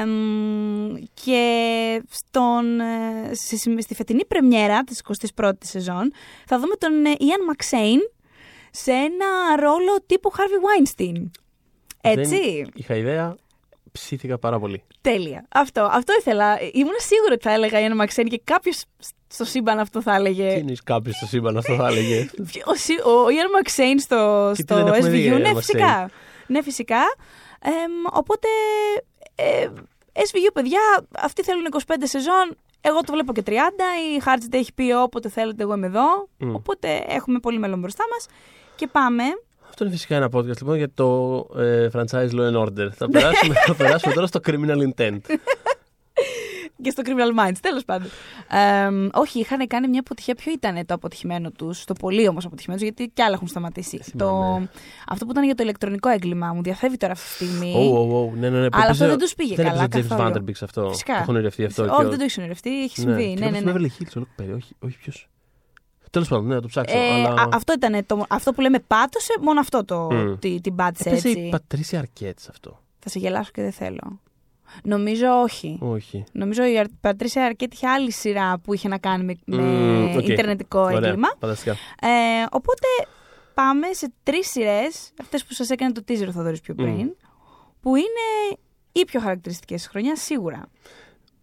Εμ, 0.00 0.94
και 1.24 2.02
στον, 2.10 2.80
ε, 2.80 3.30
στη, 3.34 3.82
στη 3.82 3.94
φετινή 3.94 4.24
πρεμιέρα 4.24 4.84
της 4.84 5.02
21ης 5.40 5.50
σεζόν 5.64 6.12
θα 6.46 6.58
δούμε 6.58 6.74
τον 6.74 7.04
ε, 7.04 7.12
Ian 7.18 7.54
McShane 7.54 8.19
σε 8.70 8.90
ένα 8.92 9.56
ρόλο 9.60 10.02
τύπου 10.06 10.30
Harvey 10.32 10.38
Weinstein. 10.66 11.30
Έτσι. 12.00 12.36
Δεν 12.62 12.70
είχα 12.74 12.94
ιδέα, 12.94 13.36
ψήθηκα 13.92 14.38
πάρα 14.38 14.58
πολύ. 14.58 14.82
Τέλεια. 15.00 15.46
Αυτό, 15.48 15.88
αυτό 15.92 16.12
ήθελα. 16.18 16.58
Ήμουν 16.72 16.94
σίγουρη 16.96 17.32
ότι 17.32 17.42
θα 17.42 17.52
έλεγα 17.52 17.78
Ian 17.80 18.00
McShane 18.00 18.26
και 18.30 18.40
κάποιος 18.44 18.84
στο 19.28 19.44
σύμπαν 19.44 19.78
αυτό 19.78 20.02
θα 20.02 20.10
Τι 20.10 20.16
έλεγε. 20.16 20.52
είναι 20.58 20.72
κάποιος 20.84 21.16
στο 21.16 21.26
σύμπαν, 21.26 21.56
αυτό 21.56 21.74
θα 21.74 21.86
έλεγε; 21.86 22.30
Ο, 22.70 22.74
Σι- 22.74 23.00
ο 23.04 23.26
Ian 23.26 23.64
McShane 23.66 23.98
στο, 23.98 24.50
Και 24.56 24.62
τι 24.62 24.72
στο 24.72 24.84
δεν 24.84 24.86
έχουμε 24.94 25.08
δει, 25.08 25.28
SVU. 25.30 25.34
Ian 25.36 25.40
Ναι, 25.40 25.50
McShane; 25.50 25.56
φυσικά. 25.56 26.10
Ναι, 26.46 26.62
φυσικά. 26.62 27.00
Εμ, 27.62 27.92
οπότε, 28.12 28.48
ε, 29.34 29.68
SVU, 30.12 30.50
παιδιά, 30.52 30.80
αυτοί 31.16 31.42
θέλουν 31.42 31.64
25 31.86 31.94
σεζόν. 32.02 32.56
Εγώ 32.80 33.00
το 33.00 33.12
βλέπω 33.12 33.32
και 33.32 33.42
30. 33.46 33.50
Η 34.16 34.22
Hardjet 34.24 34.54
έχει 34.54 34.74
πει 34.74 34.92
όποτε 34.92 35.28
θέλετε, 35.28 35.62
εγώ 35.62 35.74
είμαι 35.74 35.86
εδώ. 35.86 36.28
Μμ. 36.38 36.54
Οπότε 36.54 37.04
έχουμε 37.08 37.38
πολύ 37.38 37.58
μέλλον 37.58 37.78
μπροστά 37.78 38.04
μας. 38.12 38.26
Και 38.76 38.86
πάμε. 38.86 39.22
Αυτό 39.68 39.84
είναι 39.84 39.92
φυσικά 39.92 40.16
ένα 40.16 40.28
podcast 40.32 40.58
λοιπόν 40.58 40.76
για 40.76 40.90
το 40.94 41.36
ε, 41.56 41.88
franchise 41.92 42.30
Law 42.30 42.52
and 42.52 42.62
Order. 42.62 42.88
Θα 42.92 43.08
περάσουμε, 43.08 43.54
θα 43.66 43.74
περάσουμε 43.74 44.14
τώρα 44.14 44.26
στο 44.26 44.40
criminal 44.46 44.78
intent. 44.88 45.18
Και 46.80 46.90
στο 46.90 47.02
Criminal 47.06 47.40
Minds, 47.48 47.56
τέλος 47.60 47.84
πάντων. 47.84 48.08
Ε, 48.50 48.88
όχι, 49.12 49.38
είχαν 49.40 49.66
κάνει 49.66 49.88
μια 49.88 50.00
αποτυχία. 50.00 50.34
Ποιο 50.34 50.52
ήταν 50.52 50.86
το 50.86 50.94
αποτυχημένο 50.94 51.50
τους, 51.50 51.84
το 51.84 51.92
πολύ 51.94 52.28
όμως 52.28 52.44
αποτυχημένο, 52.44 52.82
γιατί 52.82 53.10
κι 53.14 53.22
άλλα 53.22 53.34
έχουν 53.34 53.48
σταματήσει. 53.48 53.96
Δεν 53.96 54.16
Το, 54.18 54.26
θυμάμαι. 54.26 54.70
αυτό 55.08 55.24
που 55.24 55.30
ήταν 55.30 55.44
για 55.44 55.54
το 55.54 55.62
ηλεκτρονικό 55.62 56.08
έγκλημα, 56.08 56.52
μου 56.52 56.62
διαφεύγει 56.62 56.96
τώρα 56.96 57.12
αυτή 57.12 57.28
τη 57.28 57.44
στιγμή. 57.44 57.74
Ω, 57.76 57.98
ω, 57.98 58.18
ω, 58.20 58.32
ναι, 58.34 58.48
ναι, 58.50 58.58
ναι. 58.58 58.58
Αλλά 58.58 58.66
αυτό 58.70 58.82
Έπαιζε- 59.04 59.08
δεν 59.08 59.18
τους 59.18 59.34
πήγε 59.34 59.54
δεν 59.54 59.66
καλά 59.66 59.82
έπαιζε 59.82 60.02
ο 60.14 60.16
James 60.16 60.18
καθόλου. 60.18 60.44
Vanderbeek 60.44 60.52
αυτό. 60.62 60.88
Φυσικά. 60.90 61.12
Το 61.14 61.18
έχουν 61.20 61.34
ονειρευτεί 61.34 61.64
αυτό. 61.64 61.82
Όχι, 61.82 62.04
δεν 62.08 62.18
το 62.18 62.22
έχεις 62.22 62.38
ονειρευτεί, 62.38 62.82
έχει 62.82 62.98
συμβεί. 63.00 63.34
Ναι, 63.38 63.50
ναι, 63.50 63.60
ναι. 63.60 63.72
Beverly 63.72 63.80
Hills, 63.84 64.12
ολόκληρη 64.16 64.28
περίοδο. 64.36 64.56
Όχι, 64.56 64.74
όχι 64.80 64.98
ποιος. 64.98 65.28
Τέλος 66.10 66.28
πάντων, 66.28 66.46
ναι, 66.46 66.54
να 66.54 66.60
το 66.60 66.68
ψάξω. 66.68 66.98
Ε, 66.98 67.00
αλλά... 67.12 67.28
α- 67.42 67.48
αυτό 67.52 67.72
ήταν 67.72 68.06
το, 68.06 68.24
αυτό 68.28 68.52
που 68.52 68.60
λέμε 68.60 68.78
πάτωσε, 68.86 69.32
μόνο 69.40 69.60
αυτό 69.60 69.84
το, 69.84 70.08
Μμ. 70.12 70.34
τι- 70.38 70.60
την 70.60 70.74
πάτησε 70.74 71.08
Έπαιζε 71.08 71.28
έτσι. 71.28 71.40
η 71.40 71.48
Πατρίσια 71.48 71.98
Αρκέτς 71.98 72.48
αυτό. 72.48 72.80
Θα 72.98 73.08
σε 73.08 73.18
γελάσω 73.18 73.50
και 73.54 73.62
δεν 73.62 73.72
θέλω. 73.72 74.20
Νομίζω 74.84 75.26
όχι. 75.42 75.78
Όχι. 75.80 76.24
Νομίζω 76.32 76.64
η 76.64 76.78
Αρ- 76.78 76.86
Πατρίσια 77.00 77.44
Αρκέτ 77.44 77.72
είχε 77.72 77.86
άλλη 77.86 78.12
σειρά 78.12 78.58
που 78.58 78.74
είχε 78.74 78.88
να 78.88 78.98
κάνει 78.98 79.24
με, 79.24 79.56
με 79.56 79.62
Μμ, 79.62 80.16
οκ. 80.16 80.28
ιντερνετικό 80.28 80.80
Ωραία, 80.80 80.96
έγκλημα. 80.98 81.28
Φανταστικά. 81.38 81.72
Ε, 82.00 82.08
οπότε 82.50 82.86
πάμε 83.54 83.86
σε 83.92 84.12
τρεις 84.22 84.50
σειρές, 84.50 85.10
αυτές 85.20 85.44
που 85.44 85.52
σας 85.52 85.70
έκανε 85.70 85.92
το 85.92 86.02
teaser 86.08 86.26
ο 86.28 86.32
Θοδωρής 86.32 86.60
πιο 86.60 86.74
πριν, 86.74 86.88
Μμ. 86.88 87.08
που 87.80 87.96
είναι 87.96 88.56
οι 88.92 89.04
πιο 89.04 89.20
χαρακτηριστικές 89.20 89.80
της 89.80 89.90
χρονιάς 89.90 90.20
σίγουρα. 90.20 90.68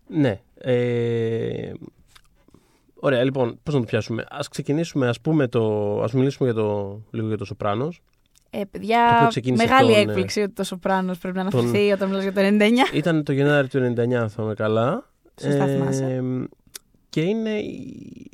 Ναι. 0.07 0.39
Ε... 0.57 1.71
Ωραία, 2.99 3.23
λοιπόν, 3.23 3.59
πώς 3.63 3.73
να 3.73 3.79
το 3.79 3.85
πιάσουμε; 3.85 4.21
Ας 4.21 4.39
ξεκινήσουμε, 4.49 5.07
ας 5.07 5.21
πούμε, 5.21 5.47
το... 5.47 5.93
ας 6.03 6.13
μιλήσουμε 6.13 6.51
για 6.51 6.61
το... 6.61 6.99
λίγο 7.11 7.27
για 7.27 7.37
το 7.37 7.45
Σοπράνο. 7.45 7.89
Ε, 8.49 8.59
Το 8.59 8.67
παιδιά, 8.71 9.15
οποίο 9.15 9.27
ξεκίνησε 9.27 9.63
μεγάλη 9.65 9.91
τον, 9.91 9.97
ε, 9.97 10.01
έκπληξη 10.01 10.41
ότι 10.41 10.51
το 10.53 10.63
Σοπράνο 10.63 11.13
πρέπει 11.21 11.37
να 11.37 11.49
τον- 11.49 11.59
αναφερθεί 11.59 11.91
όταν 11.91 12.07
μιλάς 12.09 12.23
για 12.23 12.33
το 12.33 12.41
99. 12.41 12.83
Ήταν 12.93 13.23
το 13.23 13.31
Γενάρη 13.31 13.67
του 13.67 13.77
99, 13.77 14.13
αν 14.21 14.29
θυμάμαι 14.29 14.53
καλά. 14.53 15.09
Σωστά 15.41 15.65
θυμάσαι. 15.65 16.21
Και 17.09 17.21
είναι 17.21 17.49
η... 17.59 18.29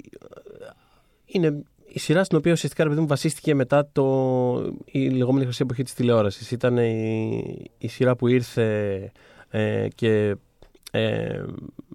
είναι 1.25 1.63
η 1.85 1.99
σειρά 1.99 2.23
στην 2.23 2.37
οποία 2.37 2.51
ουσιαστικά 2.51 2.83
ρε 2.83 2.89
παιδί 2.89 3.01
μου 3.01 3.07
βασίστηκε 3.07 3.55
μετά 3.55 3.89
το... 3.91 4.73
η 4.85 5.09
λεγόμενη 5.09 5.43
χρυσή 5.45 5.61
εποχή 5.63 5.83
της 5.83 5.93
τηλεόρασης. 5.93 6.51
Ήταν 6.51 6.77
η, 6.77 7.71
η 7.77 7.87
σειρά 7.87 8.15
που 8.15 8.27
ήρθε 8.27 9.11
ε, 9.49 9.87
και 9.95 10.35
ε, 10.91 11.43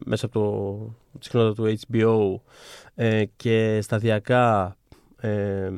μέσα 0.04 0.26
από 0.26 0.34
το, 0.40 0.78
της 1.18 1.26
συχνότητα 1.30 1.62
του 1.62 1.78
HBO 1.88 2.40
ε, 2.94 3.24
και 3.36 3.78
σταδιακά 3.82 4.76
ε, 5.20 5.68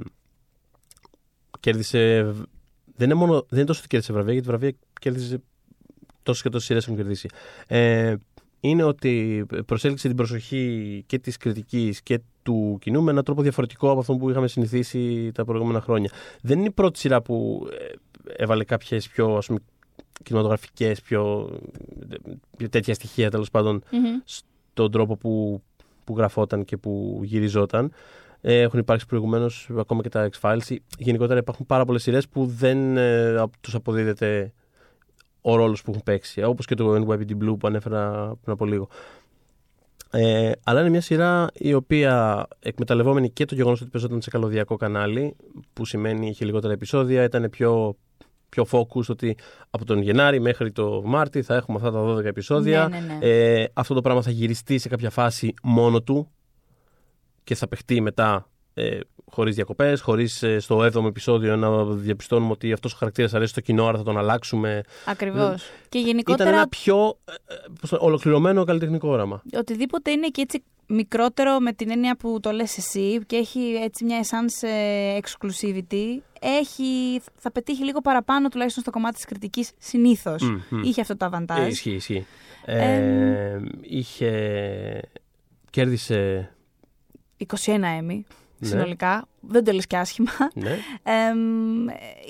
κέρδισε... 1.60 2.34
Δεν 2.96 3.10
είναι, 3.10 3.14
μόνο, 3.14 3.32
δεν 3.48 3.58
είναι 3.58 3.64
τόσο 3.64 3.78
ότι 3.78 3.88
κέρδισε 3.88 4.12
βραβεία, 4.12 4.32
γιατί 4.32 4.48
βραβεία 4.48 4.72
κέρδισε 5.00 5.40
τόσες 6.22 6.42
και 6.42 6.48
τόσες 6.48 6.66
σειρές 6.66 6.84
έχουν 6.84 6.96
κερδίσει. 6.96 7.28
Ε, 7.66 8.14
είναι 8.60 8.82
ότι 8.82 9.46
προσέλκυσε 9.66 10.08
την 10.08 10.16
προσοχή 10.16 11.04
και 11.06 11.18
της 11.18 11.36
κριτικής 11.36 12.02
και 12.02 12.20
του 12.42 12.78
κοινού 12.80 13.02
με 13.02 13.10
έναν 13.10 13.24
τρόπο 13.24 13.42
διαφορετικό 13.42 13.90
από 13.90 14.00
αυτό 14.00 14.16
που 14.16 14.30
είχαμε 14.30 14.48
συνηθίσει 14.48 15.32
τα 15.34 15.44
προηγούμενα 15.44 15.80
χρόνια. 15.80 16.10
Δεν 16.42 16.58
είναι 16.58 16.66
η 16.66 16.70
πρώτη 16.70 16.98
σειρά 16.98 17.22
που 17.22 17.66
ε, 17.78 17.92
έβαλε 18.36 18.64
κάποιες 18.64 19.08
πιο 19.08 19.36
ας 19.36 19.46
πούμε, 19.46 19.58
κινηματογραφικές, 20.22 21.00
πιο 21.00 21.50
ε, 22.58 22.68
τέτοια 22.68 22.94
στοιχεία 22.94 23.30
τέλος 23.30 23.50
πάντων 23.50 23.82
Μμμ. 23.90 24.20
στον 24.24 24.90
τρόπο 24.90 25.16
που, 25.16 25.62
που 26.04 26.16
γραφόταν 26.16 26.64
και 26.64 26.76
που 26.76 27.20
γυριζόταν. 27.22 27.92
Ε, 28.40 28.60
έχουν 28.60 28.78
υπάρξει 28.78 29.06
προηγουμένως 29.06 29.70
ακόμα 29.78 30.02
και 30.02 30.08
τα 30.08 30.30
X-Files. 30.32 30.76
Γενικότερα 30.98 31.38
υπάρχουν 31.38 31.66
πάρα 31.66 31.84
πολλές 31.84 32.02
σειρές 32.02 32.28
που 32.28 32.46
δεν 32.46 32.96
ε, 32.96 33.42
τους 33.60 33.74
αποδίδεται 33.74 34.52
ο 35.40 35.56
ρόλος 35.56 35.82
που 35.82 35.90
έχουν 35.90 36.02
παίξει. 36.02 36.42
Όπως 36.42 36.66
και 36.66 36.74
το 36.74 36.94
NYPD 36.94 37.30
Blue 37.30 37.56
που 37.58 37.66
ανέφερα 37.66 38.10
πριν 38.42 38.52
από 38.52 38.64
λίγο. 38.64 38.88
Ε, 40.12 40.50
αλλά 40.64 40.80
είναι 40.80 40.88
μια 40.88 41.00
σειρά 41.00 41.48
η 41.54 41.74
οποία 41.74 42.46
εκμεταλλευόμενη 42.60 43.30
και 43.30 43.44
το 43.44 43.54
γεγονός 43.54 43.80
ότι 43.80 43.90
παίζονταν 43.90 44.22
σε 44.22 44.30
καλωδιακό 44.30 44.76
κανάλι, 44.76 45.36
που 45.72 45.84
σημαίνει 45.84 46.28
είχε 46.28 46.44
λιγότερα 46.44 46.72
επεισόδια, 46.72 47.24
ήταν 47.24 47.50
πιο, 47.50 47.96
πιο 48.48 48.66
focus 48.70 49.06
ότι 49.08 49.36
από 49.70 49.84
τον 49.84 50.02
Γενάρη 50.02 50.40
μέχρι 50.40 50.72
το 50.72 51.02
Μάρτι 51.04 51.42
θα 51.42 51.54
έχουμε 51.54 51.78
αυτά 51.78 51.90
τα 51.90 52.14
12 52.14 52.24
επεισόδια. 52.24 52.88
Ναι, 52.88 52.98
ναι, 52.98 53.14
ναι. 53.14 53.26
Ε, 53.26 53.68
αυτό 53.72 53.94
το 53.94 54.00
πράγμα 54.00 54.22
θα 54.22 54.30
γυριστεί 54.30 54.78
σε 54.78 54.88
κάποια 54.88 55.10
φάση 55.10 55.54
μόνο 55.62 56.02
του 56.02 56.30
και 57.50 57.56
θα 57.56 57.68
παιχτεί 57.68 58.00
μετά 58.00 58.48
ε, 58.74 58.98
χωρίς 59.30 59.54
διακοπές, 59.54 60.00
χωρίς 60.00 60.42
ε, 60.42 60.58
στο 60.58 60.78
7ο 60.94 61.04
επεισόδιο 61.06 61.56
να 61.56 61.84
διαπιστώνουμε 61.84 62.52
ότι 62.52 62.72
αυτός 62.72 62.92
ο 62.92 62.96
χαρακτήρας 62.96 63.34
αρέσει 63.34 63.50
στο 63.50 63.60
κοινό, 63.60 63.86
άρα 63.86 63.98
θα 63.98 64.04
τον 64.04 64.18
αλλάξουμε. 64.18 64.82
Ακριβώς. 65.06 65.62
Και 65.88 65.98
Ήταν 65.98 66.10
γενικότερα 66.10 66.50
ένα 66.50 66.68
πιο 66.68 67.18
ε, 67.24 67.32
ε, 67.54 67.56
πώς 67.80 67.90
το- 67.90 67.98
ολοκληρωμένο 68.00 68.64
καλλιτεχνικό 68.64 69.08
όραμα. 69.08 69.42
οτιδήποτε 69.56 70.10
είναι 70.10 70.28
και 70.28 70.40
έτσι 70.40 70.62
μικρότερο 70.86 71.58
με 71.60 71.72
την 71.72 71.90
έννοια 71.90 72.16
που 72.16 72.38
το 72.40 72.50
λες 72.50 72.76
εσύ 72.78 73.20
και 73.26 73.36
έχει 73.36 73.60
έτσι 73.82 74.04
μια 74.04 74.20
essence 74.22 74.68
ε, 74.68 75.18
exclusivity, 75.22 76.20
έχει, 76.40 77.20
θα 77.36 77.52
πετύχει 77.52 77.84
λίγο 77.84 78.00
παραπάνω 78.00 78.48
τουλάχιστον 78.48 78.82
στο 78.82 78.92
κομμάτι 78.92 79.14
της 79.14 79.24
κριτικής 79.24 79.70
συνήθως. 79.78 80.42
Μμ, 80.42 80.60
μμ. 80.70 80.82
Είχε 80.82 81.00
αυτό 81.00 81.16
το 81.16 81.24
Ε, 81.24 81.28
αβαντάζ. 81.28 81.68
ισχύει, 81.68 81.90
ισχύει. 81.90 82.26
Ε, 82.64 83.60
είχε... 83.80 84.30
Κέρδισε... 85.70 86.50
21 87.46 87.74
Emmy 88.00 88.20
Ναι. 88.58 88.68
συνολικά. 88.68 89.24
Δεν 89.40 89.64
το 89.64 89.72
λες 89.72 89.86
και 89.86 89.96
άσχημα. 89.96 90.30
Ναι. 90.54 90.70
Εμ, 91.02 91.86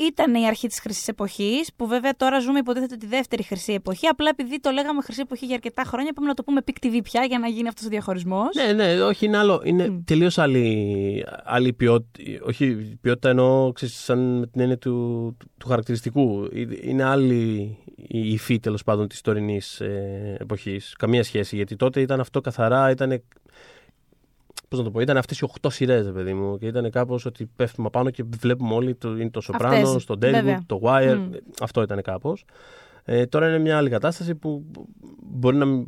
ήταν 0.09 0.35
η 0.35 0.47
αρχή 0.47 0.69
της 0.69 0.81
χρυσής 0.81 1.09
εποχής, 1.09 1.71
που 1.77 1.87
βέβαια 1.87 2.17
τώρα 2.17 2.41
ζούμε 2.41 2.59
υποτίθεται 2.59 2.97
τη 2.97 3.07
δεύτερη 3.07 3.43
χρυσή 3.43 3.73
εποχή. 3.73 4.07
Απλά 4.07 4.29
επειδή 4.29 4.61
το 4.61 4.71
λέγαμε 4.71 5.03
χρυσή 5.03 5.21
εποχή 5.21 5.47
για 5.47 5.55
αρκετά 5.55 5.83
χρόνια, 5.83 6.13
πάμε 6.13 6.29
να 6.29 6.35
το 6.35 6.43
πούμε 6.43 6.61
Pick 6.67 6.87
TV 6.87 7.01
πια 7.03 7.25
για 7.25 7.39
να 7.39 7.49
γίνει 7.49 7.69
αυτός 7.69 7.85
ο 7.87 7.89
διαχωρισμός. 7.89 8.49
Ναι, 8.55 8.73
ναι, 8.73 9.03
όχι, 9.03 9.27
είναι 9.27 9.37
άλλο. 9.37 9.63
Είναι 9.65 9.89
Μμ. 9.89 10.05
τελείως 10.05 10.39
άλλη, 10.39 11.25
άλλη 11.45 11.73
ποιότητα. 11.73 12.21
Όχι, 12.47 12.99
ποιότητα 13.01 13.29
εννοώ 13.29 13.73
ξέρεις, 13.73 13.95
σαν 14.05 14.39
με 14.39 14.47
την 14.47 14.61
έννοια 14.61 14.79
του, 14.79 14.91
του, 15.39 15.51
του 15.59 15.69
χαρακτηριστικού. 15.69 16.49
Ε, 16.55 16.65
Είναι 16.83 17.03
άλλη 17.05 17.77
η 17.97 18.33
υφή 18.33 18.61
τέλος 18.61 18.83
πάντων 18.83 19.09
της 19.09 19.21
τωρινής 19.21 19.81
ε, 19.81 20.37
εποχής. 20.41 20.95
Καμία 20.99 21.23
σχέση. 21.23 21.57
Γιατί 21.57 21.77
τότε 21.77 22.01
ήταν 22.01 22.21
αυτό 22.21 22.41
καθαρά, 22.41 22.91
ήταν. 22.91 23.23
Πώς 24.71 24.79
να 24.79 24.85
το 24.85 24.91
πω, 24.91 25.01
ήταν 25.01 25.17
αυτές 25.17 25.39
οι 25.41 25.47
8 25.61 25.69
σειρές, 25.71 26.11
παιδί 26.13 26.33
μου. 26.35 26.59
Και 26.59 26.67
ήταν 26.67 26.91
κάπως 26.91 27.25
ότι 27.25 27.51
πέφτουμε 27.57 27.91
πάνω 27.91 28.11
και 28.11 28.25
βλέπουμε 28.41 28.75
όλοι. 28.75 28.95
Το, 28.95 29.09
είναι 29.17 29.31
το 29.31 29.41
Σοπράνο, 29.41 29.87
Αυτές, 29.89 30.05
το 30.05 30.17
βέβαια. 30.19 30.59
Deadwood, 30.59 30.63
το 30.67 30.81
Wire. 30.83 31.17
Μμ. 31.17 31.31
Αυτό 31.63 31.83
ήταν 31.83 32.03
κάπως. 32.03 32.45
Ε, 33.05 33.27
τώρα 33.27 33.49
είναι 33.49 33.59
μια 33.59 33.77
άλλη 33.77 33.91
κατάσταση 33.91 34.35
που 34.35 34.65
μπορεί 35.23 35.57
να 35.57 35.65
μην- 35.65 35.87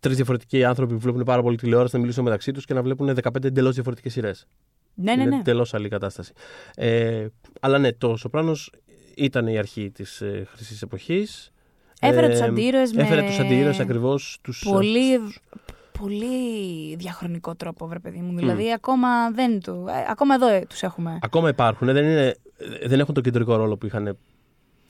τρεις 0.00 0.16
διαφορετικοί 0.16 0.64
άνθρωποι 0.64 0.94
που 0.94 1.00
βλέπουν 1.00 1.22
πάρα 1.22 1.42
πολύ 1.42 1.56
τηλεόραση 1.56 1.94
να 1.94 2.00
μιλήσουν 2.00 2.24
μεταξύ 2.24 2.52
τους 2.52 2.64
και 2.64 2.74
να 2.74 2.82
βλέπουν 2.82 3.08
15 3.08 3.44
εντελώς 3.44 3.74
διαφορετικές 3.74 4.12
σειρές. 4.12 4.46
ναι, 4.94 5.14
ναι. 5.14 5.22
Είναι 5.22 5.30
ναι. 5.30 5.36
εντελώς 5.40 5.74
άλλη 5.74 5.88
κατάσταση. 5.88 6.32
Ε, 6.74 7.26
αλλά 7.60 7.78
ναι, 7.78 7.92
το 7.92 8.16
Σοπράνο 8.16 8.52
ήταν 9.16 9.46
η 9.46 9.58
αρχή 9.58 9.90
της 9.90 10.20
ε, 10.20 10.46
χρυσής 10.52 10.82
εποχής. 10.82 11.52
Έφερε 12.00 12.28
τους 12.28 12.40
αντίρροες 12.40 12.92
με 12.92 13.02
Έφερε 13.02 13.22
τους 13.22 13.38
αντίρροε 13.38 13.74
ακριβώς. 13.80 14.38
Τους, 14.42 14.64
πολύ, 16.02 16.16
πολύ 16.18 16.96
διαχρονικό 16.96 17.54
τρόπο, 17.54 17.86
βρε 17.86 17.98
παιδί 17.98 18.18
μου. 18.18 18.36
Δηλαδή, 18.38 18.72
ακόμα 18.72 19.30
δεν 19.30 19.60
του. 19.60 19.84
ε, 19.88 20.10
ακόμα 20.10 20.34
εδώ 20.34 20.48
ε, 20.48 20.64
τους 20.68 20.82
έχουμε. 20.82 21.18
Ακόμα 21.22 21.48
υπάρχουν. 21.48 21.86
Δεν, 21.92 22.04
είναι, 22.04 22.34
δεν 22.86 23.00
έχουν 23.00 23.14
τον 23.14 23.22
κεντρικό 23.22 23.56
ρόλο 23.56 23.76
που 23.76 23.86
είχαν 23.86 24.16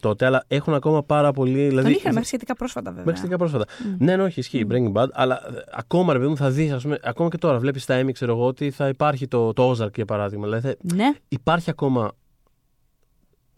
τότε, 0.01 0.27
αλλά 0.27 0.45
έχουν 0.49 0.75
ακόμα 0.75 1.03
πάρα 1.03 1.33
πολύ. 1.33 1.67
Δηλαδή, 1.69 1.83
Τον 1.87 1.93
είχαν 1.97 2.13
μέχρι 2.13 2.27
σχετικά 2.27 2.55
πρόσφατα, 2.55 2.89
βέβαια. 2.91 3.05
Μέχρι 3.05 3.19
σχετικά 3.19 3.39
πρόσφατα. 3.39 3.65
Μμ. 3.85 4.05
Ναι, 4.05 4.17
ναι, 4.17 4.23
όχι, 4.23 4.41
ισχύει. 4.41 4.67
Breaking 4.71 4.93
Bad. 4.93 5.07
Αλλά 5.13 5.35
ε, 5.49 5.63
ακόμα 5.73 6.13
ρε 6.13 6.19
παιδί 6.19 6.31
μου 6.31 6.37
θα 6.37 6.51
δεις, 6.51 6.87
ακόμα 7.03 7.29
και 7.29 7.39
τώρα, 7.39 7.59
βλέπεις 7.59 7.85
τα 7.85 8.01
Emmy, 8.03 8.13
ξέρω 8.13 8.33
εγώ, 8.33 8.47
ότι 8.47 8.71
θα 8.71 8.89
υπάρχει 8.89 9.29
το, 9.29 9.53
το 9.53 9.71
Ozark 9.71 9.95
για 9.95 10.05
παράδειγμα. 10.05 10.45
Δηλαδή, 10.45 10.69
θα- 10.69 10.95
Ναι, 10.95 11.11
υπάρχει 11.29 11.71
ακόμα 11.71 12.13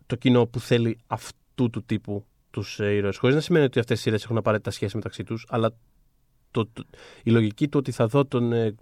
το 0.06 0.16
κοινό 0.16 0.46
που 0.46 0.60
θέλει 0.60 0.98
αυτού 1.06 1.70
του 1.70 1.84
τύπου 1.84 2.24
τους 2.50 2.80
ε, 2.80 2.90
ήρωες. 2.90 3.16
Χωρίς 3.16 3.34
να 3.34 3.40
σημαίνει 3.40 3.64
ότι 3.64 3.78
αυτές 3.78 3.98
οι 3.98 4.02
σειρές 4.02 4.24
έχουν 4.24 4.36
απαραίτητα 4.36 4.70
σχέση 4.70 4.96
μεταξύ 4.96 5.24
τους, 5.24 5.46
αλλά 5.48 5.70
το, 6.54 6.68
το- 6.72 6.84
η 7.22 7.30
λογική 7.30 7.68
του 7.68 7.78
ότι 7.78 7.92
θα 7.92 8.06
δω 8.06 8.24
τον. 8.24 8.52
Ε, 8.52 8.74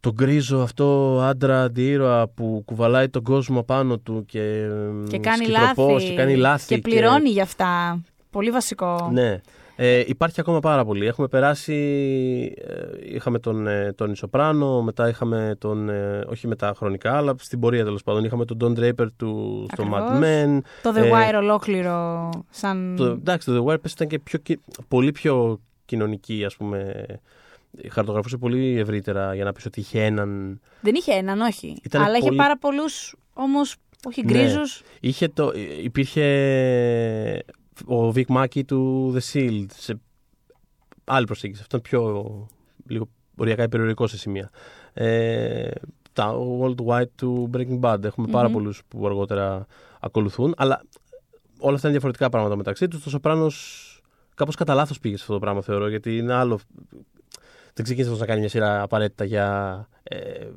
τον 0.00 0.12
γκρίζο 0.12 0.58
αυτό 0.58 1.18
άντρα 1.22 1.62
αντιήρωα 1.62 2.28
που 2.28 2.62
κουβαλάει 2.64 3.08
τον 3.08 3.22
κόσμο 3.22 3.62
πάνω 3.62 3.98
του 3.98 4.24
και, 4.26 4.40
ε, 4.42 5.08
και 5.08 5.18
κάνει 5.18 5.44
σκητροπός 5.44 5.92
λάθη. 5.92 6.06
και 6.08 6.14
κάνει 6.14 6.36
λάθη 6.36 6.74
Και 6.74 6.80
πληρώνει 6.80 7.28
γι' 7.30 7.40
αυτά. 7.40 8.00
Πολύ 8.30 8.50
βασικό. 8.50 9.10
ναι. 9.12 9.40
Ε, 9.82 10.02
υπάρχει 10.06 10.40
ακόμα 10.40 10.60
πάρα 10.60 10.84
πολύ. 10.84 11.06
Έχουμε 11.06 11.28
περάσει. 11.28 11.74
Ε, 12.66 13.14
είχαμε 13.14 13.38
τον, 13.38 13.66
ε, 13.66 13.92
τον 13.92 14.10
Ισοπράνο, 14.10 14.82
μετά 14.82 15.08
είχαμε 15.08 15.54
τον. 15.58 15.88
Ε, 15.88 16.24
όχι 16.28 16.46
μετά 16.46 16.72
χρονικά, 16.76 17.16
αλλά 17.16 17.34
στην 17.38 17.60
πορεία 17.60 17.84
τέλος 17.84 18.02
πάντων. 18.02 18.24
Είχαμε 18.24 18.44
τον 18.44 18.56
Don 18.60 18.80
Draper 18.80 19.06
του, 19.16 19.66
στο 19.72 19.82
Ακριβώς. 19.82 20.00
Mad 20.10 20.22
Men. 20.22 20.58
Το 20.82 20.92
The 20.94 21.02
Ε, 21.04 21.10
Wire 21.10 21.36
ολόκληρο 21.36 22.28
σαν... 22.50 22.94
Το, 22.96 23.04
εντάξει, 23.04 23.46
το 23.46 23.64
The 23.66 23.72
Wire 23.72 23.80
πες 23.80 23.92
ήταν 23.92 24.08
και 24.08 24.18
πιο, 24.18 24.38
κι- 24.38 24.60
πολύ 24.88 25.12
πιο 25.12 25.60
κοινωνική, 25.90 26.44
ας 26.44 26.56
πούμε. 26.56 27.06
Χαρτογραφούσε 27.88 28.36
πολύ 28.36 28.78
ευρύτερα 28.78 29.34
για 29.34 29.44
να 29.44 29.52
πεις 29.52 29.66
ότι 29.66 29.80
είχε 29.80 30.04
έναν. 30.04 30.60
Δεν 30.80 30.94
είχε 30.94 31.12
έναν, 31.12 31.40
όχι. 31.40 31.76
Ήταν 31.82 32.02
Αλλά 32.02 32.16
είχε 32.16 32.24
πολύ- 32.26 32.36
πάρα 32.36 32.58
πολλούς 32.58 33.14
όμως, 33.32 33.76
όχι 34.04 34.22
Ναι. 34.24 34.32
γκρίζους. 34.32 34.82
Είχε 35.00 35.28
το, 35.28 35.52
υπήρχε 35.82 36.24
ο 37.86 38.08
Vic 38.14 38.24
Mackey 38.28 38.64
του 38.66 39.12
The 39.16 39.32
Shield 39.32 39.66
σε 39.74 40.00
άλλη 41.04 41.26
προσέγγιση. 41.26 41.60
Αυτό 41.60 41.76
είναι 41.76 41.86
πιο 41.88 42.48
λίγο 42.86 43.08
οριακά 43.36 43.62
υπερορικό 43.62 44.06
σε 44.06 44.18
σημεία. 44.18 44.50
Ε, 44.92 45.70
τα 46.12 46.34
World 46.60 46.84
Wide 46.86 47.08
του 47.14 47.50
Breaking 47.54 47.80
Bad. 47.80 48.04
Έχουμε 48.04 48.26
πάρα 48.30 48.46
Μμμ. 48.48 48.54
πολλούς 48.54 48.82
που 48.88 49.06
αργότερα 49.06 49.66
ακολουθούν. 50.00 50.54
Αλλά 50.56 50.82
όλα 51.58 51.74
αυτά 51.74 51.88
είναι 51.88 51.90
διαφορετικά 51.96 52.28
πράγματα 52.28 52.56
μεταξύ 52.56 52.88
τους. 52.88 53.02
Το 53.02 53.10
Σοπράνο 53.10 53.50
κάπως 54.40 54.54
κατά 54.54 54.74
λάθος 54.74 55.00
πήγε 55.00 55.16
σε 55.16 55.22
αυτό 55.22 55.34
το 55.34 55.40
πράγμα, 55.40 55.62
θεωρώ. 55.62 55.88
Γιατί 55.88 56.16
είναι 56.16 56.32
άλλο. 56.32 56.58
Δεν 57.74 57.84
ξεκίνησε 57.84 58.12
αυτός 58.12 58.18
να 58.18 58.26
κάνει 58.26 58.40
μια 58.40 58.48
σειρά 58.48 58.82
απαραίτητα 58.82 59.24
για 59.24 59.88
ε, 60.02 60.48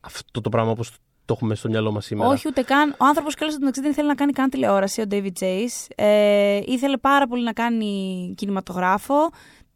αυτό 0.00 0.40
το 0.40 0.48
πράγμα 0.48 0.70
όπως 0.70 0.90
το 1.24 1.34
έχουμε 1.34 1.54
στο 1.54 1.68
μυαλό 1.68 1.92
μας 1.92 2.04
σήμερα. 2.04 2.28
Όχι, 2.30 2.48
ούτε 2.48 2.62
καν. 2.62 2.94
Ο 2.98 3.04
άνθρωπος 3.04 3.34
κιόλα 3.34 3.52
στο 3.52 3.60
μεταξύ 3.60 3.80
δεν 3.80 3.90
ήθελε 3.90 4.08
να 4.08 4.14
κάνει 4.14 4.32
καν 4.32 4.50
τηλεόραση, 4.50 5.00
ο 5.00 5.04
David 5.10 5.32
Chase. 5.40 5.86
Ε, 5.94 6.60
ήθελε 6.66 6.96
πάρα 6.96 7.26
πολύ 7.26 7.42
να 7.42 7.52
κάνει 7.52 8.34
κινηματογράφο. 8.36 9.30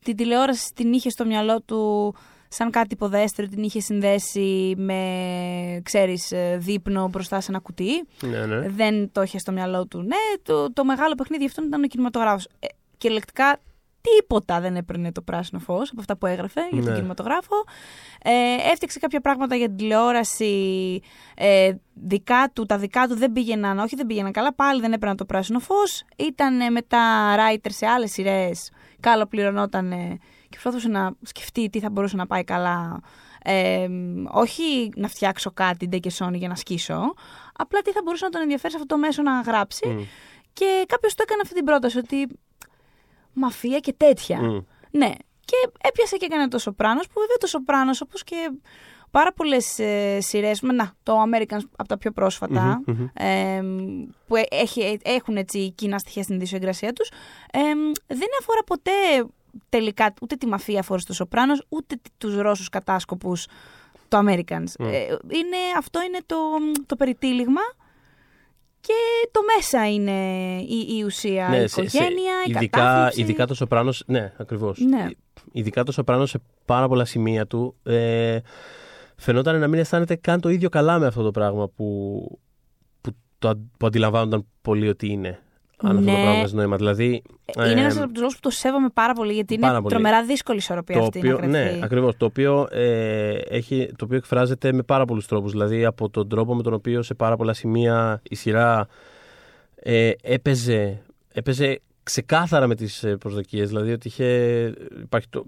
Την 0.04 0.16
τηλεόραση 0.16 0.72
την 0.74 0.92
είχε 0.92 1.10
στο 1.10 1.24
μυαλό 1.26 1.60
του 1.60 2.14
σαν 2.52 2.70
κάτι 2.70 2.94
υποδέστερο, 2.94 3.48
την 3.48 3.62
είχε 3.62 3.80
συνδέσει 3.80 4.74
με, 4.76 5.80
ξέρεις, 5.82 6.32
ε, 6.32 6.56
δείπνο 6.60 7.08
μπροστά 7.08 7.40
σε 7.40 7.50
ένα 7.50 7.58
κουτί. 7.60 8.06
Ναι, 8.22 8.46
ναι. 8.46 8.68
Δεν 8.68 9.12
το 9.12 9.22
είχε 9.22 9.38
στο 9.38 9.52
μυαλό 9.52 9.86
του. 9.86 9.98
Ναι, 10.02 10.16
το, 10.42 10.72
το 10.72 10.84
μεγάλο 10.84 11.14
παιχνίδι 11.14 11.44
αυτό 11.44 11.62
ήταν 11.62 11.82
ο 11.82 11.86
κινηματογράφος. 11.86 12.48
Ε, 12.58 12.66
κυριολεκτικά 12.98 13.58
τίποτα 14.00 14.60
δεν 14.60 14.76
έπαιρνε 14.76 15.12
το 15.12 15.22
πράσινο 15.22 15.60
φως 15.60 15.90
από 15.90 16.00
αυτά 16.00 16.16
που 16.16 16.26
έγραφε 16.26 16.60
για 16.70 16.82
τον 16.82 16.90
Ναι. 16.90 16.96
κινηματογράφο. 16.98 17.54
Ε, 18.22 18.70
έφτιαξε 18.72 18.98
κάποια 18.98 19.20
πράγματα 19.20 19.56
για 19.56 19.66
την 19.66 19.76
τηλεόραση 19.76 21.00
ε, 21.36 21.72
δικά 21.94 22.50
του, 22.52 22.66
τα 22.66 22.78
δικά 22.78 23.06
του 23.08 23.14
δεν 23.16 23.32
πήγαιναν, 23.32 23.78
όχι 23.78 23.96
δεν 23.96 24.06
πήγαιναν 24.06 24.32
καλά, 24.32 24.54
πάλι 24.54 24.80
δεν 24.80 24.92
έπαιρναν 24.92 25.16
το 25.16 25.24
πράσινο 25.24 25.58
φως. 25.58 26.04
Ήταν 26.16 26.60
ε, 26.60 26.70
μετά 26.70 27.34
writer 27.36 27.68
σε 27.68 27.86
άλλες 27.86 28.10
σειρές, 28.12 28.70
καλοπληρωνόταν 29.00 29.92
και 30.50 30.58
προσπαθούσε 30.62 30.88
να 30.88 31.12
σκεφτεί 31.22 31.70
τι 31.70 31.80
θα 31.80 31.90
μπορούσε 31.90 32.16
να 32.16 32.26
πάει 32.26 32.44
καλά. 32.44 33.00
Ε, 33.44 33.88
όχι 34.30 34.90
να 34.96 35.08
φτιάξω 35.08 35.50
κάτι 35.50 35.86
ντε 35.86 35.98
και 35.98 36.12
Sony 36.18 36.34
για 36.34 36.48
να 36.48 36.54
σκίσω, 36.54 37.14
απλά 37.56 37.80
τι 37.80 37.90
θα 37.90 38.00
μπορούσε 38.04 38.24
να 38.24 38.30
τον 38.30 38.40
ενδιαφέρει 38.40 38.72
σε 38.72 38.78
αυτό 38.78 38.94
το 38.94 39.00
μέσο 39.00 39.22
να 39.22 39.40
γράψει. 39.40 39.88
Μμ. 39.88 40.02
Και 40.52 40.84
κάποιος 40.88 41.14
του 41.14 41.22
έκανε 41.22 41.40
αυτή 41.42 41.54
την 41.54 41.64
πρόταση 41.64 41.98
ότι 41.98 42.28
μαφία 43.32 43.78
και 43.78 43.92
τέτοια. 43.96 44.40
Μμ. 44.42 44.58
Ναι. 44.90 45.10
Και 45.44 45.70
έπιασε 45.88 46.16
και 46.16 46.24
έκανε 46.24 46.48
το 46.48 46.58
Σοπράνος, 46.58 47.06
που 47.06 47.12
βέβαια 47.20 47.36
το 47.36 47.46
Σοπράνος, 47.46 48.00
όπως 48.00 48.24
και 48.24 48.50
πάρα 49.10 49.32
πολλές 49.32 49.78
ε, 49.78 50.18
σειρές, 50.20 50.60
με, 50.60 50.72
να, 50.72 50.92
το 51.02 51.14
Americans 51.22 51.60
από 51.76 51.88
τα 51.88 51.98
πιο 51.98 52.10
πρόσφατα, 52.10 52.82
Μμμ, 52.86 52.94
μμμ. 52.96 53.06
ε, 53.14 53.62
που 54.26 54.36
ε- 54.36 54.46
έχει, 54.50 54.98
έχουν 55.02 55.36
έτσι 55.36 55.70
κοινά 55.72 55.98
στοιχεία 55.98 56.22
στην 56.22 56.34
ιδιοσυγκρασία 56.34 56.92
τους, 56.92 57.08
ε, 57.52 57.60
δεν 58.06 58.28
αφορά 58.40 58.62
ποτέ 58.66 58.90
τελικά 59.68 60.14
ούτε 60.22 60.36
τη 60.36 60.46
μαφία 60.46 60.80
αφορά 60.80 61.00
το 61.06 61.12
Σοπράνος, 61.12 61.62
ούτε 61.68 61.96
τ- 61.96 62.06
τους 62.18 62.36
Ρώσους 62.36 62.68
κατάσκοπους 62.68 63.46
το 64.08 64.18
Americans. 64.18 64.64
Μμ. 64.78 64.84
Ε, 64.86 64.98
είναι, 65.28 65.56
αυτό 65.78 66.00
είναι 66.02 66.18
το, 66.26 66.36
το 66.86 66.96
περιτύλιγμα 66.96 67.60
και 68.80 68.92
το 69.30 69.40
μέσα 69.56 69.90
είναι 69.92 70.10
η, 70.60 70.96
η 70.98 71.04
ουσία, 71.04 71.46
η 71.46 71.50
Ναι, 71.50 71.66
σε- 71.66 71.68
σε- 71.68 71.80
οικογένεια, 71.98 72.32
η 72.46 72.50
ειδικά, 72.50 72.78
κατάθλιψη. 72.78 73.20
ειδικά 73.20 73.46
το 73.46 73.54
Σοπράνο. 73.54 73.92
Ναι, 74.06 74.32
ακριβώς. 74.38 74.78
Ναι. 74.80 75.06
Ειδικά 75.52 75.82
το 75.84 75.92
Σοπράνο 75.92 76.26
σε 76.26 76.38
πάρα 76.64 76.88
πολλά 76.88 77.04
σημεία 77.04 77.46
του 77.46 77.76
ε, 77.82 78.38
φαινόταν 79.16 79.58
να 79.60 79.68
μην 79.68 79.78
αισθάνεται 79.80 80.16
καν 80.16 80.40
το 80.40 80.48
ίδιο 80.48 80.68
καλά 80.68 80.98
με 80.98 81.06
αυτό 81.06 81.22
το 81.22 81.30
πράγμα 81.30 81.68
που, 81.68 82.18
που, 83.00 83.10
το, 83.38 83.48
αν- 83.48 83.70
που 83.78 83.86
αντιλαμβάνονταν 83.86 84.46
πολύ 84.62 84.88
ότι 84.88 85.08
είναι. 85.08 85.42
Αν 85.82 85.96
αυτό 85.96 86.04
το 86.04 86.10
Ναι. 86.16 86.22
πράγμα 86.22 86.40
έχει 86.42 86.54
νόημα. 86.54 86.76
Δηλαδή. 86.76 87.22
Είναι 87.56 87.66
ε, 87.68 87.70
ένας 87.70 87.96
από 87.98 88.08
τους 88.12 88.18
λόγους 88.20 88.34
που 88.34 88.40
το 88.40 88.50
σέβομαι 88.50 88.88
πάρα 88.94 89.12
πολύ, 89.12 89.32
γιατί 89.32 89.54
είναι 89.54 89.62
πάρα 89.66 89.80
πολύ. 89.82 89.94
τρομερά 89.94 90.24
δύσκολη 90.24 90.58
ισορροπία 90.58 90.96
το 90.98 91.02
αυτή 91.02 91.18
οποίο, 91.18 91.38
να 91.38 91.46
ναι, 91.46 91.58
κρατηθεί. 91.62 91.84
ακριβώς, 91.84 92.16
το 92.16 92.24
οποίο, 92.24 92.68
ε, 92.70 93.30
έχει, 93.48 93.90
το 93.96 94.04
οποίο 94.04 94.16
εκφράζεται 94.16 94.72
με 94.72 94.82
πάρα 94.82 95.04
πολλούς 95.04 95.26
τρόπους. 95.26 95.50
Δηλαδή 95.52 95.84
από 95.84 96.08
τον 96.10 96.28
τρόπο 96.28 96.54
με 96.54 96.62
τον 96.62 96.72
οποίο 96.72 97.02
σε 97.02 97.14
πάρα 97.14 97.36
πολλά 97.36 97.52
σημεία 97.52 98.20
η 98.30 98.34
σειρά 98.34 98.88
ε, 99.74 100.10
έπαιζε, 100.22 101.02
έπαιζε 101.32 101.80
ξεκάθαρα 102.02 102.66
με 102.66 102.74
τις 102.74 103.04
ε, 103.04 103.16
προσδοκίες. 103.16 103.68
Δηλαδή 103.68 103.92
ότι 103.92 104.08
είχε, 104.08 104.26
υπάρχει 105.02 105.28
το, 105.28 105.44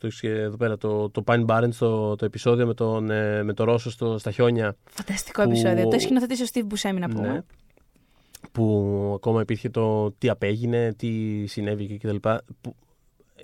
το 0.00 0.06
έχεις 0.06 0.20
και 0.20 0.28
εδώ 0.30 0.56
πέρα, 0.56 0.76
το, 0.78 1.10
το 1.10 1.24
Pine 1.26 1.44
Barrens, 1.46 1.72
το, 1.78 2.16
το 2.16 2.24
επεισόδιο 2.24 2.66
με 2.66 2.74
τον, 2.74 3.10
ε, 3.10 3.42
με 3.42 3.52
τον 3.52 3.66
Ρώσο 3.66 3.90
στο, 3.90 4.18
στα 4.18 4.30
χιόνια. 4.30 4.76
Φανταστικό 4.90 5.42
που- 5.42 5.50
επεισόδιο. 5.50 5.82
Το 5.82 5.90
έχει 5.92 6.02
σκηνοθετήσει 6.02 6.42
ο 6.42 6.46
Steve 6.52 6.62
Buscemi 6.74 6.98
να 6.98 7.08
πούμε. 7.08 7.28
Ναι. 7.28 7.40
Που 8.56 9.12
ακόμα 9.14 9.40
υπήρχε 9.40 9.68
το 9.68 10.12
τι 10.12 10.28
απέγινε, 10.28 10.92
τι 10.96 11.46
συνέβη 11.46 11.86
και 11.86 11.96
κτλ. 11.96 12.28
Που 12.60 12.76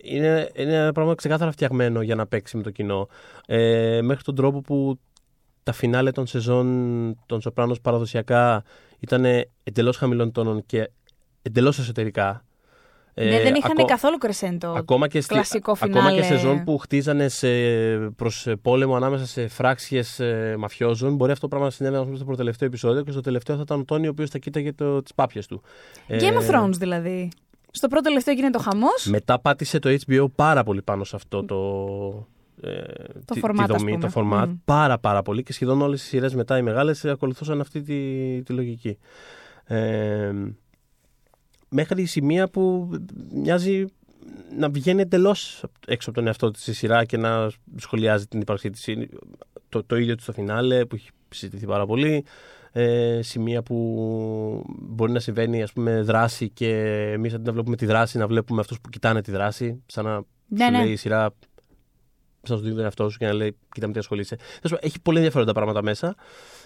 είναι, 0.03 0.51
είναι 0.55 0.75
ένα 0.75 0.93
πράγμα 0.93 1.15
ξεκάθαρα 1.15 1.51
φτιαγμένο 1.51 2.03
για 2.03 2.15
να 2.15 2.27
παίξει 2.27 2.57
με 2.57 2.63
το 2.63 2.71
κοινό. 2.71 3.09
Ε, 3.47 4.01
μέχρι 4.03 4.23
τον 4.25 4.35
τρόπο 4.35 4.61
που 4.61 4.99
τα 5.63 5.73
φινάλε 5.73 6.11
των 6.11 6.27
σεζόν 6.27 6.67
των 7.27 7.41
Σοπράνος 7.41 7.81
παραδοσιακά 7.81 8.65
ήταν 8.99 9.25
εντελώς 9.63 9.97
χαμηλών 9.97 10.33
τόνων 10.33 10.67
και 10.67 10.91
εντελώς 11.43 11.79
εσωτερικά. 11.79 12.45
Ναι, 13.15 13.41
δεν 13.43 13.55
είχαν 13.55 13.71
ακό- 13.71 13.89
καθόλου 13.89 14.19
κρεσέντο. 14.19 14.73
Ακόμα 14.73 15.09
και, 15.09 15.21
στη- 15.21 15.35
κλασικό 15.35 15.73
ακόμα 15.81 16.11
και 16.13 16.23
φινάλε. 16.23 16.23
σεζόν 16.23 16.65
που 16.65 16.79
χτίζανε 16.79 17.29
σε, 17.29 17.49
προς 18.17 18.47
ε, 18.47 18.57
πόλεμο 18.57 18.97
ανάμεσα 18.97 19.27
σε 19.27 19.49
φράξιες 19.49 20.21
ε, 20.21 20.55
μαφιόζων, 20.59 21.15
μπορεί 21.15 21.31
αυτό 21.31 21.41
το 21.43 21.49
πράγμα 21.49 21.67
να 21.67 21.73
συνέβαινε 21.73 21.99
ας 22.01 22.05
πούμε, 22.05 22.17
στο 22.17 22.27
προτελευταίο 22.27 22.69
επεισόδιο 22.69 23.03
και 23.03 23.11
στο 23.11 23.21
τελευταίο 23.21 23.57
θα 23.57 23.63
ήταν 23.63 23.81
ο 23.81 23.85
Τόνι 23.85 24.07
ο 24.07 24.11
οποίος 24.11 24.31
θα 24.31 24.39
κοίταγε 24.39 24.73
το, 24.73 25.03
τις 25.03 25.15
πάπιες 25.15 25.47
του. 25.47 25.63
Game 26.09 26.13
Ε, 26.23 26.31
of 26.31 26.51
Thrones 26.55 26.71
δηλαδή. 26.79 27.29
Στο 27.71 27.89
πρώτο 27.89 28.03
τελευταίο 28.09 28.35
γίνεται 28.35 28.59
ο 28.59 28.61
χαμός. 28.61 29.07
Μετά 29.07 29.41
πάτησε 29.41 29.79
το 29.79 29.97
HBO 30.07 30.27
πάρα 30.35 30.63
πολύ 30.63 30.83
πάνω 30.83 31.05
σε 31.05 31.17
αυτό 31.17 31.45
το, 31.45 31.59
ε, 32.69 32.83
Το 33.25 33.35
τη, 33.35 33.41
format, 33.45 33.55
τη 33.57 33.63
ας 33.63 33.69
δομή, 33.79 33.93
πούμε. 33.93 34.11
το 34.11 34.21
format. 34.21 34.47
Μμμ. 34.47 34.55
Πάρα 34.65 34.99
πάρα 34.99 35.23
πολύ 35.23 35.43
και 35.43 35.53
σχεδόν 35.53 35.83
όλες 35.83 36.03
οι 36.03 36.07
σειρές 36.07 36.35
μετά 36.35 36.59
οι 36.59 36.63
μεγάλες 36.63 37.05
ακολουθούσαν 37.05 37.61
αυτή 37.61 37.83
τη, 37.83 38.43
τη 38.43 38.53
λογική. 38.53 38.99
Ε, 39.65 40.31
μέχρι 41.73 42.03
η 42.03 42.07
σημεία 42.07 42.49
που 42.49 42.91
μοιάζει 43.33 43.85
να 44.59 44.71
βγαίνει 44.71 45.01
εντελώς 45.01 45.65
έξω 45.87 46.11
από 46.11 46.19
τον 46.19 46.27
εαυτό 46.27 46.51
της 46.51 46.67
η 46.67 46.75
σειρά 46.75 47.05
και 47.05 47.17
να 47.17 47.51
σχολιάζει 47.77 48.27
την 48.27 48.41
ύπαρξή 48.41 48.71
της. 48.71 48.87
Είναι 48.87 49.09
Το, 49.69 49.85
το 49.85 49.97
ίδιο 49.97 50.15
του 50.15 50.23
στο 50.23 50.33
φινάλε 50.33 50.85
που 50.85 50.95
έχει 50.95 51.09
συζητηθεί 51.29 51.67
πάρα 51.67 51.87
πολύ. 51.87 52.25
Ε, 52.75 53.21
σημεία 53.23 53.63
που 53.63 53.77
μπορεί 54.69 55.13
να 55.13 55.21
συμβαίνει 55.21 55.63
ας 55.63 55.73
πούμε 55.73 56.03
δράση 56.03 56.49
και 56.51 56.69
εμείς 57.13 57.35
αντί 57.35 57.45
να 57.47 57.53
βλέπουμε 57.53 57.77
τη 57.77 57.87
δράση 57.87 58.19
να 58.19 58.27
βλέπουμε 58.27 58.61
αυτούς 58.61 58.81
που 58.81 58.89
κοιτάνε 58.89 59.23
τη 59.23 59.31
δράση 59.31 59.83
σαν 59.87 60.05
να 60.05 60.15
Ναι, 60.49 60.65
σου 60.65 60.71
ναι. 60.71 60.79
λέει 60.79 60.93
η 60.93 60.97
σειρά 60.97 61.35
σαν 62.43 62.55
να 62.55 62.57
σου 62.57 62.63
δίνει 62.63 62.75
τον 62.75 62.85
εαυτό 62.85 63.09
σου 63.11 63.19
και 63.19 63.27
να 63.27 63.33
λέει 63.33 63.57
κοίτα 63.75 63.87
με 63.87 63.93
τι 63.93 63.99
ασχολείσαι. 63.99 64.37
Τέλος 64.37 64.61
πάντων, 64.63 64.79
Έχει 64.83 65.01
πολύ 65.01 65.17
ενδιαφέροντα 65.17 65.53
πράγματα 65.53 65.83
μέσα. 65.83 66.15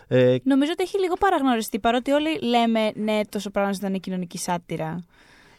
Ε, 0.08 0.36
Νομίζω 0.42 0.70
ότι 0.72 0.82
έχει 0.82 0.98
λίγο 0.98 1.14
παραγνωριστεί 1.14 1.78
παρότι 1.78 2.10
όλοι 2.10 2.38
λέμε 2.42 2.90
ναι, 2.94 3.20
το 3.28 3.38
Σοπράνο 3.38 3.70
ήταν 3.74 4.00
κοινωνική 4.00 4.38
σάτυρα. 4.38 5.04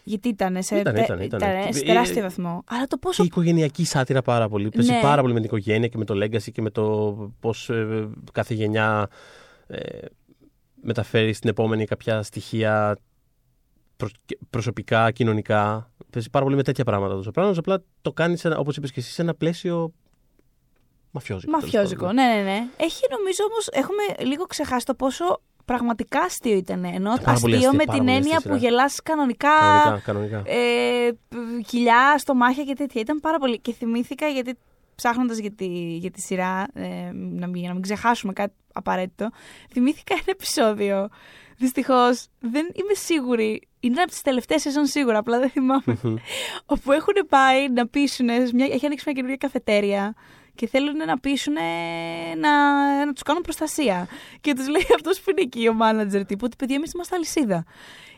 Γιατί 0.04 0.28
ήταν 0.28 0.64
σε, 0.64 0.80
Ήταν, 0.80 0.94
τε- 0.94 1.04
ήταν, 1.06 1.20
ήταν. 1.22 1.40
σε 1.70 1.80
Ε, 1.80 1.84
τεράστιο 1.86 2.20
ε, 2.20 2.22
βαθμό. 2.22 2.64
Αλλά 2.68 2.82
το 2.82 2.96
και 2.96 2.98
πόσο. 3.02 3.24
η 3.24 3.26
οικογενειακή 3.26 3.86
σάτυρα 3.86 4.22
πάρα 4.22 4.50
πολύ. 4.50 4.70
Παίζει 4.70 4.92
Ναι. 4.92 5.00
πάρα 5.02 5.22
πολύ 5.22 5.34
με 5.34 5.40
την 5.40 5.48
οικογένεια 5.48 5.88
και 5.88 5.98
με 5.98 6.06
το 6.06 6.14
legacy 6.24 6.52
και 6.52 6.62
με 6.62 6.70
το 6.70 7.16
πώς 7.40 7.70
κάθε 8.32 8.54
γενιά 8.54 9.08
ε, 9.68 9.80
μεταφέρει 10.82 11.34
στην 11.34 11.50
επόμενη 11.50 11.86
κάποια 11.86 12.24
στοιχεία 12.24 12.98
προ- 13.98 14.12
και- 14.26 14.38
προσωπικά, 14.50 15.12
κοινωνικά. 15.12 15.92
Παίζει 16.10 16.30
πάρα 16.30 16.46
πολύ 16.46 16.58
με 16.58 16.64
τέτοια 16.64 16.84
πράγματα 16.84 17.16
το 17.16 17.22
Σοπράνος. 17.24 17.58
Απλά 17.58 17.84
το 18.02 18.12
κάνεις, 18.14 18.46
όπως 18.46 18.78
είπες 18.78 18.92
και 18.92 19.00
εσύ, 19.00 19.12
σε 19.12 19.22
ένα 19.22 19.34
πλαίσιο 19.34 19.94
μαφιόζικο. 21.12 21.52
τέλος 21.52 21.64
Μαφιόζικο, 21.64 22.00
πάντων. 22.06 22.16
ναι, 22.16 22.24
ναι, 22.36 22.42
ναι. 22.42 22.68
Έχει 22.78 23.02
νομίζω 23.18 23.44
όμως, 23.52 23.68
έχουμε 23.72 24.30
λίγο 24.30 24.44
ξεχάσει 24.46 24.86
το 24.86 24.94
πόσο 24.96 25.42
πραγματικά 25.66 26.20
αστείο 26.20 26.56
ήταν. 26.58 26.84
Ενώ 26.84 27.10
Πάρα 27.24 27.40
πολύ 27.40 27.56
αστείο 27.56 27.56
αστείο, 27.56 27.72
με 27.72 27.84
πάρα 27.86 27.98
την 27.98 28.06
πολύ 28.06 28.18
έννοια 28.18 28.36
αστεία 28.38 28.52
που 28.52 28.58
σειρά. 28.58 28.70
γελάς 28.70 29.02
κανονικά. 29.04 29.50
Κανονικά, 29.60 30.02
κανονικά. 30.06 30.38
ε, 30.46 31.12
π- 31.30 31.66
κοιλιά, 31.68 32.16
στομάχια 32.18 32.64
και 32.64 32.74
τέτοια. 32.74 33.02
Ήταν 33.02 33.20
πάρα 33.20 33.38
πολύ. 33.38 33.60
Και 33.60 33.74
θυμήθηκα 33.74 34.28
γιατί 34.28 34.58
ψάχνοντας 34.96 35.38
για 35.38 35.52
τη, 35.52 35.66
για 35.98 36.12
τη 36.12 36.22
σειρά, 36.22 36.66
ε, 36.74 36.86
να 37.14 37.48
μην, 37.48 37.56
για 37.56 37.68
να 37.68 37.74
μην 37.74 37.82
ξεχάσουμε 37.82 38.34
κάτι 38.34 38.54
απαραίτητο, 38.74 39.30
θυμήθηκα 39.72 40.14
ένα 40.14 40.24
επεισόδιο. 40.26 41.10
Δυστυχώς 41.58 42.28
δεν 42.40 42.66
είμαι 42.74 42.94
σίγουρη. 42.94 43.68
Είναι 43.80 44.02
από 44.02 44.10
τις 44.12 44.22
τελευταίες 44.22 44.62
σεζόν 44.62 44.86
σίγουρα, 44.86 45.18
απλά 45.18 45.40
δεν 45.40 45.50
θυμάμαι. 45.50 46.22
όπου 46.66 46.92
έχουν 46.92 47.14
πάει 47.30 47.70
να 47.70 47.88
πείσουν. 47.88 48.26
Μια, 48.26 48.66
έχει 48.72 48.86
ανοίξει 48.86 49.04
μια 49.06 49.14
καινούργια 49.14 49.36
καφετέρια 49.38 50.14
και 50.58 50.68
θέλουν 50.68 50.96
να 51.06 51.20
πείσουν 51.20 51.54
να, 52.38 53.06
να 53.06 53.14
τους 53.14 53.24
κάνουν 53.24 53.42
προστασία. 53.42 54.08
Και 54.42 54.54
τους 54.54 54.68
λέει 54.68 54.86
αυτός 54.96 55.22
που 55.22 55.30
είναι 55.30 55.42
εκεί, 55.42 55.68
ο 55.68 55.74
μάνατζερ 55.74 56.26
τύπου, 56.26 56.42
ότι 56.46 56.56
παιδιά, 56.56 56.76
εμείς 56.76 56.92
είμαστε 56.92 57.16
αλυσίδα. 57.16 57.64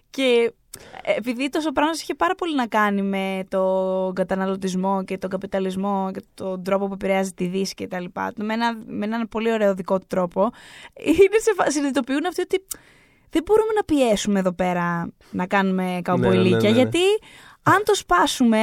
Και 0.09 0.53
ε, 1.01 1.13
επειδή 1.15 1.49
το 1.49 1.59
Σοπράνος 1.61 2.01
είχε 2.01 2.15
πάρα 2.15 2.35
πολύ 2.35 2.55
να 2.55 2.67
κάνει 2.67 3.01
με 3.01 3.43
τον 3.49 4.13
καταναλωτισμό 4.13 5.03
και 5.03 5.17
τον 5.17 5.29
καπιταλισμό 5.29 6.09
και 6.13 6.23
τον 6.33 6.63
τρόπο 6.63 6.87
που 6.87 6.93
επηρεάζει 6.93 7.31
τη 7.31 7.45
Δύση 7.45 7.73
και 7.73 7.87
τα 7.87 7.99
λοιπά, 7.99 8.33
με, 8.35 8.53
ένα, 8.53 8.77
με 8.85 9.05
έναν 9.05 9.27
πολύ 9.27 9.51
ωραίο 9.51 9.73
δικό 9.73 9.99
του 9.99 10.05
τρόπο, 10.09 10.41
είναι 11.03 11.39
σε, 11.41 11.53
φα- 11.55 11.71
συνειδητοποιούν 11.71 12.25
αυτοί 12.25 12.41
ότι 12.41 12.65
δεν 13.29 13.43
μπορούμε 13.45 13.73
να 13.75 13.83
πιέσουμε 13.83 14.39
εδώ 14.39 14.51
πέρα 14.53 15.13
να 15.31 15.47
κάνουμε 15.47 15.99
καουμπολίκια, 16.03 16.57
ναι, 16.57 16.61
ναι, 16.61 16.69
ναι. 16.69 16.75
γιατί 16.75 16.99
αν 17.63 17.83
το 17.85 17.95
σπάσουμε, 17.95 18.59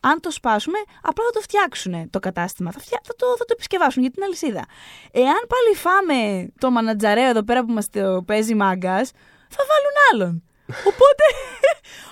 αν 0.00 0.20
το 0.20 0.30
σπάσουμε, 0.30 0.78
απλά 1.02 1.24
θα 1.24 1.30
το 1.30 1.40
φτιάξουν 1.40 2.10
το 2.10 2.18
κατάστημα. 2.18 2.70
Θα, 2.72 2.80
φτιά... 2.80 3.00
θα, 3.02 3.14
το, 3.16 3.26
θα 3.26 3.44
το 3.44 3.52
επισκευάσουν 3.52 4.02
για 4.02 4.10
την 4.10 4.22
αλυσίδα. 4.22 4.64
Εάν 5.12 5.42
πάλι 5.52 5.76
φάμε 5.76 6.48
το 6.58 6.70
μανατζαρέο 6.70 7.28
εδώ 7.28 7.42
πέρα 7.42 7.64
που 7.64 7.72
μας 7.72 7.90
το 7.90 8.22
παίζει 8.26 8.54
μάγκας, 8.54 9.10
θα 9.48 9.62
βάλουν 9.70 9.96
άλλον. 10.12 10.42
Οπότε, 10.90 11.24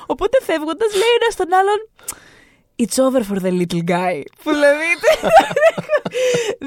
οπότε 0.07 0.39
φεύγοντας, 0.43 0.93
λέει 0.95 1.15
ένας 1.21 1.33
στον 1.33 1.53
άλλον. 1.53 1.89
It's 2.79 2.99
over 2.99 3.23
for 3.31 3.39
the 3.45 3.53
little 3.61 3.85
guy. 3.95 4.23
Που 4.43 4.51
δηλαδή 4.51 4.89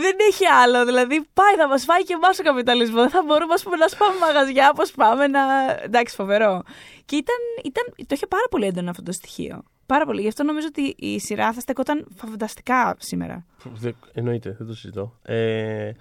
δεν 0.03 0.15
έχει 0.29 0.45
άλλο. 0.45 0.85
Δηλαδή 0.85 1.27
πάει, 1.33 1.55
θα 1.57 1.67
μας 1.67 1.83
φάει 1.83 2.03
και 2.03 2.13
εμάς 2.13 2.39
ο 2.39 2.43
καπιταλισμός. 2.43 3.01
Δεν 3.01 3.09
θα 3.09 3.23
μπορούμε 3.25 3.53
ας 3.53 3.63
πούμε, 3.63 3.75
να 3.75 3.87
σπάμε 3.87 4.17
μαγαζιά 4.19 4.69
όπω 4.69 4.83
πάμε 4.95 5.27
να. 5.27 5.41
Εντάξει, 5.83 6.15
φοβερό. 6.15 6.61
Και 7.05 7.15
ήταν, 7.15 7.35
ήταν, 7.63 7.83
το 7.95 8.15
είχε 8.15 8.27
πάρα 8.27 8.47
πολύ 8.49 8.65
έντονο 8.65 8.89
αυτό 8.89 9.03
το 9.03 9.11
στοιχείο. 9.11 9.63
Πάρα 9.89 10.05
πολύ. 10.05 10.21
Γι' 10.21 10.27
αυτό 10.27 10.43
νομίζω 10.43 10.67
ότι 10.69 10.95
η 10.97 11.19
σειρά 11.19 11.53
θα 11.53 11.59
στεκόταν 11.59 12.07
φανταστικά 12.15 12.95
σήμερα. 12.99 13.45
Δε- 13.73 13.91
Εννοείται, 14.13 14.55
δεν 14.57 14.67
το 14.67 14.73
συζητώ. 14.75 15.19
Ε, 15.21 15.91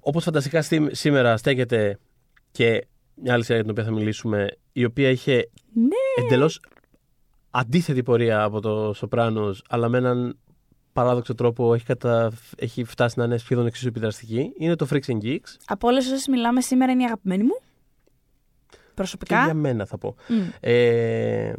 Όπως 0.00 0.24
φανταστικά 0.24 0.62
στη- 0.62 0.88
σήμερα 0.94 1.36
στέκεται 1.36 1.98
και 2.50 2.86
μια 3.14 3.32
άλλη 3.32 3.42
σειρά 3.44 3.54
για 3.54 3.62
την 3.62 3.70
οποία 3.70 3.84
θα 3.84 3.90
μιλήσουμε, 3.90 4.48
η 4.72 4.84
οποία 4.84 5.08
είχε 5.10 5.50
Ναι. 5.72 6.24
εντελώς 6.24 6.60
αντίθετη 7.50 8.02
πορεία 8.02 8.42
από 8.42 8.60
το 8.60 8.92
Σοπράνος, 8.92 9.62
αλλά 9.68 9.88
με 9.88 9.98
έναν 9.98 10.38
παράδοξο 10.92 11.34
τρόπο 11.34 11.74
έχει, 11.74 11.84
κατα... 11.84 12.32
έχει 12.58 12.84
φτάσει 12.84 13.18
να 13.18 13.24
είναι 13.24 13.36
σχεδόν 13.36 13.66
εξίσου 13.66 13.88
επιδραστική, 13.88 14.52
είναι 14.58 14.76
το 14.76 14.86
Freaks 14.90 15.06
and 15.06 15.22
Geeks. 15.22 15.54
Από 15.66 15.88
όλες 15.88 16.06
όσες 16.06 16.26
μιλάμε 16.26 16.60
σήμερα 16.60 16.92
είναι 16.92 17.02
η 17.02 17.06
αγαπημένη 17.06 17.42
μου. 17.42 17.60
Και 18.70 18.76
Προσωπικά. 18.94 19.44
για 19.44 19.54
μένα 19.54 19.84
θα 19.86 19.98
πω. 19.98 20.16
Μμ. 20.28 20.40
Ε, 20.60 21.52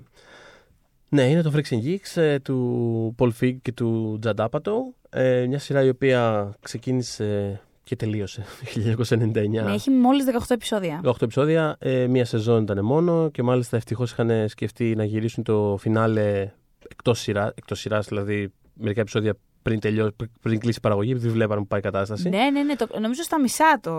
ναι, 1.09 1.23
είναι 1.29 1.41
το 1.41 1.51
Freaks 1.55 1.73
and 1.73 1.83
Geeks 1.85 2.21
ε, 2.21 2.39
του 2.39 3.15
Paul 3.19 3.29
Fig 3.41 3.55
και 3.61 3.71
του 3.71 4.19
Judd 4.25 4.45
Apatow. 4.49 4.73
Ε, 5.09 5.45
μια 5.47 5.59
σειρά 5.59 5.83
η 5.83 5.89
οποία 5.89 6.53
ξεκίνησε 6.61 7.61
και 7.83 7.95
τελείωσε 7.95 8.43
το 8.95 9.03
1999. 9.09 9.17
Ναι, 9.49 9.73
έχει 9.73 9.89
μόλις 9.89 10.25
18 10.25 10.39
επεισόδια. 10.49 11.01
8 11.05 11.21
επεισόδια, 11.21 11.75
ε, 11.79 12.07
μία 12.07 12.25
σεζόν 12.25 12.63
ήταν 12.63 12.85
μόνο 12.85 13.29
και 13.29 13.43
μάλιστα 13.43 13.77
ευτυχώς 13.77 14.11
είχαν 14.11 14.49
σκεφτεί 14.49 14.95
να 14.95 15.03
γυρίσουν 15.03 15.43
το 15.43 15.77
φινάλε 15.79 16.51
εκτός 16.89 17.19
σειρά, 17.19 17.51
εκτός 17.55 17.79
σειράς, 17.79 18.07
δηλαδή 18.07 18.53
μερικά 18.73 19.01
επεισόδια 19.01 19.33
πριν, 19.61 19.79
τελειώ, 19.79 20.11
πριν- 20.15 20.31
πριν 20.41 20.59
κλείσει 20.59 20.77
η 20.77 20.81
παραγωγή, 20.81 21.11
επειδή 21.11 21.29
βλέπαν 21.29 21.57
που 21.57 21.67
πάει 21.67 21.79
η 21.79 21.83
κατάσταση. 21.83 22.29
Ναι, 22.29 22.49
ναι, 22.49 22.63
ναι. 22.63 22.75
Το, 22.75 22.87
νομίζω 22.99 23.23
στα 23.23 23.39
μισά 23.41 23.79
το, 23.81 23.91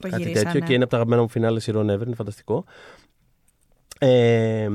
το 0.00 0.08
Κάτι 0.08 0.22
γυρίσανε. 0.22 0.44
τέτοιο 0.52 0.66
και 0.66 0.72
είναι 0.72 0.82
από 0.82 0.90
τα 0.90 0.96
αγαπημένα 0.96 1.22
μου 1.22 1.28
φινάλε 1.28 1.60
σειρών 1.60 1.90
ever, 1.90 2.06
είναι 2.06 2.14
φανταστικό. 2.14 2.64
Ε, 3.98 4.68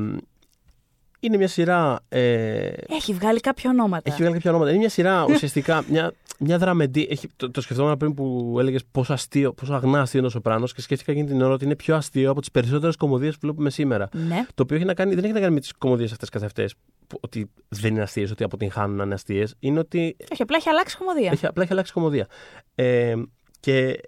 είναι 1.19 1.37
μια 1.37 1.47
σειρά. 1.47 1.99
Ε, 2.09 2.71
Έχει 2.87 3.13
βγάλει 3.13 3.39
κάποια 3.39 3.69
ονόματα. 3.69 4.03
έχει 4.11 4.17
βγάλει 4.17 4.33
κάποια 4.35 4.49
ονόματα. 4.49 4.69
Είναι 4.71 4.79
μια 4.79 4.89
σειρά 4.89 5.23
ουσιαστικά, 5.29 5.83
μια, 5.89 6.11
μια 6.39 6.57
δραμεντή. 6.57 7.07
Έχει, 7.09 7.27
το, 7.35 7.51
το 7.51 7.61
σκεφτόμουν 7.61 7.97
πριν 7.97 8.13
που 8.13 8.55
έλεγες 8.59 8.81
πόσο 8.91 9.13
αστείο, 9.13 9.53
πόσο 9.53 9.73
αγνά 9.73 10.01
αστείο 10.01 10.19
είναι 10.19 10.27
ο 10.27 10.31
Σοπράνος 10.31 10.73
και 10.73 10.81
σκέφτηκα 10.81 11.11
εκείνη 11.11 11.27
την 11.27 11.41
ώρα 11.41 11.53
ότι 11.53 11.65
είναι 11.65 11.75
πιο 11.75 11.95
αστείο 11.95 12.31
από 12.31 12.39
τις 12.39 12.51
περισσότερες 12.51 12.95
κομμωδίες 12.95 13.33
που 13.33 13.39
βλέπουμε 13.41 13.69
σήμερα. 13.69 14.09
Ναι. 14.11 14.45
Το 14.55 14.63
οποίο 14.63 14.75
έχει 14.75 14.85
να 14.85 14.93
κάνει, 14.93 15.15
δεν 15.15 15.23
έχει 15.23 15.33
να 15.33 15.39
κάνει 15.39 15.53
με 15.53 15.59
τις 15.59 15.73
κομμωδίες 15.77 16.11
αυτές 16.11 16.29
καθ' 16.29 16.43
αυτές, 16.43 16.73
που- 17.07 17.17
ότι 17.21 17.49
δεν 17.69 17.91
είναι 17.91 18.01
αστείες, 18.01 18.31
ότι 18.31 18.43
αποτυγχάνουν 18.43 18.95
να 18.95 19.03
είναι 19.03 19.13
αστείες. 19.13 19.55
Είναι 19.59 19.79
ότι 19.79 20.15
Όχι, 20.31 20.41
απλά 20.41 20.57
έχει 20.57 20.69
αλλάξει 20.69 20.97
κομμωδία. 20.97 21.31
έχει, 21.31 21.45
απλά 21.45 21.63
έχει 21.63 21.71
αλλάξει 21.71 21.93
κομμωδία. 21.93 22.27
Ε, 22.75 23.13
και 23.59 23.99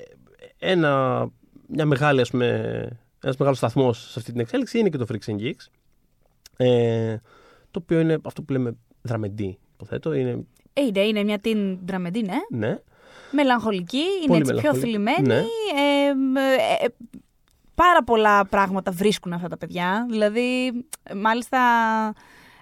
ένα, 0.59 1.27
μια 1.67 1.85
μεγάλη, 1.85 2.21
ας 2.21 2.29
πούμε, 2.29 2.45
ένας 3.23 3.37
μεγάλος 3.37 3.57
σταθμός 3.57 4.09
σε 4.11 4.19
αυτή 4.19 4.31
την 4.31 4.39
εξέλιξη 4.41 4.79
είναι 4.79 4.89
και 4.89 4.97
το 4.97 5.05
Freaks 5.11 5.31
and 5.31 5.39
Geeks. 5.41 5.65
Ε, 6.65 7.21
το 7.71 7.79
οποίο 7.83 7.99
είναι 7.99 8.17
αυτό 8.23 8.41
που 8.41 8.51
λέμε 8.51 8.77
δραμεντή, 9.01 9.57
υποθέτω. 9.73 10.13
Είναι, 10.13 10.45
Ε, 10.73 10.81
είναι, 10.81 10.99
είναι 11.01 11.23
μια 11.23 11.39
την 11.39 11.79
δραμεντή, 11.85 12.21
ναι. 12.21 12.37
ναι, 12.49 12.77
Μελαγχολική, 13.31 13.97
είναι 13.97 14.27
Πολύ 14.27 14.39
έτσι 14.39 14.53
πιο 14.53 14.61
μελαγχολική. 14.61 14.87
θλιμμένη. 14.87 15.27
Ναι. 15.27 15.35
Ε, 16.07 16.13
μ, 16.15 16.35
ε, 16.37 16.53
ε, 16.81 16.87
πάρα 17.75 18.03
πολλά 18.03 18.45
πράγματα 18.45 18.91
βρίσκουν 18.91 19.33
αυτά 19.33 19.47
τα 19.47 19.57
παιδιά. 19.57 20.05
Δηλαδή, 20.09 20.67
ε, 21.03 21.13
μάλιστα, 21.13 21.59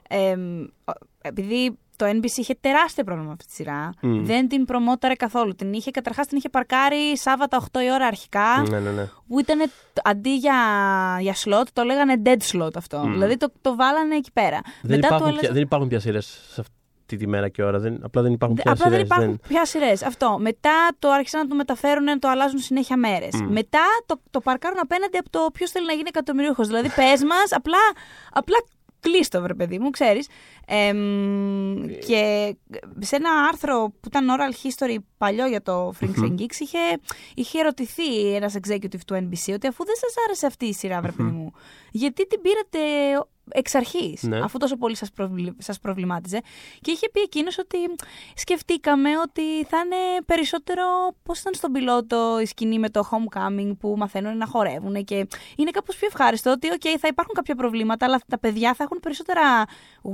ε, 0.09 0.35
μ, 0.35 0.61
ο- 0.85 1.07
επειδή 1.21 1.77
το 1.99 2.05
NBC 2.05 2.37
είχε 2.37 2.55
τεράστιο 2.61 3.03
πρόβλημα 3.03 3.27
με 3.29 3.33
αυτή 3.39 3.45
τη 3.45 3.53
σειρά, 3.53 3.89
Μμ. 4.01 4.25
δεν 4.25 4.47
την 4.47 4.65
προμόταρε 4.65 5.13
καθόλου. 5.13 5.55
Την 5.55 5.73
είχε, 5.73 5.91
καταρχάς 5.91 6.27
την 6.27 6.37
είχε 6.37 6.49
παρκάρει 6.49 7.17
Σάββατα 7.17 7.61
8 7.71 7.79
η 7.83 7.91
ώρα 7.91 8.05
αρχικά, 8.05 8.65
ναι, 8.69 8.79
ναι, 8.79 8.89
ναι. 8.91 9.03
που 9.27 9.39
ήταν 9.39 9.59
αντί 10.03 10.35
για, 10.37 10.55
για 11.19 11.35
slot, 11.45 11.65
το 11.73 11.83
λέγανε 11.83 12.21
dead 12.25 12.37
slot 12.51 12.75
αυτό. 12.75 12.97
Μμ. 13.07 13.11
Δηλαδή 13.11 13.37
το, 13.37 13.51
το 13.61 13.75
βάλανε 13.75 14.15
εκεί 14.15 14.31
πέρα. 14.33 14.59
Δεν, 14.81 14.95
Μετά 14.95 15.07
υπάρχουν 15.07 15.17
του 15.17 15.23
πια, 15.23 15.31
άλλαζε- 15.31 15.53
δεν 15.53 15.61
υπάρχουν 15.61 15.87
πια 15.87 15.99
σειρές 15.99 16.25
σε 16.51 16.61
αυτή 16.61 16.73
τη 17.17 17.27
μέρα 17.27 17.49
και 17.49 17.63
ώρα. 17.63 17.79
Δεν, 17.79 17.99
απλά 18.03 18.21
δεν 18.21 18.31
υπάρχουν 18.31 18.57
Δε- 18.57 18.63
πια 18.63 18.71
Απλά 18.71 18.89
δεν 18.89 18.99
σειρές. 18.99 19.17
υπάρχουν 19.17 19.39
πια 19.47 19.65
σειρές. 19.65 20.03
Αυτό. 20.03 20.37
Μετά 20.39 20.87
το 20.99 21.09
άρχισαν 21.09 21.41
να 21.41 21.47
το 21.47 21.55
μεταφέρουν, 21.55 22.03
να 22.03 22.19
το 22.19 22.27
αλλάζουν 22.29 22.59
συνέχεια 22.59 22.97
μέρες. 22.97 23.33
Μμ. 23.41 23.51
Μετά 23.51 23.79
το, 24.05 24.21
το 24.31 24.39
παρκάρουν 24.39 24.79
απέναντι 24.81 25.17
από 25.17 25.29
το 25.29 25.39
ποιος 25.53 25.71
θέλει 25.71 25.85
να 25.85 25.91
γίνει 25.93 26.07
εκατομμυρίουχος. 26.07 26.67
Δηλαδή, 26.67 26.89
πες 26.89 27.23
μας, 27.23 27.51
απλά, 27.51 27.77
απλά 28.31 28.57
κλείστο, 28.99 29.41
βρε 29.41 29.53
παιδί 29.53 29.79
μου, 29.79 29.89
ξέρεις. 29.89 30.27
και 32.07 32.55
σε 32.99 33.15
ένα 33.15 33.29
άρθρο 33.51 33.93
που 33.99 34.07
ήταν 34.07 34.27
oral 34.29 34.67
history 34.67 34.97
παλιό 35.17 35.47
για 35.47 35.61
το 35.61 35.93
Freaks 35.99 36.23
and 36.23 36.35
Geeks, 36.39 36.59
είχε, 36.59 36.79
είχε 37.35 37.59
ερωτηθεί 37.59 38.33
ένας 38.35 38.55
executive 38.55 39.03
του 39.07 39.15
NBC 39.15 39.53
ότι 39.53 39.67
αφού 39.67 39.85
δεν 39.85 39.95
σας 39.95 40.13
άρεσε 40.25 40.45
αυτή 40.45 40.65
η 40.65 40.73
σειρά, 40.73 41.01
βρε 41.01 41.11
παιδί 41.11 41.29
μου, 41.29 41.51
γιατί 41.91 42.27
την 42.27 42.41
πήρατε 42.41 42.79
εξ 43.51 43.75
αρχής, 43.75 44.23
Ναι. 44.23 44.39
αφού 44.39 44.57
τόσο 44.57 44.77
πολύ 44.77 44.95
σας 44.95 45.11
προβλη... 45.11 45.55
σας 45.57 45.79
προβλημάτιζε. 45.79 46.39
Και 46.81 46.91
είχε 46.91 47.09
πει 47.09 47.19
εκείνος 47.21 47.57
ότι 47.57 47.77
σκεφτήκαμε 48.35 49.09
ότι 49.23 49.65
θα 49.65 49.77
είναι 49.77 49.95
περισσότερο 50.25 50.83
πώς 51.23 51.39
ήταν 51.39 51.53
στον 51.53 51.71
πιλότο 51.71 52.39
η 52.41 52.45
σκηνή 52.45 52.79
με 52.79 52.89
το 52.89 53.09
homecoming 53.11 53.71
που 53.79 53.95
μαθαίνουν 53.97 54.37
να 54.37 54.45
χορεύουν 54.45 55.03
και 55.03 55.27
είναι 55.55 55.71
κάπως 55.71 55.95
πιο 55.95 56.07
ευχάριστο 56.07 56.51
ότι 56.51 56.67
okay, 56.79 56.97
θα 56.99 57.07
υπάρχουν 57.07 57.33
κάποια 57.33 57.55
προβλήματα 57.55 58.05
αλλά 58.05 58.19
τα 58.27 58.39
παιδιά 58.39 58.73
θα 58.73 58.83
έχουν 58.83 58.99
περισσότερα 59.01 59.41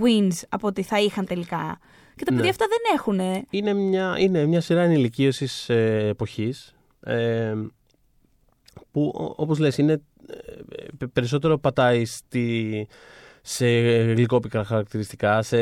wins 0.03 0.41
από 0.49 0.67
ότι 0.67 0.81
θα 0.83 0.99
είχαν 0.99 1.25
τελικά. 1.25 1.79
Και 2.15 2.23
τα 2.25 2.31
Ναι. 2.31 2.37
παιδιά 2.37 2.51
αυτά 2.51 2.65
δεν 2.69 2.79
έχουν. 2.95 3.45
Είναι 3.49 3.73
μια, 3.73 4.15
είναι 4.17 4.45
μια 4.45 4.61
σειρά 4.61 4.81
ενηλικίωσης 4.81 5.69
ε, 5.69 6.07
εποχής 6.07 6.75
ε, 6.99 7.53
που 8.91 9.11
ο- 9.15 9.33
όπως 9.37 9.59
λες 9.59 9.77
είναι 9.77 9.93
ε, 9.93 10.01
πε- 10.97 11.09
περισσότερο 11.09 11.57
πατάει 11.57 12.05
στη, 12.05 12.87
σε 13.47 13.65
γλυκόπικρα 14.01 14.63
χαρακτηριστικά, 14.63 15.41
σε, 15.41 15.57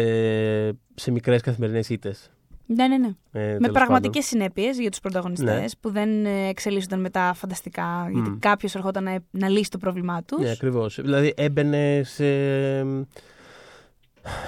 σε 0.95 1.11
μικρές 1.11 1.41
καθημερινές 1.41 1.89
ήττες. 1.89 2.31
Ναι, 2.65 2.88
ναι, 2.88 2.97
ναι. 2.97 3.09
Ε, 3.31 3.57
με 3.59 3.69
πραγματικές 3.69 4.25
συνέπειες 4.25 4.79
για 4.79 4.89
τους 4.89 4.99
πρωταγωνιστές 4.99 5.59
Ναι. 5.59 5.65
που 5.79 5.91
δεν 5.91 6.25
ε, 6.25 6.47
εξελίσσονταν 6.47 6.99
μετά 6.99 7.34
φανταστικά, 7.34 8.07
γιατί 8.11 8.29
Μμ. 8.29 8.39
κάποιος 8.39 8.75
ερχόταν 8.75 9.03
να, 9.03 9.17
να 9.31 9.49
λύσει 9.49 9.69
το 9.69 9.77
πρόβλημά 9.77 10.23
τους. 10.23 10.43
Ναι, 10.43 10.51
ακριβώς. 10.51 10.99
Δηλαδή 11.01 11.34
έμπαινε 11.38 12.01
σε... 12.03 12.25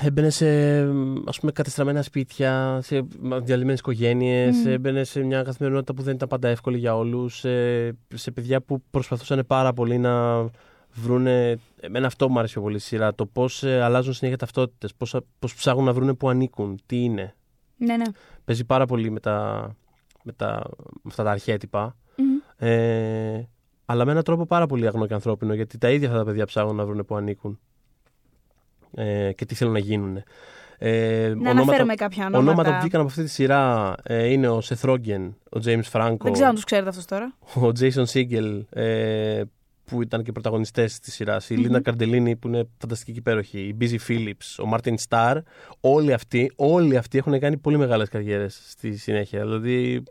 Έμπαινε 0.04 0.30
σε 0.30 0.80
ας 1.26 1.40
πούμε 1.40 1.52
κατεστραμμένα 1.52 2.02
σπίτια, 2.02 2.80
σε 2.84 3.06
διαλυμένες 3.42 3.80
οικογένειες, 3.80 4.56
Μμ. 4.56 4.68
έμπαινε 4.68 5.04
σε 5.04 5.24
μια 5.24 5.44
καθημερινότητα 5.44 5.94
που 5.94 6.02
δεν 6.02 6.16
ήταν 6.16 6.28
πάντα 6.28 6.48
εύκολη 6.48 6.78
για 6.78 6.98
όλους, 6.98 7.38
σε, 7.38 7.86
σε 8.14 8.32
παιδιά 8.34 8.62
που 8.62 8.84
προσπαθούσαν 8.92 9.44
πάρα 9.48 9.74
πολύ 9.74 9.98
να 9.98 10.46
βρούνε, 10.96 11.60
εμένα 11.80 12.08
αυτό 12.08 12.30
μου 12.30 12.38
άρεσε 12.40 12.54
πιο 12.54 12.62
πολύ 12.62 12.80
στη 12.80 12.88
σειρά, 12.88 13.16
το 13.16 13.26
πώς 13.26 13.64
ε, 13.64 13.82
αλλάζουν 13.82 14.14
συνέχεια 14.14 14.38
ταυτότητες, 14.38 14.94
πώς, 14.96 15.16
πώς 15.40 15.56
ψάχνουν 15.56 15.86
να 15.86 15.94
βρούνε 15.94 16.14
που 16.14 16.30
ανήκουν, 16.30 16.80
τι 16.86 17.04
είναι. 17.04 17.36
Ναι, 17.78 17.98
ναι. 17.98 18.06
Παίζει 18.46 18.66
πάρα 18.66 18.86
πολύ 18.86 19.10
με, 19.10 19.20
τα, 19.20 19.70
με, 20.24 20.32
τα, 20.32 20.64
με 20.78 21.02
αυτά 21.08 21.24
τα 21.24 21.32
αρχέτυπα. 21.32 21.96
Μμμ. 22.18 22.68
Ε, 22.68 23.48
αλλά 23.86 24.06
με 24.06 24.12
έναν 24.12 24.24
τρόπο 24.24 24.46
πάρα 24.46 24.66
πολύ 24.68 24.88
αγνό 24.88 25.08
και 25.08 25.14
ανθρώπινο, 25.14 25.54
γιατί 25.54 25.78
τα 25.78 25.90
ίδια 25.90 26.08
αυτά 26.08 26.20
τα 26.20 26.26
παιδιά 26.26 26.46
ψάχνουν 26.46 26.76
να 26.76 26.86
βρουν 26.86 27.06
που 27.06 27.16
ανήκουν 27.16 27.60
ε, 28.96 29.32
και 29.34 29.46
τι 29.46 29.56
θέλουν 29.56 29.74
να 29.74 29.80
γίνουν. 29.80 30.24
Ε, 30.78 31.34
Να 31.38 31.50
αναφέρουμε 31.50 31.96
κάποια 31.96 32.26
ονόματα. 32.26 32.50
ονόματα 32.52 32.74
που 32.74 32.80
βγήκαν 32.82 33.00
από 33.00 33.10
αυτή 33.10 33.24
τη 33.24 33.30
σειρά 33.30 33.96
ε, 34.04 34.26
είναι 34.32 34.50
ο 34.50 34.62
Seth 34.64 34.90
Rogen, 34.90 35.30
ο 35.56 35.60
James 35.66 35.84
Franco, 35.92 36.18
Δεν 36.22 36.32
ξέρω 36.34 36.48
αν 36.48 36.56
τους 36.56 36.64
ξέρετε 36.64 36.90
αυτούς 36.90 37.06
τώρα. 37.06 37.36
ο 37.56 37.68
Jason 37.80 38.06
Segel, 38.14 38.62
ε, 38.70 39.42
που 39.86 40.02
ήταν 40.02 40.24
και 40.24 40.32
πρωταγωνιστές 40.32 41.00
της 41.00 41.14
σειράς, 41.14 41.50
η 41.50 41.68
Linda 41.70 41.82
Cardellini 41.90 42.34
που 42.40 42.48
είναι 42.48 42.68
φανταστική 42.78 43.12
και 43.12 43.20
υπέροχη, 43.20 43.60
η 43.60 43.78
Busy 43.82 43.98
Phillips, 44.08 44.66
ο 44.66 44.70
Martin 44.76 44.94
Starr, 45.10 45.38
όλοι 45.80 46.14
αυτοί, 46.14 46.52
όλοι 46.56 46.98
αυτοί 46.98 47.18
έχουν 47.18 47.40
κάνει 47.40 47.58
πολύ 47.58 47.78
μεγάλες 47.78 48.10
καριέρες 48.10 48.62
στη 48.68 48.98
συνέχεια. 48.98 49.40
Δηλαδή, 49.42 50.04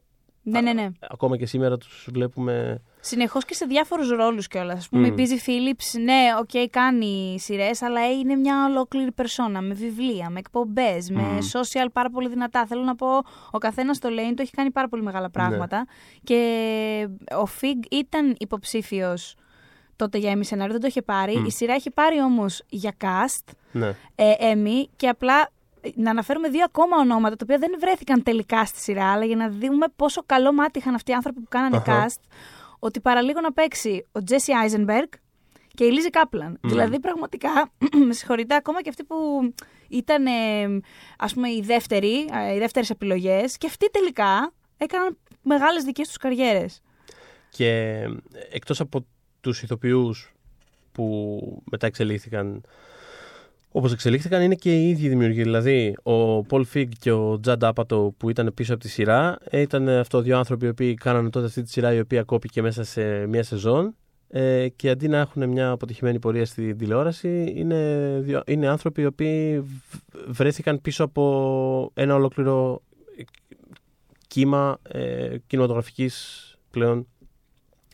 Ναι, 0.42 0.60
ναι, 0.60 0.72
ναι. 0.72 0.88
ακόμα 1.00 1.36
και 1.36 1.46
σήμερα 1.46 1.76
τους 1.78 2.08
βλέπουμε 2.12 2.82
Συνεχώς 3.00 3.44
και 3.44 3.54
σε 3.54 3.64
διάφορους 3.64 4.08
ρόλους 4.10 4.46
κιόλας. 4.48 4.84
Ας 4.86 4.88
πούμε, 4.88 5.10
Μμ. 5.10 5.18
η 5.18 5.26
Busy 5.26 5.48
Philipps, 5.48 6.00
ναι, 6.02 6.20
οκ, 6.40 6.70
κάνει 6.70 7.36
σειρές, 7.38 7.82
αλλά 7.82 8.10
είναι 8.12 8.34
μια 8.34 8.66
ολόκληρη 8.70 9.12
περσόνα 9.12 9.60
με 9.60 9.74
βιβλία, 9.74 10.30
με 10.30 10.38
εκπομπές, 10.38 11.10
με 11.10 11.22
Μμ. 11.22 11.38
social 11.52 11.86
πάρα 11.92 12.10
πολύ 12.10 12.28
δυνατά. 12.28 12.66
Θέλω 12.66 12.82
να 12.82 12.94
πω, 12.94 13.06
ο 13.50 13.58
καθένας 13.58 13.98
το 13.98 14.08
λέει, 14.08 14.34
το 14.34 14.42
έχει 14.42 14.50
κάνει 14.50 14.70
πάρα 14.70 14.88
πολύ 14.88 15.02
μεγάλα 15.02 15.30
πράγματα. 15.30 15.86
Και 16.24 16.38
ο 17.38 17.46
Φιγκ 17.46 17.82
ήταν 17.90 18.34
υποψήφιος 18.38 19.34
τότε 19.96 20.18
για 20.18 20.34
Emmy 20.36 20.40
σενάριο, 20.44 20.72
δεν 20.72 20.80
το 20.80 20.86
είχε 20.86 21.02
πάρει. 21.02 21.36
Μμ. 21.36 21.44
Η 21.44 21.50
σειρά 21.50 21.74
έχει 21.74 21.90
πάρει 21.90 22.20
όμως 22.20 22.62
για 22.68 22.94
cast, 23.00 23.52
ναι, 23.72 23.96
ε, 24.14 24.32
Emmy, 24.52 24.88
και 24.96 25.08
απλά 25.08 25.50
να 25.94 26.10
αναφέρουμε 26.10 26.48
δύο 26.48 26.64
ακόμα 26.64 26.96
ονόματα, 26.96 27.36
τα 27.36 27.40
οποία 27.42 27.58
δεν 27.58 27.70
βρέθηκαν 27.80 28.22
τελικά 28.22 28.64
στη 28.64 28.78
σειρά, 28.78 29.12
αλλά 29.12 29.24
για 29.24 29.36
να 29.36 29.50
δούμε 29.50 29.86
πόσο 29.96 30.22
καλό 30.26 30.52
μάτι 30.52 30.78
είχαν 30.78 30.94
αυτοί 30.94 31.10
οι 31.10 31.14
άνθρωποι 31.14 31.40
που 31.40 31.48
κάνανε 31.48 31.82
cast, 31.86 32.20
ότι 32.78 33.00
παραλίγο 33.00 33.40
να 33.40 33.52
παίξει 33.52 34.06
ο 34.12 34.22
Τζέσι 34.22 34.52
Άιζενμπεργκ 34.52 35.08
και 35.74 35.84
η 35.84 35.90
Λίζη 35.90 36.10
Κάπλαν. 36.10 36.58
Δηλαδή, 36.62 37.00
πραγματικά, 37.00 37.72
με 38.06 38.12
συγχωρείτε, 38.12 38.54
ακόμα 38.54 38.82
και 38.82 38.88
αυτοί 38.88 39.04
που 39.04 39.16
ήταν, 39.88 40.26
ας 41.18 41.34
πούμε, 41.34 41.48
οι, 41.48 41.60
δεύτεροι, 41.60 42.28
ε, 42.32 42.54
οι 42.54 42.58
δεύτερες 42.58 42.90
επιλογές, 42.90 43.58
και 43.58 43.66
αυτοί 43.66 43.90
τελικά 43.90 44.52
έκαναν 44.76 45.18
μεγάλες 45.42 45.84
δικές 45.84 46.06
τους 46.06 46.16
καριέρες. 46.16 46.80
Και 47.50 47.68
ε, 47.68 48.08
εκτός 48.50 48.80
από 48.80 49.06
τους 49.44 49.62
ηθοποιούς 49.62 50.34
που 50.92 51.62
μετά 51.70 51.86
εξελίχθηκαν 51.86 52.62
όπως 53.76 53.92
εξελίχθηκαν 53.92 54.42
είναι 54.42 54.54
και 54.54 54.80
οι 54.80 54.88
ίδιοι 54.88 55.08
δημιουργοί. 55.08 55.42
Δηλαδή, 55.42 55.94
ο 56.02 56.42
Πολ 56.42 56.64
Φιγκ 56.64 56.90
και 56.98 57.10
ο 57.10 57.40
Τζαντ 57.40 57.64
Άπατο 57.64 58.14
που 58.16 58.30
ήταν 58.30 58.52
πίσω 58.54 58.74
από 58.74 58.82
τη 58.82 58.88
σειρά 58.88 59.38
ήταν 59.50 59.88
αυτό 59.88 60.20
δύο 60.20 60.38
άνθρωποι 60.38 60.66
οι 60.66 60.68
οποίοι 60.68 60.94
κάνανε 60.94 61.30
τότε 61.30 61.46
αυτή 61.46 61.62
τη 61.62 61.70
σειρά 61.70 61.94
η 61.94 62.00
οποία 62.00 62.22
κόπηκε 62.22 62.62
μέσα 62.62 62.84
σε 62.84 63.26
μία 63.26 63.42
σεζόν 63.42 63.94
ε, 64.28 64.68
και 64.68 64.90
αντί 64.90 65.08
να 65.08 65.18
έχουν 65.18 65.48
μια 65.48 65.70
αποτυχημένη 65.70 66.18
πορεία 66.18 66.46
στην 66.46 66.78
τηλεόραση 66.78 67.52
είναι, 67.56 68.42
είναι 68.46 68.68
άνθρωποι 68.68 69.02
οι 69.02 69.06
οποίοι 69.06 69.64
βρέθηκαν 70.28 70.80
πίσω 70.80 71.04
από 71.04 71.90
ένα 71.94 72.14
ολόκληρο 72.14 72.82
κύμα 74.26 74.78
ε, 74.82 75.36
κινηματογραφικής 75.46 76.48
πλέον 76.70 77.06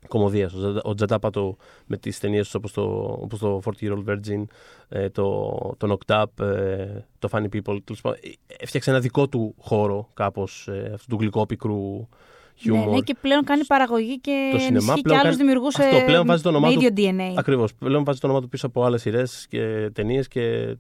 κομμωδίας. 0.09 0.55
Ο 0.83 0.95
Τζατάπατο 0.95 1.57
με 1.87 1.97
τις 1.97 2.19
ταινίες 2.19 2.45
τους 2.45 2.55
όπως 2.55 2.73
το, 2.73 2.83
όπως 3.21 3.39
το 3.39 3.61
40 3.65 3.85
Year 3.85 3.93
Old 3.93 4.05
Virgin, 4.11 4.45
ε, 4.89 5.09
το, 5.09 5.51
το 5.79 5.99
Knocked 6.07 6.23
Up, 6.23 6.45
ε, 6.45 7.05
το 7.19 7.29
Funny 7.33 7.47
People. 7.53 7.79
Έφτιαξε 8.59 8.91
ένα 8.91 9.01
δικό 9.01 9.29
του 9.29 9.55
χώρο 9.59 10.09
κάπως 10.15 10.69
ε, 10.69 10.91
αυτού 10.95 11.07
του 11.09 11.17
γλυκόπικρου 11.21 12.09
χιούμορ. 12.55 12.87
Ναι, 12.87 12.95
ναι, 12.95 13.01
και 13.01 13.17
πλέον 13.21 13.45
κάνει 13.45 13.67
παραγωγή 13.67 14.21
και 14.21 14.51
το 14.53 14.59
σινεμά, 14.59 14.95
και 14.95 15.17
άλλους 15.17 15.37
δημιουργούς 15.37 15.79
Αυτό, 15.79 16.03
πλέον 16.07 16.27
βάζει 16.27 16.43
το 16.43 16.49
όνομά 16.49 16.69
με 16.69 16.73
ίδιο 16.73 16.91
DNA. 16.97 17.35
Ακριβώς. 17.37 17.75
Πλέον 17.75 18.05
βάζει 18.05 18.19
το 18.19 18.27
όνομα 18.27 18.43
του 18.43 18.49
πίσω 18.49 18.67
από 18.67 18.85
άλλες 18.85 19.01
σειρές 19.01 19.47
και 19.49 19.91
ταινίες 19.93 20.29
και 20.29 20.77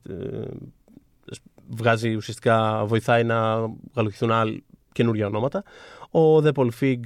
βγάζει 1.68 2.14
ουσιαστικά, 2.14 2.84
βοηθάει 2.86 3.24
να 3.24 3.70
γαλουχηθούν 3.94 4.30
άλλοι 4.30 4.64
καινούργια 4.92 5.26
ονόματα. 5.26 5.62
Ο 6.10 6.36
δε 6.36 6.52
Paul 6.54 6.68
Feig 6.80 7.00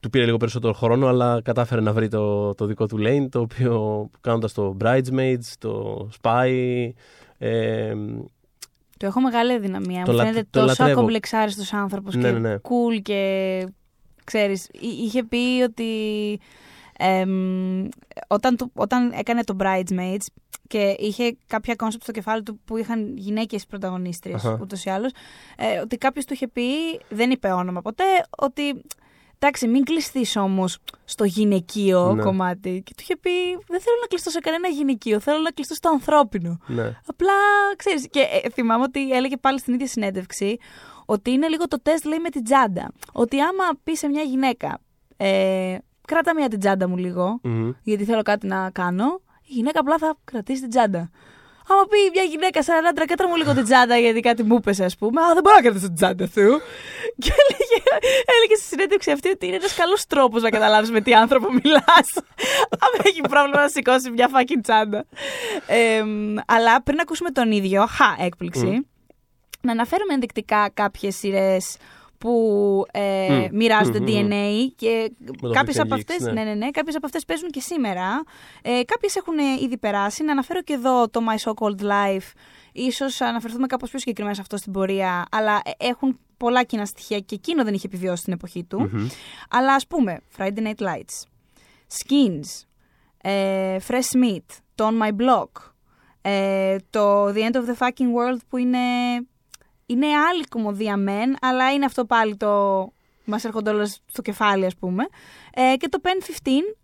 του 0.00 0.10
πήρε 0.10 0.24
λίγο 0.24 0.36
περισσότερο 0.36 0.72
χρόνο, 0.72 1.06
αλλά 1.06 1.42
κατάφερε 1.42 1.80
να 1.80 1.92
βρει 1.92 2.08
το, 2.08 2.54
το 2.54 2.66
δικό 2.66 2.86
του 2.86 2.98
lane, 3.00 3.26
το 3.30 3.40
οποίο 3.40 4.08
κάνοντας 4.20 4.52
το 4.52 4.76
Bridesmaids, 4.80 5.52
το 5.58 6.08
Spy. 6.22 6.50
Ε, 7.38 7.94
του 8.96 9.06
έχω 9.06 9.20
μεγάλη 9.20 9.58
αδυναμία. 9.58 10.04
Μου 10.06 10.16
φαίνεται 10.16 10.66
τόσο 10.66 10.84
ακομπλεξάριστος 10.84 11.76
άνθρωπος 11.76 12.14
ναι, 12.14 12.22
και 12.22 12.30
ναι, 12.30 12.48
ναι. 12.48 12.54
cool 12.54 13.00
και 13.02 13.66
ξέρεις, 14.24 14.68
είχε 15.00 15.24
πει 15.24 15.62
ότι 15.64 15.84
όταν, 18.26 18.56
όταν 18.74 19.12
έκανε 19.14 19.44
το 19.44 19.56
Bridesmaids 19.60 20.26
και 20.66 20.96
είχε 20.98 21.36
κάποια 21.46 21.74
κόνσεπτ 21.74 22.02
στο 22.02 22.12
κεφάλι 22.12 22.42
του 22.42 22.60
που 22.64 22.76
είχαν 22.76 23.16
γυναίκες 23.16 23.66
πρωταγωνίστριες 23.66 24.42
uh-huh. 24.46 24.58
ούτως 24.60 24.84
ή 24.84 24.90
άλλως, 24.90 25.12
ε, 25.56 25.78
ότι 25.78 25.96
κάποιος 25.96 26.24
του 26.24 26.32
είχε 26.32 26.48
πει, 26.48 26.62
δεν 27.08 27.30
είπε 27.30 27.50
όνομα 27.50 27.82
ποτέ, 27.82 28.04
ότι 28.38 28.62
Εντάξει, 29.42 29.68
μην 29.68 29.84
κλειστείς 29.84 30.36
όμως 30.36 30.78
στο 31.04 31.24
γυναικείο 31.24 32.14
ναι. 32.14 32.22
κομμάτι. 32.22 32.82
Και 32.84 32.92
του 32.96 33.02
είχε 33.02 33.16
πει: 33.16 33.30
Δεν 33.52 33.80
θέλω 33.80 33.96
να 34.00 34.06
κλειστώ 34.06 34.30
σε 34.30 34.40
κανένα 34.40 34.68
γυναικείο. 34.68 35.20
Θέλω 35.20 35.38
να 35.38 35.50
κλειστώ 35.50 35.74
στο 35.74 35.88
ανθρώπινο. 35.90 36.58
Ναι. 36.66 36.96
Απλά 37.06 37.32
ξέρεις. 37.76 38.08
Και 38.10 38.20
ε, 38.20 38.50
θυμάμαι 38.50 38.82
ότι 38.82 39.10
έλεγε 39.10 39.36
πάλι 39.36 39.58
στην 39.58 39.74
ίδια 39.74 39.86
συνέντευξη 39.86 40.58
ότι 41.06 41.30
είναι 41.30 41.48
λίγο 41.48 41.68
το 41.68 41.80
τεστ, 41.82 42.04
λέει, 42.04 42.18
με 42.18 42.28
την 42.28 42.44
τσάντα. 42.44 42.92
Ότι 43.12 43.40
άμα 43.40 43.64
πεις 43.84 43.98
σε 43.98 44.08
μια 44.08 44.22
γυναίκα, 44.22 44.78
ε, 45.16 45.76
κράτα 46.06 46.34
μια 46.34 46.48
την 46.48 46.58
τσάντα 46.58 46.88
μου 46.88 46.96
λιγο 46.96 47.40
γιατί 47.82 48.04
θέλω 48.04 48.22
κάτι 48.22 48.46
να 48.46 48.70
κάνω, 48.70 49.20
η 49.42 49.52
γυναίκα 49.52 49.80
απλά 49.80 49.98
θα 49.98 50.16
κρατήσει 50.24 50.60
την 50.60 50.70
τσάντα. 50.70 51.10
Άμα 51.68 51.82
πει 51.90 52.10
μια 52.14 52.22
γυναίκα 52.22 52.62
σαν 52.62 52.86
άντρα, 52.86 53.06
κάτρα 53.06 53.28
μου 53.28 53.36
λίγο 53.36 53.54
την 53.54 53.64
τσάντα 53.64 53.96
γιατί 53.98 54.20
κάτι 54.20 54.42
μου 54.42 54.54
είπε, 54.54 54.84
ας 54.84 54.96
πούμε. 54.96 55.20
Α, 55.22 55.34
δεν 55.34 55.42
μπορώ 55.42 55.56
να 55.56 55.62
κρατήσω 55.62 55.86
την 55.86 55.94
τσάντα 55.94 56.24
του. 56.24 56.60
Και 57.22 57.32
έλεγε, 57.40 57.82
έλεγε 58.36 58.54
στη 58.54 58.66
συνέντευξη 58.66 59.10
αυτή 59.10 59.28
ότι 59.28 59.46
είναι 59.46 59.56
ένας 59.56 59.74
καλός 59.74 60.06
τρόπος 60.06 60.42
να 60.42 60.50
καταλάβεις 60.50 60.90
με 60.90 61.00
τι 61.00 61.14
άνθρωπο 61.14 61.52
μιλάς. 61.52 62.08
Αν 62.84 63.00
έχει 63.02 63.20
πρόβλημα 63.20 63.60
να 63.60 63.68
σηκώσει 63.68 64.10
μια 64.10 64.28
fucking 64.32 64.60
τσάντα. 64.62 65.04
Ε, 65.66 66.02
αλλά 66.46 66.82
πριν 66.82 67.00
ακούσουμε 67.00 67.30
τον 67.30 67.52
ίδιο, 67.52 67.86
χα, 67.86 68.24
έκπληξη. 68.24 68.86
Να 69.60 69.72
αναφέρουμε 69.72 70.14
ενδεικτικά 70.14 70.70
κάποιες 70.74 71.16
σειρές 71.16 71.76
που 72.20 72.84
ε, 72.92 73.48
μοιραζονται 73.52 73.98
DNA 74.06 74.66
και 74.76 75.12
κάποιες 75.52 75.78
από, 75.78 75.94
αυτές, 75.94 76.20
ναι. 76.20 76.44
Ναι, 76.44 76.54
ναι, 76.54 76.70
κάποιες 76.70 76.96
από 76.96 77.06
αυτές 77.06 77.24
παίζουν 77.24 77.50
και 77.50 77.60
σήμερα. 77.60 78.22
Ε, 78.62 78.80
κάποιες 78.84 79.16
έχουν 79.16 79.34
ήδη 79.62 79.78
περάσει. 79.78 80.24
Να 80.24 80.32
αναφέρω 80.32 80.62
και 80.62 80.72
εδώ 80.72 81.08
το 81.08 81.20
My 81.28 81.50
So 81.50 81.52
Called 81.54 81.80
Life. 81.80 82.32
Ίσως 82.72 83.20
αναφερθούμε 83.20 83.66
κάπως 83.66 83.90
πιο 83.90 83.98
συγκεκριμένα 83.98 84.34
σε 84.34 84.40
αυτό 84.40 84.56
στην 84.56 84.72
πορεία, 84.72 85.26
αλλά 85.30 85.60
ε, 85.64 85.86
έχουν 85.86 86.18
πολλά 86.36 86.62
κοινά 86.62 86.84
στοιχεία 86.84 87.18
και 87.18 87.34
εκείνο 87.34 87.64
δεν 87.64 87.74
είχε 87.74 87.86
επιβιώσει 87.86 88.20
στην 88.20 88.32
εποχή 88.32 88.64
του. 88.64 88.90
Αλλά 89.50 89.74
ας 89.74 89.86
πούμε, 89.86 90.20
Friday 90.36 90.58
Night 90.58 90.78
Lights, 90.78 91.22
Skins, 91.98 92.64
ε, 93.22 93.76
Fresh 93.88 94.24
Meat, 94.24 94.46
το 94.74 94.88
On 94.88 95.02
My 95.02 95.10
Block, 95.10 95.48
ε, 96.22 96.76
το 96.90 97.26
The 97.26 97.50
End 97.50 97.54
of 97.54 97.64
the 97.64 97.76
Fucking 97.78 98.10
World 98.16 98.38
που 98.48 98.56
είναι 98.56 98.78
είναι 99.90 100.06
άλλη 100.06 100.44
κομμωδία 100.48 100.96
μεν, 100.96 101.36
αλλά 101.40 101.72
είναι 101.72 101.84
αυτό 101.84 102.04
πάλι 102.04 102.36
το. 102.36 102.48
Μας 103.24 103.44
έρχονται 103.44 103.70
όλα 103.70 103.86
στο 103.86 104.22
κεφάλι, 104.22 104.66
ας 104.66 104.76
πούμε. 104.76 105.04
Ε, 105.54 105.76
και 105.76 105.88
το 105.88 105.98
Pen 106.02 106.24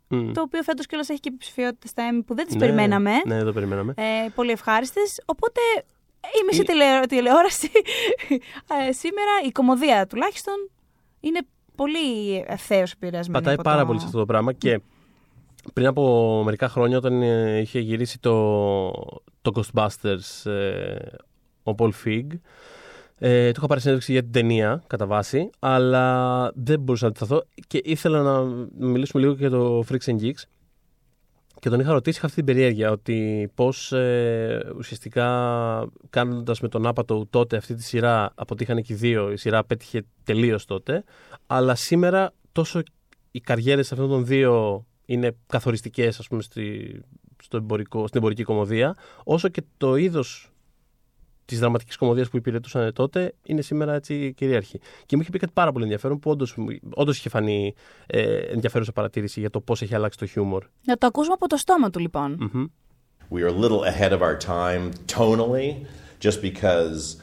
15, 0.09 0.33
το 0.33 0.41
οποίο 0.41 0.63
φέτος 0.63 0.87
κιόλας 0.87 1.09
έχει 1.09 1.21
και 1.21 1.29
υποψηφιότητε 1.29 1.89
στα 1.89 2.11
Emmy 2.13 2.23
που 2.27 2.35
δεν 2.35 2.45
τις 2.47 2.55
ναι, 2.55 2.61
περιμέναμε. 2.61 3.13
Ναι, 3.27 3.43
το 3.43 3.53
περιμέναμε. 3.53 3.95
Ε, 3.97 4.29
πολύ 4.35 4.51
ευχάριστες. 4.51 5.21
Οπότε 5.25 5.61
η 6.21 6.45
μισή 6.47 6.61
η... 7.03 7.07
τηλεόραση 7.07 7.71
ε, 8.89 8.93
σήμερα, 8.93 9.31
η 9.47 9.51
κομμωδία 9.51 10.07
τουλάχιστον, 10.07 10.55
είναι 11.21 11.41
πολύ 11.75 12.45
ευθέως 12.47 12.93
επηρεασμένη. 12.93 13.45
Πατάει 13.45 13.63
πάρα 13.63 13.81
το... 13.81 13.87
πολύ 13.87 13.99
σε 13.99 14.07
αυτό 14.07 14.19
το 14.19 14.27
πράγμα 14.27 14.53
και 14.53 14.81
πριν 15.73 15.87
από 15.87 16.43
μερικά 16.45 16.69
χρόνια 16.69 16.97
όταν 16.97 17.23
ε, 17.23 17.59
είχε 17.59 17.79
γυρίσει 17.79 18.19
το, 18.19 18.91
το 19.43 19.53
Ghostbusters 19.55 20.51
ε, 20.51 20.97
ο 21.63 21.75
Paul 21.79 21.91
Fig 22.05 22.27
ε, 23.19 23.51
του 23.51 23.55
είχα 23.59 23.67
πάρει 23.67 23.81
συνέντευξη 23.81 24.13
για 24.13 24.23
την 24.23 24.33
ταινία, 24.33 24.83
κατά 24.87 25.07
βάση, 25.07 25.51
αλλά 25.59 26.51
δεν 26.55 26.81
μπορούσα 26.81 27.05
να 27.05 27.11
αντισταθώ 27.11 27.45
και 27.67 27.81
ήθελα 27.85 28.23
να 28.23 28.43
μιλήσουμε 28.87 29.23
λίγο 29.23 29.35
για 29.35 29.51
το 29.51 29.85
Freaks 29.89 30.05
and 30.05 30.21
Geeks. 30.21 30.43
Και 31.61 31.69
τον 31.69 31.81
είχα 31.81 31.93
ρωτήσει, 31.93 32.17
είχα 32.17 32.27
αυτή 32.27 32.43
την 32.43 32.55
περιέργεια, 32.55 32.91
ότι 32.91 33.51
πώς 33.55 33.93
ε, 33.93 34.73
ουσιαστικά 34.77 35.27
κάνοντας 36.11 36.61
με 36.61 36.69
τον 36.69 36.87
άπατο 36.87 37.27
τότε 37.31 37.57
αυτή 37.57 37.75
τη 37.75 37.83
σειρά, 37.83 38.33
από 38.35 38.55
ότι 38.55 38.63
είχαν 38.63 38.83
και 38.83 38.95
δύο, 38.95 39.33
η 39.33 39.37
σειρά 39.37 39.65
πέτυχε 39.65 40.05
τελείως 40.25 40.65
τότε, 40.65 41.05
αλλά 41.47 41.75
σήμερα 41.75 42.33
τόσο 42.53 42.83
οι 43.31 43.41
καριέρες 43.41 43.93
αυτών 43.93 44.09
των 44.09 44.27
δύο 44.27 44.87
είναι 45.05 45.37
καθοριστικές, 45.47 46.19
ας 46.19 46.29
πούμε, 46.29 46.43
στη, 46.43 47.01
στο 47.43 47.57
εμπορικό, 47.57 48.07
στην 48.07 48.21
εμπορική 48.21 48.43
κομμωδία, 48.43 48.97
όσο 49.25 49.49
και 49.49 49.63
το 49.77 49.97
είδος 49.97 50.51
της 51.47 51.59
δραματικής 51.59 51.97
κομμωδίας 51.97 52.29
που 52.29 52.37
υπηρετούσαν 52.37 52.93
τότε 52.93 53.35
είναι 53.43 53.63
σήμερα 53.63 53.95
έτσι 53.95 54.33
κυρίαρχη. 54.37 54.81
Και 55.07 55.17
μου 55.17 55.23
είχε 55.23 55.31
πει 55.31 55.39
κάτι 55.39 55.53
πάρα 55.53 55.73
πολύ 55.73 55.85
ενδιαφέρον 55.85 56.19
που 56.19 56.31
όντως 56.95 57.19
είχε 57.19 57.29
φανεί 57.29 57.75
ε, 58.07 58.37
ενδιαφέρουσα 58.37 58.93
παρατήρηση 58.93 59.41
για 59.41 59.51
το 59.51 59.61
πώς 59.61 59.83
έχει 59.83 59.95
αλλάξει 59.95 60.19
το 60.19 60.27
χιούμορ. 60.27 60.65
Να 60.85 60.97
το 60.97 61.07
ακούσουμε 61.07 61.35
από 61.35 61.47
το 61.47 61.57
στόμα 61.57 61.91
του 61.91 61.99
λοιπόν. 61.99 62.39
Mm-hmm. 62.41 62.67
We 63.31 63.43
are 63.43 63.49
a 63.49 63.59
little 63.65 63.83
ahead 63.83 64.13
of 64.13 64.23
our 64.23 64.37
time 64.37 64.93
tonally, 65.09 65.85
just 66.21 66.41
because 66.41 67.21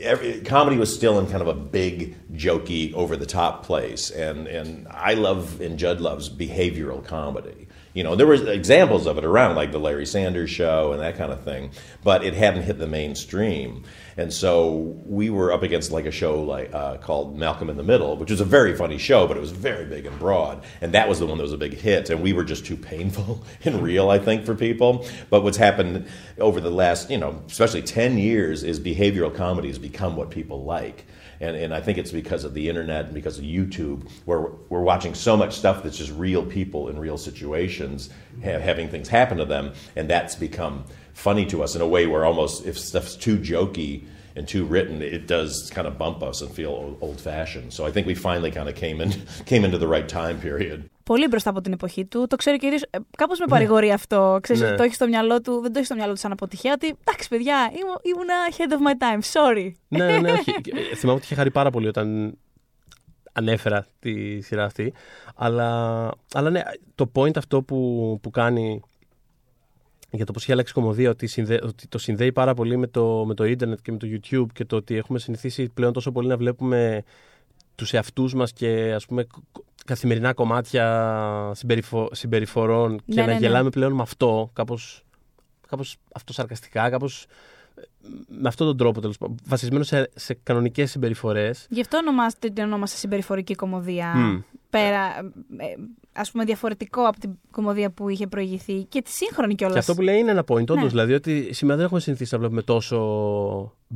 every, 0.00 0.40
comedy 0.42 0.76
was 0.76 0.94
still 0.94 1.18
in 1.18 1.26
kind 1.26 1.42
of 1.42 1.48
a 1.48 1.54
big, 1.54 2.16
jokey, 2.32 2.94
over 2.94 3.16
the 3.16 3.26
top 3.26 3.66
place. 3.66 4.10
And, 4.10 4.46
and 4.46 4.86
I 4.88 5.14
love, 5.14 5.60
and 5.60 5.78
Judd 5.78 6.00
loves 6.00 6.28
behavioral 6.28 7.04
comedy. 7.04 7.65
You 7.96 8.02
know, 8.02 8.14
there 8.14 8.26
were 8.26 8.34
examples 8.34 9.06
of 9.06 9.16
it 9.16 9.24
around, 9.24 9.56
like 9.56 9.72
the 9.72 9.78
Larry 9.78 10.04
Sanders 10.04 10.50
show 10.50 10.92
and 10.92 11.00
that 11.00 11.16
kind 11.16 11.32
of 11.32 11.42
thing, 11.44 11.70
but 12.04 12.22
it 12.22 12.34
hadn't 12.34 12.64
hit 12.64 12.78
the 12.78 12.86
mainstream. 12.86 13.84
And 14.18 14.30
so 14.30 15.00
we 15.06 15.30
were 15.30 15.50
up 15.50 15.62
against 15.62 15.90
like 15.90 16.04
a 16.04 16.10
show 16.10 16.42
like 16.42 16.74
uh, 16.74 16.98
called 16.98 17.38
Malcolm 17.38 17.70
in 17.70 17.78
the 17.78 17.82
Middle, 17.82 18.18
which 18.18 18.30
was 18.30 18.42
a 18.42 18.44
very 18.44 18.76
funny 18.76 18.98
show, 18.98 19.26
but 19.26 19.38
it 19.38 19.40
was 19.40 19.50
very 19.50 19.86
big 19.86 20.04
and 20.04 20.18
broad. 20.18 20.62
And 20.82 20.92
that 20.92 21.08
was 21.08 21.20
the 21.20 21.26
one 21.26 21.38
that 21.38 21.44
was 21.44 21.54
a 21.54 21.56
big 21.58 21.72
hit. 21.72 22.10
And 22.10 22.22
we 22.22 22.34
were 22.34 22.44
just 22.44 22.66
too 22.66 22.76
painful 22.76 23.42
and 23.64 23.82
real, 23.82 24.10
I 24.10 24.18
think, 24.18 24.44
for 24.44 24.54
people. 24.54 25.06
But 25.30 25.42
what's 25.42 25.56
happened 25.56 26.06
over 26.38 26.60
the 26.60 26.70
last, 26.70 27.08
you 27.10 27.16
know, 27.16 27.42
especially 27.46 27.80
ten 27.80 28.18
years, 28.18 28.62
is 28.62 28.78
behavioral 28.78 29.34
comedy 29.34 29.68
has 29.68 29.78
become 29.78 30.16
what 30.16 30.28
people 30.28 30.64
like. 30.64 31.06
And, 31.40 31.56
and 31.56 31.74
I 31.74 31.80
think 31.80 31.98
it's 31.98 32.12
because 32.12 32.44
of 32.44 32.54
the 32.54 32.68
internet 32.68 33.06
and 33.06 33.14
because 33.14 33.38
of 33.38 33.44
YouTube, 33.44 34.08
where 34.24 34.40
we're, 34.68 34.86
watching 34.86 35.14
so 35.14 35.36
much 35.36 35.56
stuff 35.56 35.82
that's 35.82 35.98
just 35.98 36.12
real 36.12 36.46
people 36.46 36.88
in 36.88 36.98
real 36.98 37.18
situations 37.18 38.08
ha- 38.44 38.60
having 38.60 38.88
things 38.88 39.08
happen 39.08 39.38
to 39.38 39.44
them, 39.44 39.72
and 39.96 40.08
that's 40.08 40.36
become 40.36 40.84
funny 41.12 41.44
to 41.46 41.62
us 41.62 41.74
in 41.74 41.80
a 41.80 41.86
way 41.86 42.06
where 42.06 42.24
almost 42.24 42.64
if 42.66 42.78
stuff's 42.78 43.16
too 43.16 43.36
jokey 43.36 44.04
and 44.36 44.46
too 44.46 44.64
written, 44.64 45.02
it 45.02 45.26
does 45.26 45.70
kind 45.74 45.88
of 45.88 45.98
bump 45.98 46.22
us 46.22 46.40
and 46.40 46.52
feel 46.52 46.96
old 47.00 47.20
fashioned. 47.20 47.72
So 47.72 47.84
I 47.84 47.90
think 47.90 48.06
we 48.06 48.14
finally 48.14 48.50
kind 48.50 48.68
of 48.68 48.76
came 48.76 49.00
in 49.00 49.10
came 49.46 49.64
into 49.64 49.78
the 49.78 49.88
right 49.88 50.08
time 50.08 50.40
period. 50.40 50.88
Πολύ 51.06 51.26
μπροστά 51.28 51.50
από 51.50 51.60
την 51.60 51.72
εποχή 51.72 52.04
του. 52.04 52.26
Το 52.26 52.36
ξέρει 52.36 52.56
και 52.58 52.66
ο 52.66 52.68
ίδιο. 52.68 52.88
Κάπως 53.16 53.38
με 53.38 53.44
παρηγορεί 53.48 53.90
αυτό. 53.92 54.38
Ξέρεις, 54.42 54.62
Ναι. 54.62 54.74
το 54.74 54.82
έχει 54.82 54.94
στο 54.94 55.06
μυαλό 55.06 55.40
του, 55.40 55.60
δεν 55.60 55.72
το 55.72 55.78
έχει 55.78 55.86
στο 55.86 55.94
μυαλό 55.94 56.12
του 56.12 56.18
σαν 56.18 56.32
αποτυχία. 56.32 56.72
Ότι 56.72 56.86
εντάξει, 57.04 57.28
παιδιά, 57.28 57.70
ήμου- 57.72 58.00
ήμουνα 58.02 58.34
ahead 58.50 58.72
of 58.72 58.86
my 58.88 58.92
time. 59.02 59.20
Sorry. 59.32 59.72
ναι, 59.88 60.04
ναι, 60.06 60.18
ναι, 60.18 60.32
όχι. 60.32 60.50
Ε, 60.92 60.94
Θυμάμαι 60.94 61.16
ότι 61.18 61.24
είχε 61.26 61.34
χαρεί 61.34 61.50
πάρα 61.50 61.70
πολύ 61.70 61.88
όταν 61.88 62.36
ανέφερα 63.32 63.86
τη 63.98 64.40
σειρά 64.40 64.64
αυτή. 64.64 64.92
Αλλά, 65.34 66.10
αλλά 66.34 66.50
ναι, 66.50 66.62
το 66.94 67.10
point 67.14 67.36
αυτό 67.36 67.62
που, 67.62 68.18
που 68.22 68.30
κάνει 68.30 68.80
για 70.10 70.24
το 70.26 70.32
πώς 70.32 70.42
έχει 70.42 70.52
αλλάξει 70.52 70.72
η 70.76 70.80
κομμωδία, 70.80 71.10
ότι, 71.10 71.26
συνδέ- 71.26 71.64
ότι 71.64 71.88
το 71.88 71.98
συνδέει 71.98 72.32
πάρα 72.32 72.54
πολύ 72.54 72.76
με 72.76 72.86
το, 72.86 73.24
με 73.26 73.34
το 73.34 73.44
ίντερνετ 73.44 73.78
και 73.82 73.92
με 73.92 73.98
το 73.98 74.06
YouTube 74.10 74.46
και 74.52 74.64
το 74.64 74.76
ότι 74.76 74.96
έχουμε 74.96 75.18
συνηθίσει 75.18 75.68
πλέον 75.74 75.92
τόσο 75.92 76.12
πολύ 76.12 76.28
να 76.28 76.36
βλέπουμε 76.36 77.02
τους 77.76 77.92
εαυτούς 77.92 78.34
μας 78.34 78.52
και 78.52 78.92
ας 78.94 79.06
πούμε 79.06 79.24
κ- 79.24 79.28
κ- 79.52 79.84
καθημερινά 79.84 80.32
κομμάτια 80.32 81.50
συμπεριφο- 81.54 82.14
συμπεριφορών 82.14 82.96
και 82.96 83.02
Ναι, 83.14 83.20
να 83.20 83.26
ναι, 83.26 83.32
ναι. 83.32 83.38
γελάμε 83.38 83.70
πλέον 83.70 83.92
με 83.92 84.02
αυτό, 84.02 84.50
κάπως, 84.52 85.04
κάπως 85.68 85.96
αυτοσαρκαστικά, 86.14 86.90
κάπως 86.90 87.22
ε, 87.22 87.28
με 88.28 88.48
αυτόν 88.48 88.66
τον 88.66 88.76
τρόπο 88.76 89.00
τέλος 89.00 89.18
πάντων, 89.18 89.36
βασισμένο 89.44 89.84
σε, 89.84 90.10
σε 90.14 90.38
κανονικές 90.42 90.90
συμπεριφορές. 90.90 91.66
Γι' 91.70 91.80
αυτό 91.80 91.96
ονομάζεται, 91.96 92.48
την 92.48 92.64
ονόμασε 92.64 92.96
συμπεριφορική 92.96 93.54
κομμωδία. 93.54 94.14
Μμ. 94.16 94.38
Πέρα, 94.70 95.06
ε, 95.56 95.64
ας 96.12 96.30
πούμε, 96.30 96.44
διαφορετικό 96.44 97.02
από 97.02 97.18
την 97.20 97.30
κομμωδία 97.50 97.90
που 97.90 98.08
είχε 98.08 98.26
προηγηθεί 98.26 98.84
και 98.84 99.02
τη 99.02 99.10
σύγχρονη 99.10 99.54
κιόλας. 99.54 99.74
Και 99.74 99.80
αυτό 99.80 99.94
που 99.94 100.00
λέει 100.02 100.18
είναι 100.18 100.30
ένα 100.30 100.44
point, 100.48 100.60
όντως, 100.60 100.76
Ναι. 100.82 100.86
δηλαδή 100.88 101.12
ότι 101.14 101.48
σήμερα 101.52 101.76
δεν 101.76 101.84
έχουμε 101.86 102.00
συνηθίσει 102.00 102.32
να 102.34 102.38
βλέπουμε 102.40 102.62
τόσο 102.62 102.98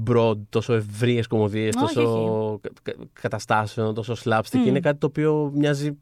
broad, 0.09 0.37
τόσο 0.49 0.73
ευρείες 0.75 1.27
κομμωδίες, 1.27 1.75
Όχι, 1.83 1.95
τόσο 1.95 2.59
κα- 2.63 2.71
κα- 2.83 3.05
καταστάσεων, 3.13 3.95
τόσο 3.95 4.15
slapstick. 4.25 4.59
Μμ. 4.59 4.67
Είναι 4.67 4.81
κάτι 4.81 4.99
το 4.99 5.07
οποίο 5.07 5.53
μοιάζει... 5.55 5.99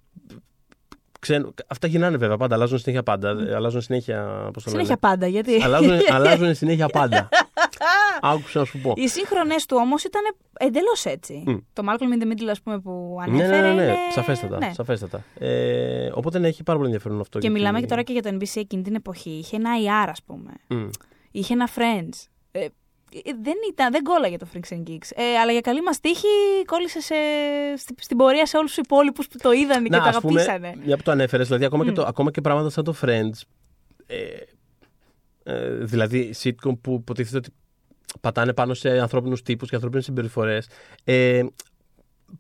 Ξένο. 1.20 1.54
Αυτά 1.66 1.86
γυρνάνε 1.86 2.16
βέβαια 2.16 2.36
πάντα, 2.36 2.54
αλλάζουν 2.54 2.78
συνέχεια 2.78 3.02
πάντα. 3.02 3.28
Αλλάζουν 3.56 3.80
συνέχεια. 3.80 4.50
Πώς 4.52 4.62
το 4.64 4.70
λένε. 4.70 4.82
Συνέχεια 4.82 4.96
πάντα, 4.96 5.26
γιατί. 5.26 5.62
αλλάζουν, 5.62 5.90
αλλάζουν 6.10 6.54
συνέχεια 6.54 6.86
πάντα. 6.88 7.28
Άκουσα 8.22 8.58
να 8.58 8.64
σου 8.64 8.78
πω. 8.78 8.92
Οι 8.96 9.08
σύγχρονες 9.08 9.66
του 9.66 9.76
όμως 9.80 10.04
ήταν 10.04 10.22
εντελώς 10.58 11.04
έτσι. 11.04 11.42
Μμ. 11.46 11.56
Το 11.72 11.82
Malcolm 11.88 12.18
in 12.18 12.22
the 12.22 12.26
Middle, 12.26 12.48
ας 12.50 12.60
πούμε, 12.62 12.78
που 12.80 13.16
Ναι, 13.18 13.22
ανέφερε. 13.32 13.60
ναι, 13.60 13.68
ναι, 13.68 13.74
ναι, 13.74 13.82
είναι... 13.82 13.96
σαφέστατα. 14.12 14.58
ναι. 14.58 14.70
σαφέστατα. 14.74 15.24
Ε, 15.38 16.10
οπότε 16.14 16.38
ναι, 16.38 16.48
έχει 16.48 16.62
πάρα 16.62 16.78
πολύ 16.78 16.90
ενδιαφέρον 16.90 17.20
αυτό. 17.20 17.38
Και 17.38 17.46
γιατί- 17.46 17.60
μιλάμε 17.60 17.80
και 17.80 17.86
τώρα 17.86 18.02
και 18.02 18.12
για 18.12 18.22
το 18.22 18.28
NBC 18.32 18.56
εκείνη 18.60 18.82
την 18.82 18.94
εποχή. 18.94 19.30
Είχε 19.30 19.56
ένα 19.56 19.70
IR, 19.84 20.08
ας 20.10 20.22
πούμε. 20.22 20.50
Μμ. 20.68 20.88
Είχε 21.30 21.52
ένα 21.52 21.68
Friends. 21.76 22.26
Ε, 22.50 22.64
ε, 22.64 22.68
δεν, 23.42 23.54
ήταν, 23.70 23.92
δεν 23.92 24.02
κόλλαγε 24.02 24.36
το 24.36 24.46
Freaks 24.54 24.72
and 24.76 24.82
Geeks. 24.90 25.08
Ε, 25.14 25.38
αλλά 25.42 25.52
για 25.52 25.60
καλή 25.60 25.82
μας 25.82 26.00
τύχη 26.00 26.26
κόλλησε 26.66 27.00
σε, 27.00 27.14
στην, 27.76 27.96
στην 27.98 28.16
πορεία 28.16 28.46
σε 28.46 28.56
όλους 28.56 28.74
τους 28.74 28.84
υπόλοιπους 28.84 29.28
που 29.28 29.36
το 29.42 29.52
είδαν 29.52 29.82
και 29.84 29.88
Να, 29.90 30.02
το 30.02 30.08
ας 30.08 30.20
πούμε, 30.20 30.40
αγαπήσανε. 30.42 30.82
μια 30.84 30.96
που 30.96 31.02
το 31.02 31.10
ανέφερες, 31.10 31.46
δηλαδή 31.46 31.64
ακόμα, 31.64 31.84
και 31.84 31.90
Μμ. 31.90 31.94
το, 31.94 32.02
ακόμα 32.02 32.30
και 32.30 32.40
πράγματα 32.40 32.70
σαν 32.70 32.84
το 32.84 32.94
Friends. 33.02 33.40
Ε, 34.06 34.16
ε, 35.42 35.68
δηλαδή 35.68 36.34
sitcom 36.42 36.78
που 36.80 36.92
υποτίθεται 37.00 37.36
ότι 37.36 37.50
πατάνε 38.20 38.52
πάνω 38.52 38.74
σε 38.74 39.00
ανθρώπινους 39.00 39.42
τύπους 39.42 39.68
και 39.68 39.74
ανθρώπινες 39.74 40.04
συμπεριφορές. 40.04 40.68
Ε, 41.04 41.42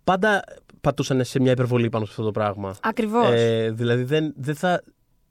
πάντα 0.04 0.44
πατούσαν 0.80 1.24
σε 1.24 1.40
μια 1.40 1.52
υπερβολή 1.52 1.88
πάνω 1.88 2.04
σε 2.04 2.10
αυτό 2.10 2.24
το 2.24 2.30
πράγμα. 2.30 2.76
Ακριβώς. 2.82 3.30
Ε, 3.32 3.70
δηλαδή 3.70 4.02
δεν, 4.02 4.34
δεν 4.36 4.54
θα, 4.54 4.82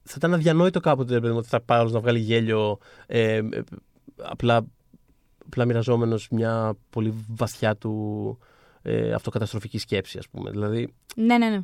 θα 0.03 0.13
ήταν 0.17 0.33
αδιανόητο 0.33 0.79
κάποτε 0.79 1.13
ρε 1.13 1.19
παιδί 1.19 1.31
μου, 1.31 1.37
ότι 1.37 1.47
θα 1.47 1.61
πάει 1.61 1.79
άλλος 1.79 1.91
να 1.91 1.99
βγάλει 1.99 2.19
γέλιο 2.19 2.77
ε, 3.07 3.35
ε, 3.35 3.43
απλά, 4.21 4.65
απλά 5.45 5.65
μοιραζόμενος 5.65 6.27
μια 6.29 6.77
πολύ 6.89 7.25
βαθιά 7.27 7.75
του 7.75 8.37
ε, 8.81 9.13
αυτοκαταστροφικής 9.13 9.81
σκέψης 9.81 10.15
ας 10.15 10.29
πούμε. 10.29 10.51
Δηλαδή 10.51 10.93
ναι, 11.15 11.37
ναι, 11.37 11.49
ναι. 11.49 11.61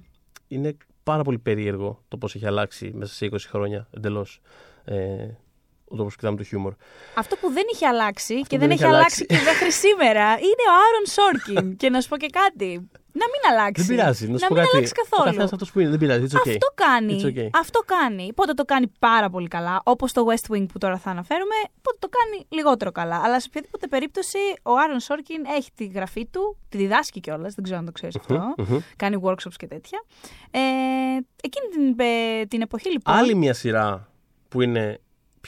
είναι 0.47 0.77
πάρα 1.03 1.23
πολύ 1.23 1.39
περίεργο 1.39 2.03
το 2.07 2.17
πώς 2.17 2.35
έχει 2.35 2.45
αλλάξει 2.45 2.91
μέσα 2.95 3.13
σε 3.13 3.29
20 3.31 3.35
χρόνια 3.39 3.87
εντελώς 3.91 4.41
ε, 4.83 5.27
ο 5.85 5.95
τρόπος 5.95 6.13
που 6.13 6.19
κοιτάμε 6.19 6.37
το 6.37 6.43
χιούμορ. 6.43 6.73
Αυτό 7.15 7.35
που 7.35 7.51
δεν 7.51 7.63
είχε 7.73 7.87
αλλάξει 7.87 8.33
και 8.35 8.41
που 8.41 8.47
δεν, 8.49 8.59
δεν 8.59 8.71
έχει 8.71 8.83
έχει 8.83 8.91
αλλάξει 8.93 9.25
αλλάξει. 9.29 9.45
και 9.45 9.51
μέχρι 9.51 9.71
σήμερα 9.71 10.31
είναι 10.31 10.63
ο 10.71 10.75
Άρον 10.85 11.05
Σόρκιν. 11.15 11.75
και 11.77 11.89
να 11.89 12.01
σου 12.01 12.09
πω 12.09 12.17
και 12.17 12.27
κάτι. 12.41 12.89
Να 13.15 13.25
μην 13.25 13.51
αλλάξει. 13.51 13.83
Δεν 13.83 13.95
πειράζει, 13.95 14.27
να 14.27 14.37
σου 14.37 14.47
πω 14.47 14.53
μην 14.53 14.63
κάτι. 14.63 14.75
αλλάξει 14.75 14.93
Ο 14.97 15.01
καθόλου. 15.03 15.29
καθένας 15.29 15.53
αυτός 15.53 15.71
που 15.71 15.79
είναι, 15.79 15.89
δεν 15.89 15.99
πειράζει, 15.99 16.25
it's 16.29 16.35
okay. 16.37 16.49
Αυτό 16.49 16.67
κάνει. 16.75 17.21
It's 17.23 17.27
okay. 17.27 17.49
Αυτό 17.53 17.79
κάνει. 17.85 18.33
Πότε 18.35 18.53
το 18.53 18.65
κάνει 18.65 18.87
πάρα 18.99 19.29
πολύ 19.29 19.47
καλά, 19.47 19.81
όπως 19.83 20.11
το 20.11 20.25
West 20.29 20.53
Wing 20.55 20.65
που 20.71 20.77
τώρα 20.77 20.97
θα 20.97 21.09
αναφέρουμε, 21.09 21.55
πότε 21.81 21.97
το 21.99 22.09
κάνει 22.17 22.45
λιγότερο 22.49 22.91
καλά. 22.91 23.21
Αλλά 23.23 23.39
σε 23.39 23.45
οποιαδήποτε 23.49 23.87
περίπτωση 23.87 24.37
ο 24.63 24.71
Άρον 24.77 24.99
Σόρκιν 24.99 25.41
έχει 25.57 25.69
τη 25.75 25.85
γραφή 25.85 26.25
του, 26.25 26.57
τη 26.69 26.77
διδάσκει 26.77 27.19
κιόλας, 27.19 27.53
δεν 27.53 27.63
ξέρω 27.63 27.79
αν 27.79 27.85
το 27.85 27.91
ξέρεις 27.91 28.15
αυτό. 28.15 28.53
μμμ. 28.57 28.77
Κάνει 28.95 29.19
workshops 29.23 29.55
και 29.57 29.67
τέτοια. 29.67 30.03
Ε, 30.51 30.59
εκείνη 31.41 31.67
την, 31.95 32.05
ε, 32.05 32.45
την 32.45 32.61
εποχή 32.61 32.91
λοιπόν. 32.91 33.15
Άλλη 33.15 33.35
μια 33.35 33.53
σειρά 33.53 34.07
που 34.49 34.61
είναι 34.61 34.99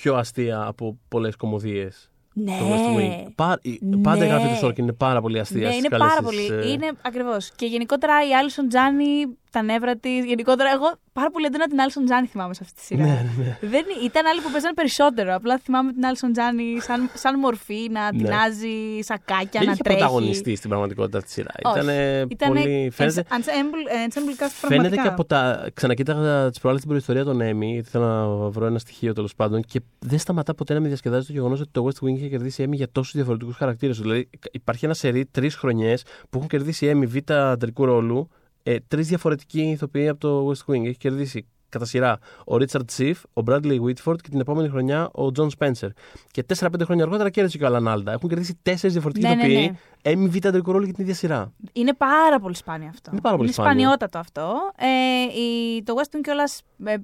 πιο 0.01 0.15
αστεία 0.15 0.65
από 0.65 0.97
πολλές 1.07 1.35
κωμωδίες. 1.35 2.09
Ναι. 2.33 2.57
Το 2.59 2.65
West 2.69 2.99
Wing. 2.99 3.27
Πα- 3.35 3.59
η- 3.61 3.79
Πάντα 4.01 4.25
η 4.25 4.27
Ναι. 4.27 4.33
γραφή 4.33 4.47
του 4.47 4.55
Σόρκιν 4.55 4.83
είναι 4.83 4.93
πάρα 4.93 5.21
πολύ 5.21 5.39
αστεία. 5.39 5.59
Ναι, 5.61 5.65
στις 5.67 5.77
είναι 5.79 5.87
καλές 5.87 6.07
πάρα 6.07 6.27
της, 6.29 6.47
πολύ. 6.47 6.59
ε, 6.61 6.71
Είναι 6.71 6.91
ακριβώς. 7.01 7.51
Και 7.55 7.65
γενικότερα 7.65 8.27
η 8.29 8.33
Άλισον 8.33 8.67
Τζάνι, 8.67 9.25
τα 9.55 9.61
νεύρα 9.61 9.95
της. 9.97 10.25
Γενικότερα, 10.25 10.69
εγώ 10.71 10.87
πάρα 11.13 11.29
πολύ 11.31 11.45
έντονα 11.45 11.65
την 11.67 11.79
Άλισον 11.81 12.05
Τζάνι 12.05 12.27
θυμάμαι 12.27 12.53
σε 12.53 12.61
αυτή 12.63 12.75
τη 12.79 12.85
σειρά. 12.85 13.03
Ναι, 13.03 13.25
ναι. 13.37 13.57
Δεν, 13.61 13.83
ήταν 14.03 14.25
άλλοι 14.25 14.41
που 14.41 14.51
παίζανε 14.51 14.73
περισσότερο. 14.73 15.35
Απλά 15.35 15.57
θυμάμαι 15.57 15.91
την 15.93 16.05
Άλισον 16.05 16.31
Τζάνι 16.31 16.81
σαν, 16.81 17.09
σαν 17.13 17.39
μορφή 17.39 17.87
να 17.91 18.03
Ναι. 18.13 18.17
τινάζει 18.23 18.75
σακάκια, 18.99 19.47
Δεν 19.59 19.65
να 19.65 19.71
είχε 19.71 19.83
τρέχει. 19.83 19.99
πρωταγωνιστή 19.99 20.55
στην 20.55 20.69
πραγματικότητα 20.69 21.17
αυτή 21.17 21.29
τη 21.29 21.35
σειρά. 21.35 21.51
Όχι. 21.63 21.77
Ήτανε 21.79 22.25
Ήτανε 22.29 22.59
πολύ. 22.61 22.89
Φαίνεται, 22.93 23.23
ensemble- 23.29 23.89
ensemble 24.07 24.43
cast 24.43 24.51
φαίνεται 24.51 24.75
πραγματικά. 24.75 25.01
και 25.01 25.07
από 25.07 25.25
τα. 25.25 25.69
Ξανακοίταγα 25.73 26.49
τις 26.49 26.59
προάλλες 26.59 26.81
την 26.81 26.89
προϊστορία 26.89 27.23
των 27.23 27.37
Emmy, 27.37 27.59
γιατί 27.71 27.87
ήθελα 27.87 28.05
να 28.05 28.27
βρω 28.49 28.65
ένα 28.65 28.79
στοιχείο 28.79 29.13
τέλος 29.13 29.35
πάντων 29.35 29.61
και 29.61 29.81
δεν 29.99 30.19
σταματά 30.19 30.55
ποτέ 30.55 30.73
να 30.73 30.79
με 30.79 30.87
διασκεδάζει 30.87 31.25
το 31.25 31.33
γεγονός 31.33 31.59
ότι 31.59 31.69
το 31.71 31.87
West 31.87 32.05
Wing 32.05 32.15
είχε 32.15 32.27
κερδίσει 32.27 32.63
Emmy 32.67 32.73
για 32.73 32.87
τόσους 32.91 33.13
διαφορετικούς 33.13 33.55
χαρακτήρες. 33.55 33.99
Δηλαδή 33.99 34.29
υπάρχει 34.51 34.85
ένα 34.85 34.93
σερί 34.93 35.25
τρεις 35.25 35.55
χρονιές 35.55 36.03
που 36.29 36.37
έχουν 36.37 36.47
κερδίσει 36.47 36.91
Emmy 36.95 37.07
β' 37.07 37.31
αντρικού 37.31 37.85
ρόλου, 37.85 38.29
ε, 38.67 38.75
τρεις 38.87 39.07
διαφορετικοί 39.07 39.61
ηθοποιοί 39.61 40.07
από 40.07 40.19
το 40.19 40.49
West 40.51 40.71
Wing. 40.73 40.85
Έχει 40.85 40.97
κερδίσει 40.97 41.45
κατά 41.69 41.85
σειρά 41.87 42.17
ο 42.45 42.57
Ρίτσαρντ 42.57 42.89
Σιφ, 42.89 43.23
ο 43.33 43.41
Bradley 43.47 43.79
Whitford 43.81 44.21
και 44.21 44.29
την 44.29 44.39
επόμενη 44.39 44.69
χρονιά 44.69 45.09
ο 45.13 45.31
Τζον 45.31 45.49
Σπένσερ. 45.49 45.89
Και 46.31 46.45
4-5 46.59 46.67
χρόνια 46.83 47.03
αργότερα 47.03 47.29
κέρδισε 47.29 47.57
και 47.57 47.63
ο 47.63 47.67
Άλαν 47.67 47.87
Άλντα. 47.87 48.11
Έχουν 48.11 48.29
κερδίσει 48.29 48.57
τέσσερις 48.61 48.93
διαφορετικοί 48.93 49.27
Ναι, 49.27 49.33
ναι, 49.35 49.41
ηθοποιοί, 49.47 49.77
ναι. 50.03 50.11
Emmy 50.11 50.29
β' 50.29 50.47
αντρικού 50.47 50.71
ρόλου 50.71 50.83
για 50.85 50.93
την 50.93 51.03
ίδια 51.03 51.15
σειρά. 51.15 51.53
Είναι 51.73 51.93
πάρα 51.93 52.39
πολύ 52.39 52.55
σπάνιο 52.55 52.87
αυτό. 52.89 53.09
Είναι 53.11 53.21
πάρα 53.21 53.37
πολύ 53.37 53.51
σπάνιο. 53.51 53.71
σπανιότατο 53.71 54.17
αυτό. 54.17 54.55
Ε, 54.77 55.39
η, 55.41 55.83
το 55.83 55.93
West 55.97 56.15
Wing 56.15 56.19
κιόλας 56.23 56.61
ε, 56.85 56.91
ε, 56.93 56.99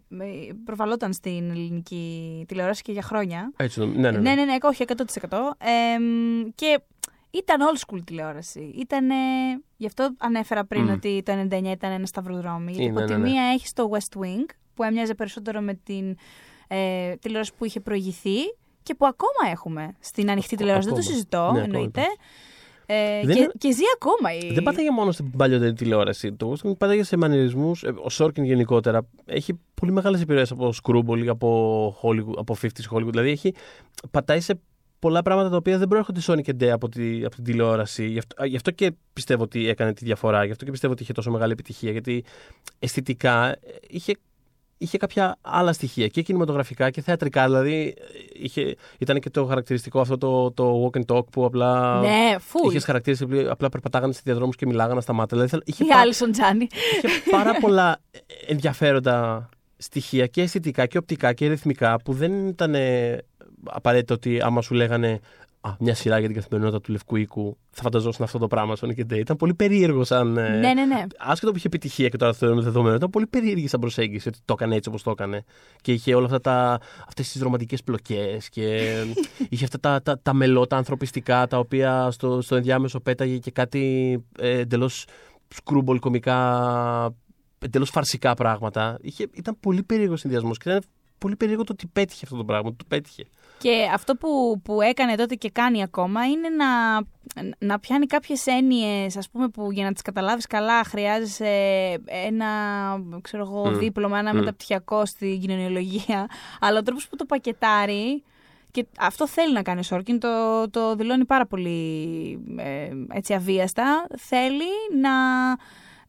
προβαλλόταν 0.65 1.13
στην 1.13 1.49
ελληνική 1.49 2.43
τηλεόραση 2.47 2.81
και 2.81 2.91
για 2.91 3.01
χρόνια. 3.01 3.51
Έτσι, 3.57 3.79
το- 3.79 3.85
ναι, 3.85 3.93
ναι, 3.93 4.11
ναι. 4.11 4.17
Ναι, 4.19 4.33
ναι, 4.33 4.43
ναι, 4.45 4.55
όχι, 4.61 4.83
100%. 4.87 4.97
Ε, 5.57 5.99
μ, 5.99 6.49
και 6.55 6.79
ήταν 7.31 7.59
old 7.61 7.79
school 7.87 7.99
τηλεόραση. 8.05 8.59
Ήτανε, 8.77 9.15
γι' 9.77 9.85
αυτό 9.85 10.15
ανέφερα 10.17 10.65
πριν 10.65 10.83
Μμ. 10.83 10.89
ότι 10.91 11.23
το 11.25 11.31
99 11.51 11.63
ήταν 11.71 11.91
ένα 11.91 12.05
σταυροδρόμι. 12.05 12.71
Γιατί 12.71 12.83
Είναι, 12.83 12.91
από 12.91 12.99
ναι, 12.99 13.05
τη 13.15 13.21
ναι. 13.21 13.29
μία 13.29 13.43
έχει 13.43 13.65
το 13.73 13.89
West 13.93 14.17
Wing, 14.19 14.45
που 14.73 14.83
έμοιαζε 14.83 15.13
περισσότερο 15.15 15.61
με 15.61 15.73
την 15.73 16.15
ε, 16.67 17.15
τηλεόραση 17.15 17.51
που 17.57 17.65
είχε 17.65 17.79
προηγηθεί 17.79 18.37
και 18.83 18.95
που 18.95 19.05
ακόμα 19.05 19.51
έχουμε 19.51 19.95
στην 19.99 20.29
ανοιχτή 20.31 20.55
τηλεόραση. 20.55 20.85
Δεν 20.87 20.95
το 20.95 21.01
ακόμα. 21.01 21.13
συζητώ, 21.15 21.37
Ναι, 21.37 21.45
ακόμα 21.47 21.63
εννοείται. 21.63 22.01
Ε, 22.85 23.21
Δεν 23.25 23.35
και, 23.35 23.41
είναι- 23.41 23.51
και 23.57 23.71
ζει 23.71 23.81
ακόμα 23.95 24.33
η. 24.33 24.53
Δεν 24.53 24.63
πάταγε 24.63 24.91
μόνο 24.91 25.11
στην 25.11 25.31
παλιότερη 25.37 25.73
τηλεόραση. 25.73 26.33
Το 26.33 26.53
West 26.55 26.67
Wing 26.67 26.77
πάταγε 26.77 27.03
σε 27.03 27.17
μανιρισμού. 27.17 27.71
Ο 28.03 28.09
Σόρκιν 28.09 28.43
γενικότερα 28.43 29.07
έχει 29.25 29.59
πολύ 29.73 29.91
μεγάλες 29.91 30.21
επιρροές 30.21 30.51
από 30.51 30.73
Screwball 30.83 31.23
ή 31.23 31.27
από, 31.27 31.87
Hollywood, 32.01 32.33
από 32.37 32.55
50s 32.61 32.95
Hollywood. 32.97 33.09
Δηλαδή 33.09 33.29
έχει, 33.29 33.53
πατάει 34.11 34.39
σε 34.39 34.59
πολλά 35.01 35.21
πράγματα 35.21 35.49
τα 35.49 35.55
οποία 35.55 35.77
δεν 35.77 35.87
προέρχονται 35.87 36.21
Sonic 36.27 36.45
and 36.45 36.63
Day 36.63 36.67
από, 36.67 36.89
τη, 36.89 37.25
από 37.25 37.35
την 37.35 37.43
τηλεόραση. 37.43 38.05
Γι 38.07 38.17
αυτό, 38.17 38.45
γι' 38.45 38.55
αυτό 38.55 38.71
και 38.71 38.91
πιστεύω 39.13 39.43
ότι 39.43 39.67
έκανε 39.67 39.93
τη 39.93 40.05
διαφορά. 40.05 40.45
Γι' 40.45 40.51
αυτό 40.51 40.65
και 40.65 40.71
πιστεύω 40.71 40.93
ότι 40.93 41.03
είχε 41.03 41.13
τόσο 41.13 41.31
μεγάλη 41.31 41.51
επιτυχία. 41.51 41.91
Γιατί 41.91 42.23
αισθητικά 42.79 43.47
ε, 43.47 43.57
είχε 43.89 44.13
είχε 44.77 44.97
κάποια 44.97 45.37
άλλα 45.41 45.73
στοιχεία 45.73 46.07
και 46.07 46.21
κινηματογραφικά 46.21 46.89
και 46.89 47.01
θεατρικά. 47.01 47.43
Δηλαδή 47.45 47.93
είχε, 48.33 48.75
ήταν 48.97 49.19
και 49.19 49.29
το 49.29 49.45
χαρακτηριστικό 49.45 49.99
αυτό 49.99 50.17
το, 50.17 50.51
το 50.51 50.85
walk 50.93 50.97
and 50.99 51.15
talk 51.15 51.25
που 51.31 51.45
απλά. 51.45 51.99
Ναι, 51.99 52.35
φουλ. 52.39 52.69
Είχες 52.69 52.83
χαρακτήρε 52.85 53.25
που 53.25 53.47
απλά 53.49 53.69
περπατάγανε 53.69 54.13
σε 54.13 54.21
διαδρόμους 54.23 54.55
και 54.55 54.65
μιλάγανε 54.65 55.01
στα 55.01 55.13
μάτια. 55.13 55.37
Δηλαδή, 55.37 55.63
είχε, 55.65 55.83
Η 55.83 55.87
πά- 55.87 55.97
Άλισον 55.97 56.31
Τζάνι. 56.31 56.67
είχε 57.03 57.07
πάρα 57.31 57.53
πολλά 57.59 58.01
ενδιαφέροντα 58.47 59.49
στοιχεία 59.77 60.27
και 60.27 60.41
αισθητικά 60.41 60.85
και 60.85 60.97
οπτικά 60.97 61.33
και 61.33 61.47
ρυθμικά 61.47 62.01
που 62.01 62.13
δεν 62.13 62.47
ήταν 62.47 62.75
ε, 62.75 63.17
απαραίτητο 63.63 64.13
ότι 64.13 64.41
άμα 64.41 64.61
σου 64.61 64.73
λέγανε 64.73 65.19
α, 65.61 65.71
μια 65.79 65.95
σειρά 65.95 66.17
για 66.19 66.27
την 66.27 66.35
καθημερινότητα 66.35 66.81
του 66.81 66.91
Λευκού 66.91 67.15
Οίκου, 67.15 67.57
θα 67.71 67.81
φανταζόσουν 67.81 68.23
αυτό 68.25 68.37
το 68.37 68.47
πράγμα 68.47 68.75
Sonic 68.81 68.99
and 68.99 69.13
Day. 69.13 69.17
Ήταν 69.17 69.37
πολύ 69.37 69.53
περίεργο 69.53 70.03
σαν. 70.03 70.37
ε, 70.37 70.49
Ναι, 70.49 70.73
ναι, 70.73 70.85
ναι. 70.85 71.03
Άσχετο 71.17 71.51
που 71.51 71.57
είχε 71.57 71.67
επιτυχία 71.67 72.09
και 72.09 72.17
τώρα 72.17 72.33
θεωρούμε 72.33 72.61
δεδομένο, 72.61 72.95
ήταν 72.95 73.09
πολύ 73.09 73.27
περίεργη 73.27 73.67
σαν 73.67 73.79
προσέγγιση 73.79 74.27
ότι 74.27 74.39
το 74.45 74.53
έκανε 74.53 74.75
έτσι 74.75 74.89
όπως 74.89 75.03
το 75.03 75.11
έκανε. 75.11 75.43
Και 75.81 75.93
είχε 75.93 76.15
όλα 76.15 76.25
αυτά 76.25 76.41
τα, 76.41 76.79
αυτές 77.07 77.31
τις 77.31 77.41
ρομαντικές 77.41 77.83
πλοκές 77.83 78.49
και 78.49 78.93
είχε 79.49 79.63
αυτά 79.63 79.79
τα, 79.79 80.01
τα, 80.01 80.19
τα 80.21 80.33
μελώτα 80.33 80.77
ανθρωπιστικά 80.77 81.47
τα 81.47 81.57
οποία 81.59 82.11
στο, 82.11 82.41
στο 82.41 82.55
ενδιάμεσο 82.55 82.99
πέταγε 82.99 83.37
και 83.37 83.51
κάτι 83.51 84.13
ε, 84.39 84.59
εντελώς 84.59 85.05
σκρούμπολ 85.47 85.99
κομικά, 85.99 87.15
εντελώς 87.59 87.89
φαρσικά 87.89 88.33
πράγματα. 88.33 88.97
Είχε, 89.01 89.27
ήταν 89.33 89.57
πολύ 89.59 89.83
περίεργος 89.83 90.19
συνδυασμός 90.19 90.57
και 90.57 90.69
ήταν 90.69 90.83
πολύ 91.17 91.35
περίεργο 91.35 91.63
το 91.63 91.73
ότι 91.73 91.87
πέτυχε 91.93 92.21
αυτό 92.23 92.37
το 92.37 92.43
πράγμα. 92.45 92.69
Το 92.69 92.85
πέτυχε. 92.87 93.23
Και 93.61 93.89
αυτό 93.93 94.15
που, 94.15 94.61
που 94.63 94.81
έκανε 94.81 95.15
τότε 95.15 95.35
και 95.35 95.49
κάνει 95.49 95.83
ακόμα 95.83 96.25
είναι 96.25 96.49
να, 96.49 97.01
να 97.57 97.79
πιάνει 97.79 98.05
κάποιες 98.05 98.45
έννοιες, 98.45 99.17
ας 99.17 99.29
πούμε, 99.29 99.47
που 99.47 99.71
για 99.71 99.83
να 99.83 99.93
τις 99.93 100.01
καταλάβεις 100.01 100.47
καλά 100.47 100.83
χρειάζεσαι 100.83 101.47
ένα, 102.05 102.47
ξέρω 103.21 103.43
εγώ, 103.43 103.69
Μμ. 103.69 103.77
δίπλωμα, 103.77 104.19
ένα 104.19 104.33
Μμ. 104.33 104.37
μεταπτυχιακό 104.37 105.05
στην 105.05 105.39
κοινωνιολογία. 105.39 106.27
Αλλά 106.65 106.79
ο 106.79 106.83
τρόπος 106.83 107.07
που 107.07 107.15
το 107.15 107.25
πακετάρει, 107.25 108.23
και 108.71 108.85
αυτό 108.99 109.27
θέλει 109.27 109.53
να 109.53 109.61
κάνει 109.61 109.79
ο 109.79 109.83
Σόρκιν, 109.83 110.19
το, 110.19 110.69
το 110.69 110.95
δηλώνει 110.95 111.25
πάρα 111.25 111.45
πολύ 111.45 111.81
ε, 112.57 112.89
έτσι 113.13 113.33
αβίαστα, 113.33 114.07
θέλει 114.17 114.71
να 115.01 115.11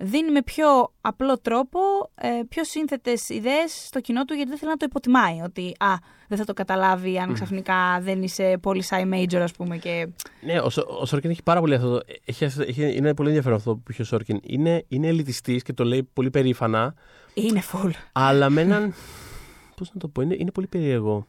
δίνει 0.05 0.30
με 0.30 0.42
πιο 0.42 0.66
απλό 1.00 1.38
τρόπο 1.38 1.78
ε, 2.14 2.28
πιο 2.48 2.64
σύνθετες 2.64 3.28
ιδέες 3.28 3.84
στο 3.86 4.00
κοινό 4.00 4.24
του 4.24 4.34
γιατί 4.34 4.48
δεν 4.48 4.59
θέλει 4.59 4.70
να 4.70 4.76
το 4.76 4.84
υποτιμάει 4.88 5.40
ότι 5.44 5.74
α, 5.78 5.94
δεν 6.28 6.38
θα 6.38 6.44
το 6.44 6.53
καταλάβει 6.53 7.18
αν 7.18 7.32
ξαφνικά 7.34 8.00
δεν 8.00 8.22
είσαι 8.22 8.59
πολύ 8.62 8.84
sci 8.90 9.12
major 9.14 9.36
ας 9.36 9.53
πούμε 9.53 9.76
και 9.76 10.09
Ναι, 10.40 10.61
ο, 10.61 10.70
Σο- 10.70 10.86
ο 11.00 11.07
Σόρκιν 11.07 11.30
έχει 11.30 11.42
πάρα 11.42 11.61
πολύ 11.61 11.74
αυτό. 11.74 11.90
το- 11.98 12.00
Έχει, 12.24 12.44
έχει, 12.44 12.96
είναι 12.96 13.14
πολύ 13.14 13.28
ενδιαφέρον 13.28 13.57
αυτό 13.59 13.74
που 13.76 13.90
είχε 13.90 14.03
ο 14.03 14.05
Σόρκιν. 14.05 14.40
Είναι, 14.42 14.84
είναι 14.88 15.07
ελιτιστής 15.09 15.62
και 15.62 15.72
το 15.72 15.84
λέει 15.84 16.09
πολύ 16.12 16.30
περήφανα, 16.30 16.94
είναι 17.34 17.62
full. 17.72 17.90
αλλά 18.12 18.50
με 18.50 18.61
έναν. 18.61 18.94
Πώς 19.76 19.90
να 19.94 20.00
το 20.00 20.09
πω, 20.09 20.22
είναι, 20.22 20.36
είναι 20.38 20.50
πολύ 20.50 20.66
περίεργο. 20.66 21.26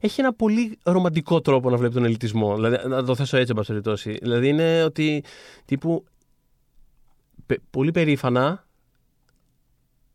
Έχει 0.00 0.20
ένα 0.20 0.32
πολύ 0.32 0.78
ρομαντικό 0.82 1.40
τρόπο 1.40 1.70
να 1.70 1.76
βλέπει 1.76 1.94
τον 1.94 2.04
ελιτισμό. 2.04 2.54
Δηλαδή, 2.54 2.88
να 2.88 3.04
το 3.04 3.14
θέσω 3.14 3.36
έτσι, 3.36 3.48
εν 3.50 3.56
πάση 3.56 3.68
περιπτώσει. 3.68 4.18
Δηλαδή, 4.22 4.48
είναι 4.48 4.82
ότι 4.82 5.24
τύπου. 5.64 6.04
Πε- 7.48 7.60
πολύ 7.70 7.90
περήφανα. 7.90 8.66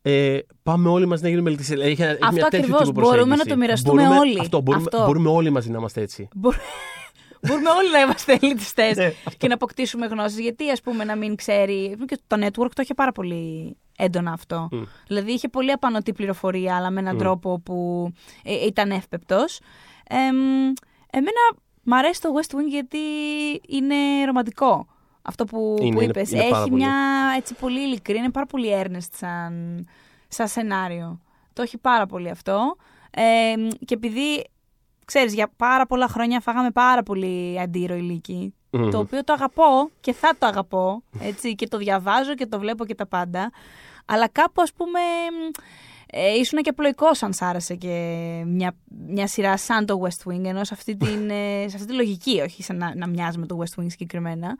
Ε, 0.02 0.40
πάμε 0.64 0.90
όλοι 0.90 1.06
μαζί 1.06 1.24
να 1.24 1.30
γίνουμε 1.30 1.50
ελιτιστέ. 1.50 1.74
Έχει, 1.74 2.02
ένα- 2.02 2.12
έχει 2.12 2.20
Αυτό 2.22 2.34
μια 2.36 2.44
τέτοιου 2.44 2.58
ακριβώς. 2.66 2.88
τύπου 2.88 3.00
Μπορούμε 3.00 3.18
να 3.20 3.26
προσέγγιση. 3.26 3.50
το 3.50 3.58
μοιραστούμε 3.58 4.02
Μπορούμε- 4.02 4.20
όλοι. 4.20 4.40
Αυτό, 4.40 4.62
μπορούμε, 4.62 4.86
Αυτό. 4.94 5.06
μπορούμε 5.06 5.30
όλοι 5.30 5.50
μαζί 5.50 5.70
να 5.72 5.78
είμαστε 5.78 6.02
έτσι. 6.02 6.28
Μπορούμε- 6.36 6.64
Μπορούμε 7.48 7.70
όλοι 7.70 7.92
να 7.92 8.00
είμαστε 8.00 8.38
ελιτιστέ 8.42 8.94
Ναι, 8.96 9.12
και 9.38 9.48
να 9.48 9.54
αποκτήσουμε 9.54 10.06
γνώσεις. 10.06 10.40
Γιατί, 10.40 10.70
ας 10.70 10.82
πούμε, 10.82 11.04
να 11.04 11.16
μην 11.16 11.36
ξέρει. 11.36 11.96
Και 12.08 12.18
το 12.28 12.38
network 12.46 12.70
το 12.74 12.82
είχε 12.82 12.94
πάρα 12.94 13.12
πολύ 13.12 13.76
έντονα 13.98 14.32
αυτό. 14.32 14.68
Μμ. 14.72 14.82
Δηλαδή, 15.08 15.32
είχε 15.32 15.48
πολύ 15.50 15.72
απανοτή 15.72 16.14
πληροφορία, 16.14 16.76
αλλά 16.76 16.90
με 16.92 17.00
έναν 17.00 17.16
Μμ. 17.16 17.18
τρόπο 17.20 17.60
που 17.60 18.08
ε, 18.44 18.66
ήταν 18.66 18.92
εύπεπτος. 18.92 19.60
εμένα 21.10 21.42
μ' 21.84 21.94
αρέσει 21.94 22.22
το 22.22 22.30
West 22.40 22.56
Wing 22.56 22.68
γιατί 22.70 22.98
είναι 23.68 23.96
ρομαντικό. 24.26 24.88
Αυτό 25.26 25.46
που, 25.46 25.76
Είναι, 25.80 25.96
που 25.96 26.02
είναι- 26.02 26.10
είπες. 26.10 26.32
είναι 26.32 26.44
πάρα 26.44 26.58
έχει 26.62 26.70
πολύ. 26.70 26.82
μια 26.82 26.94
έτσι 27.38 27.54
πολύ 27.54 27.80
ειλικρή, 27.80 28.18
είναι 28.18 28.32
πάρα 28.32 28.46
πολύ 28.46 28.70
earnest 28.82 29.08
σαν, 29.18 29.86
σαν 30.28 30.48
σενάριο. 30.48 31.20
Το 31.54 31.62
έχει 31.62 31.78
πάρα 31.78 32.06
πολύ 32.06 32.30
αυτό. 32.30 32.76
Ε, 33.12 33.54
και 33.86 33.94
επειδή, 33.94 34.48
ξέρεις, 35.06 35.34
για 35.34 35.52
πάρα 35.58 35.86
πολλά 35.86 36.08
χρόνια 36.08 36.40
φάγαμε 36.40 36.72
πάρα 36.72 37.04
πολύ 37.04 37.60
αντίρο 37.62 37.96
ηλίκη, 37.96 38.54
Μμμ. 38.70 38.90
το 38.90 38.98
οποίο 39.00 39.24
το 39.24 39.34
αγαπώ 39.34 39.90
και 40.02 40.14
θα 40.14 40.34
το 40.38 40.46
αγαπώ, 40.46 41.04
έτσι, 41.20 41.56
και 41.56 41.68
το 41.68 41.78
διαβάζω 41.78 42.36
και 42.36 42.46
το 42.46 42.60
βλέπω 42.60 42.86
και 42.86 42.96
τα 42.96 43.06
πάντα. 43.08 43.52
Αλλά 44.06 44.28
κάπου, 44.28 44.62
ας 44.62 44.74
πούμε, 44.74 45.00
ε, 46.16 46.34
ήσουν 46.38 46.62
και 46.62 46.70
απλοϊκός 46.70 47.24
αν 47.24 47.34
σ' 47.34 47.42
άρεσε 47.42 47.76
και 47.76 47.94
μια, 48.46 48.76
μια 49.08 49.28
σειρά 49.28 49.58
σαν 49.58 49.86
το 49.86 50.02
West 50.04 50.32
Wing, 50.32 50.44
ενώ 50.44 50.64
σε 50.64 50.74
αυτή, 50.74 50.96
την, 50.96 51.30
ε, 51.30 51.66
σε 51.68 51.76
αυτή 51.76 51.86
τη 51.86 51.94
λογική, 51.94 52.42
όχι 52.42 52.64
σαν 52.64 52.78
να, 52.78 52.96
να 52.96 53.08
μοιάζει 53.08 53.38
με 53.38 53.46
το 53.46 53.58
West 53.60 53.82
Wing 53.82 53.86
συγκεκριμένα. 53.90 54.58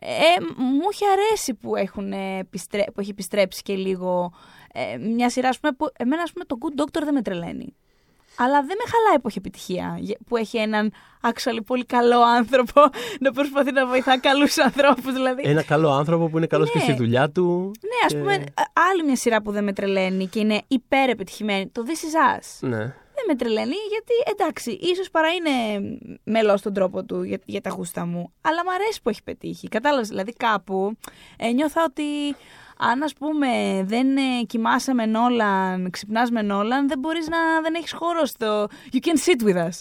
Ε, 0.00 0.40
μου 0.56 0.88
έχει 0.92 1.04
αρέσει 1.12 1.54
που, 1.54 1.76
έχουν, 1.76 2.12
ε, 2.12 2.38
επιστρέ, 2.38 2.84
που 2.94 3.00
έχει 3.00 3.10
επιστρέψει 3.10 3.62
και 3.62 3.74
λίγο 3.74 4.32
ε, 4.72 4.96
μια 4.96 5.30
σειρά, 5.30 5.48
ας 5.48 5.60
πούμε, 5.60 5.72
που 5.72 5.86
εμένα, 5.96 6.22
ας 6.22 6.32
πούμε, 6.32 6.44
το 6.44 6.56
Good 6.60 6.80
Doctor 6.80 7.02
δεν 7.04 7.14
με 7.14 7.22
τρελαίνει. 7.22 7.74
Αλλά 8.36 8.58
δεν 8.62 8.76
με 8.84 8.90
χαλάει 8.90 9.18
που 9.20 9.28
έχει 9.28 9.38
επιτυχία. 9.38 9.96
γε- 10.00 10.18
Που 10.26 10.36
έχει 10.36 10.56
έναν 10.58 10.92
actually 11.22 11.58
πολύ 11.66 11.84
καλό 11.84 12.20
άνθρωπο 12.22 12.82
να 13.20 13.32
προσπαθεί 13.32 13.72
να 13.72 13.86
βοηθά 13.86 14.18
καλούς 14.18 14.58
ανθρώπους. 14.58 15.12
Δηλαδή. 15.12 15.42
Ένα 15.44 15.62
καλό 15.62 15.90
άνθρωπο 15.90 16.28
που 16.28 16.36
είναι 16.36 16.46
καλός 16.46 16.70
και 16.70 16.78
Ναι. 16.78 16.84
στη 16.84 16.92
δουλειά 16.94 17.30
του. 17.30 17.70
ναι, 17.80 18.06
ας 18.06 18.12
και- 18.12 18.18
πούμε, 18.18 18.32
α- 18.34 18.72
άλλη 18.90 19.04
μια 19.04 19.16
σειρά 19.16 19.42
που 19.42 19.50
δεν 19.52 19.64
με 19.64 19.72
τρελαίνει 19.72 20.26
και 20.26 20.38
είναι 20.40 20.62
υπέρ 20.68 21.08
επιτυχημένη. 21.08 21.68
Το 21.68 21.82
This 21.86 21.90
Is 21.90 22.38
Us. 22.38 22.68
Ναι. 22.68 22.94
Δεν 23.14 23.24
με 23.28 23.34
τρελαίνει 23.36 23.74
γιατί 23.88 24.12
εντάξει, 24.30 24.70
ίσως 24.70 25.10
παρά 25.10 25.28
είναι 25.28 25.50
μελός 26.24 26.60
στον 26.60 26.72
τρόπο 26.72 27.04
του 27.04 27.22
για, 27.22 27.38
για 27.44 27.60
τα 27.60 27.70
γούστα 27.70 28.06
μου. 28.06 28.32
Αλλά 28.40 28.62
μου 28.64 28.72
αρέσει 28.72 29.02
που 29.02 29.08
έχει 29.08 29.22
πετύχει. 29.22 29.68
Κατάλαβες, 29.68 30.08
δηλαδή 30.08 30.32
κάπου 30.32 30.96
ε, 31.36 31.48
νιώθα 31.50 31.84
ότι 31.84 32.02
αν 32.90 33.02
ας 33.02 33.12
πούμε 33.12 33.48
δεν 33.84 34.16
ε, 34.16 34.42
κοιμάσαι 34.46 34.94
με 34.94 35.06
Νόλαν, 35.06 35.90
ξυπνάς 35.90 36.30
με 36.30 36.42
Νόλαν, 36.42 36.88
δεν 36.88 36.98
μπορείς 36.98 37.28
να 37.28 37.36
δεν 37.62 37.74
έχεις 37.74 37.92
χώρο 37.92 38.24
στο 38.24 38.66
You 38.92 38.96
can 38.96 39.28
sit 39.30 39.48
with 39.48 39.56
us. 39.66 39.80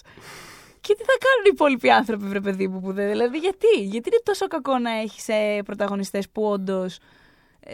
Και 0.81 0.93
τι 0.95 1.03
θα 1.03 1.15
κάνουν 1.19 1.45
οι 1.45 1.49
υπόλοιποι 1.53 1.89
άνθρωποι, 1.89 2.25
βρε 2.25 2.39
παιδί 2.41 2.67
μου, 2.67 2.79
που 2.81 2.93
δεν. 2.93 3.09
Δηλαδή, 3.09 3.37
γιατί, 3.37 3.67
γιατί 3.77 4.09
είναι 4.09 4.21
τόσο 4.23 4.47
κακό 4.47 4.77
να 4.77 4.91
έχεις 4.91 5.27
ε, 5.27 5.61
πρωταγωνιστές 5.65 6.29
που 6.29 6.43
όντως 6.43 6.97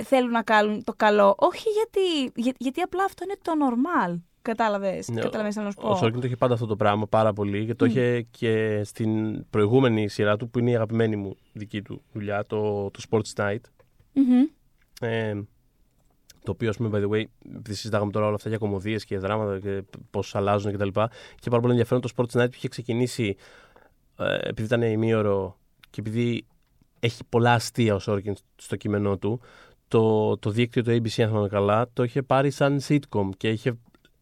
θέλουν 0.03 0.32
να 0.32 0.41
κάνουν 0.41 0.84
το 0.84 0.93
καλό; 0.97 1.36
Όχι 1.38 1.69
γιατί, 1.69 2.32
για- 2.36 2.53
γιατί 2.57 2.82
απλά 2.82 3.03
αυτό 3.03 3.23
είναι 3.23 3.36
το 3.41 3.51
normal. 3.69 4.19
Κατάλαβες. 4.41 5.07
Ναι, 5.09 5.21
Κατάλαβε 5.21 5.61
να 5.61 5.69
σου 5.71 5.78
πω. 5.82 5.89
Ο 5.89 5.95
Σόρκιν 5.95 6.19
το 6.19 6.25
είχε 6.25 6.36
πάντα 6.36 6.53
αυτό 6.53 6.65
το 6.65 6.75
πράγμα 6.75 7.07
πάρα 7.07 7.34
πολύ 7.34 7.65
και 7.65 7.75
το 7.75 7.86
είχε 7.86 8.21
και 8.32 8.82
στην 8.84 9.43
προηγούμενη 9.49 10.07
σειρά 10.09 10.38
του 10.38 10.49
που 10.49 10.59
είναι 10.59 10.69
η 10.71 10.75
αγαπημένη 10.75 11.15
μου 11.15 11.38
δική 11.53 11.82
του 11.82 12.01
δουλειά, 12.13 12.45
το, 12.45 12.91
το 12.91 12.99
Sports 13.09 13.41
Night. 13.43 13.59
Μμμ. 14.13 14.43
Ε, 14.99 15.33
το 16.43 16.51
οποίο, 16.51 16.69
ας 16.69 16.77
πούμε, 16.77 16.89
by 16.93 17.07
the 17.07 17.09
way, 17.09 17.23
επειδή 17.55 17.73
συζητάγαμε 17.75 18.11
τώρα 18.11 18.25
όλα 18.25 18.35
αυτά 18.35 18.49
για 18.49 18.57
κομμωδίες 18.57 19.05
και 19.05 19.17
δράματα 19.17 19.59
και 19.59 19.83
πώς 20.09 20.35
αλλάζουν 20.35 20.73
κτλ. 20.73 20.87
Και, 20.87 21.07
και 21.39 21.49
πάρα 21.49 21.61
πολύ 21.61 21.71
ενδιαφέρον 21.71 22.01
το 22.01 22.09
Sports 22.15 22.41
Night 22.41 22.49
που 22.49 22.55
είχε 22.55 22.67
ξεκινήσει 22.67 23.35
ε, 24.17 24.37
επειδή 24.41 24.63
ήταν 24.63 24.81
ημίωρο 24.81 25.57
και 25.89 25.99
επειδή 25.99 26.45
έχει 26.99 27.23
πολλά 27.29 27.53
αστεία 27.53 27.95
ο 27.95 27.99
Σόρκιν 27.99 28.35
στο 28.55 28.75
κείμενό 28.75 29.17
του. 29.17 29.41
Το, 29.87 30.37
το 30.37 30.49
δίκτυο 30.49 30.83
του 30.83 30.89
ABC, 30.89 31.21
αν 31.21 31.27
θυμάμαι 31.27 31.47
καλά, 31.47 31.89
το 31.93 32.03
είχε 32.03 32.21
πάρει 32.21 32.51
σαν 32.51 32.81
sitcom 32.87 33.29
και 33.37 33.49
είχε, 33.49 33.77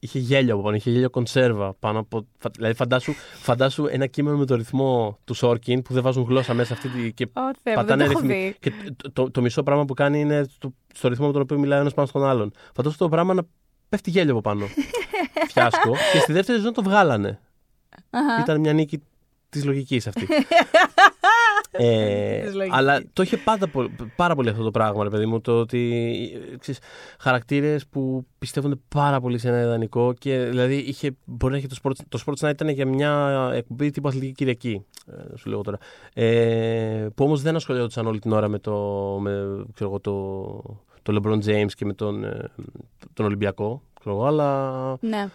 είχε 0.06 0.20
γέλιο 0.20 0.54
από 0.54 0.64
πάνω, 0.64 0.76
είχε 0.76 0.90
γέλιο 0.92 1.10
κονσέρβα 1.10 1.74
πάνω 1.74 2.00
από. 2.00 2.28
φα- 2.38 2.50
Δηλαδή, 2.56 2.74
φαντάσου, 2.76 3.14
φαντάσου 3.42 3.86
ένα 3.90 4.06
κείμενο 4.08 4.38
με 4.38 4.46
το 4.46 4.56
ρυθμό 4.56 5.18
του 5.24 5.34
Σόρκιν 5.34 5.82
που 5.82 5.94
δεν 5.94 6.04
βάζουν 6.04 6.24
γλώσσα 6.24 6.54
μέσα 6.54 6.74
αυτή 6.74 6.88
τη- 6.90 7.14
και 7.14 7.24
Ω, 7.24 7.30
Θεέ 7.34 7.44
μου, 7.44 7.54
δεν 7.64 7.74
πατάνε 7.76 8.04
το 8.06 8.10
έχω 8.12 8.20
ρυθμι- 8.20 8.38
δει. 8.44 8.56
Και 8.60 8.72
το, 8.96 9.12
το, 9.12 9.32
το 9.32 9.42
μισό 9.42 9.64
πράγμα 9.64 9.86
που 9.86 9.94
κάνει 9.94 10.20
είναι 10.20 10.46
στο, 10.56 10.74
στο 10.94 11.08
ρυθμό 11.08 11.26
με 11.28 11.32
τον 11.34 11.42
οποίο 11.42 11.60
μιλάει 11.60 11.78
ο 11.78 11.82
ένας 11.82 11.94
πάνω 11.94 12.08
στον 12.08 12.26
άλλον. 12.26 12.52
Φαντάσου 12.76 12.98
το 12.98 13.10
πράγμα 13.10 13.34
να 13.34 13.44
πέφτει 13.90 14.10
γέλιο 14.10 14.32
από 14.32 14.42
πάνω. 14.42 14.66
Φιάσκο. 15.54 15.92
και 16.12 16.20
στη 16.20 16.34
δεύτερη 16.34 16.60
ζωή 16.60 16.72
το 16.72 16.84
βγάλανε. 16.84 17.40
Αχα. 18.10 18.42
Ήταν 18.42 18.60
μια 18.60 18.74
νίκη 18.74 19.02
της 19.50 19.66
λογικής 19.66 20.08
αυτή. 20.08 20.28
ε, 21.78 22.40
Της 22.46 22.54
λογικής. 22.56 22.78
αλλά 22.80 23.04
το 23.14 23.24
είχε 23.24 23.38
πάντα, 23.38 23.68
πο- 23.68 23.90
πάρα 24.16 24.36
πολύ 24.36 24.50
αυτό 24.50 24.64
το 24.64 24.72
πράγμα, 24.72 25.04
ρε 25.04 25.10
παιδί 25.10 25.26
μου. 25.26 25.42
Το 25.42 25.60
ότι 25.60 26.12
ξέρεις, 26.60 26.82
χαρακτήρες 27.20 27.88
που 27.88 28.26
πιστεύουν 28.40 28.82
πάρα 28.88 29.20
πολύ 29.22 29.38
σε 29.38 29.48
ένα 29.48 29.62
ιδανικό 29.62 30.14
και 30.14 30.38
δηλαδή 30.38 30.76
είχε, 30.76 31.12
μπορεί 31.26 31.52
να 31.54 31.58
έχει 31.60 31.68
το 31.68 31.76
Sports, 31.84 31.96
το 32.10 32.24
sports 32.26 32.46
Night 32.48 32.52
ήταν 32.52 32.70
για 32.70 32.86
μια 32.86 33.52
εκπομπή 33.54 33.90
τύπου 33.92 34.08
Αθλητική 34.08 34.32
Κυριακή. 34.34 34.86
Ε, 35.08 35.38
σου 35.38 35.50
λέω 35.50 35.62
τώρα. 35.62 35.78
Ε, 36.14 37.08
που 37.16 37.24
όμως 37.24 37.42
δεν 37.42 37.56
ασχολιόντουσαν 37.56 38.08
όλη 38.08 38.20
την 38.20 38.32
ώρα 38.32 38.48
με 38.48 38.60
το, 38.60 38.74
με, 39.22 39.64
ξέρω 39.74 39.90
εγώ, 39.90 40.00
το, 40.00 40.80
το 41.02 41.22
LeBron 41.24 41.46
James 41.50 41.72
και 41.76 41.86
με 41.86 41.94
τον, 41.94 42.24
ε, 42.24 42.50
τον 43.14 43.26
Ολυμπιακό. 43.26 43.82
Ξέρω 44.00 44.16
εγώ, 44.16 44.26
αλλά 44.26 44.72
Ναι. 45.02 45.28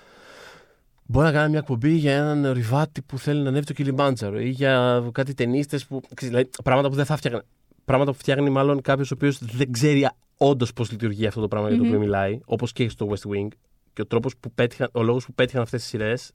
Μπορεί 1.11 1.27
να 1.27 1.33
κάνει 1.33 1.51
μια 1.51 1.59
εκπομπή 1.59 1.93
για 1.93 2.17
έναν 2.17 2.53
ριβάτη 2.53 3.03
που 3.03 3.19
θέλει 3.19 3.43
να 3.43 3.49
ανέβει 3.49 3.67
το 3.67 3.73
Κιλιμάντζαρο 3.73 4.41
ή 4.41 4.49
για 4.49 5.05
κάτι 5.13 5.35
ταινίστες 5.35 5.87
που. 5.87 6.01
ξέρεις, 6.15 6.35
Δηλαδή, 6.35 6.51
πράγματα 6.65 6.89
που 6.89 6.95
δεν 6.95 7.05
θα 7.05 7.17
φτιάχνει. 7.17 7.41
Πράγματα 7.85 8.13
που 8.13 8.19
φτιάχνει 8.19 8.51
μάλλον 8.51 8.81
κάποιος 8.81 9.11
ο 9.11 9.15
οποίος 9.15 9.39
δεν 9.39 9.73
ξέρει 9.73 10.09
όντως 10.37 10.73
πώς 10.73 10.91
λειτουργεί 10.91 11.27
αυτό 11.27 11.41
το 11.41 11.49
πράγμα 11.49 11.69
για 11.69 11.79
το 11.79 11.87
οποίο 11.87 11.99
μιλάει, 11.99 12.41
όπως 12.45 12.73
και 12.73 12.89
στο 12.89 13.09
West 13.09 13.31
Wing. 13.31 13.49
Και 13.93 14.03
ο 14.03 14.07
τρόπος 14.07 14.37
που 14.37 14.53
πέτυχαν, 14.53 14.89
ο 14.93 15.03
λόγος 15.03 15.25
που 15.25 15.33
πέτυχαν 15.33 15.63
αυτές 15.63 15.81
τις 15.81 15.91
σειρές, 15.91 16.33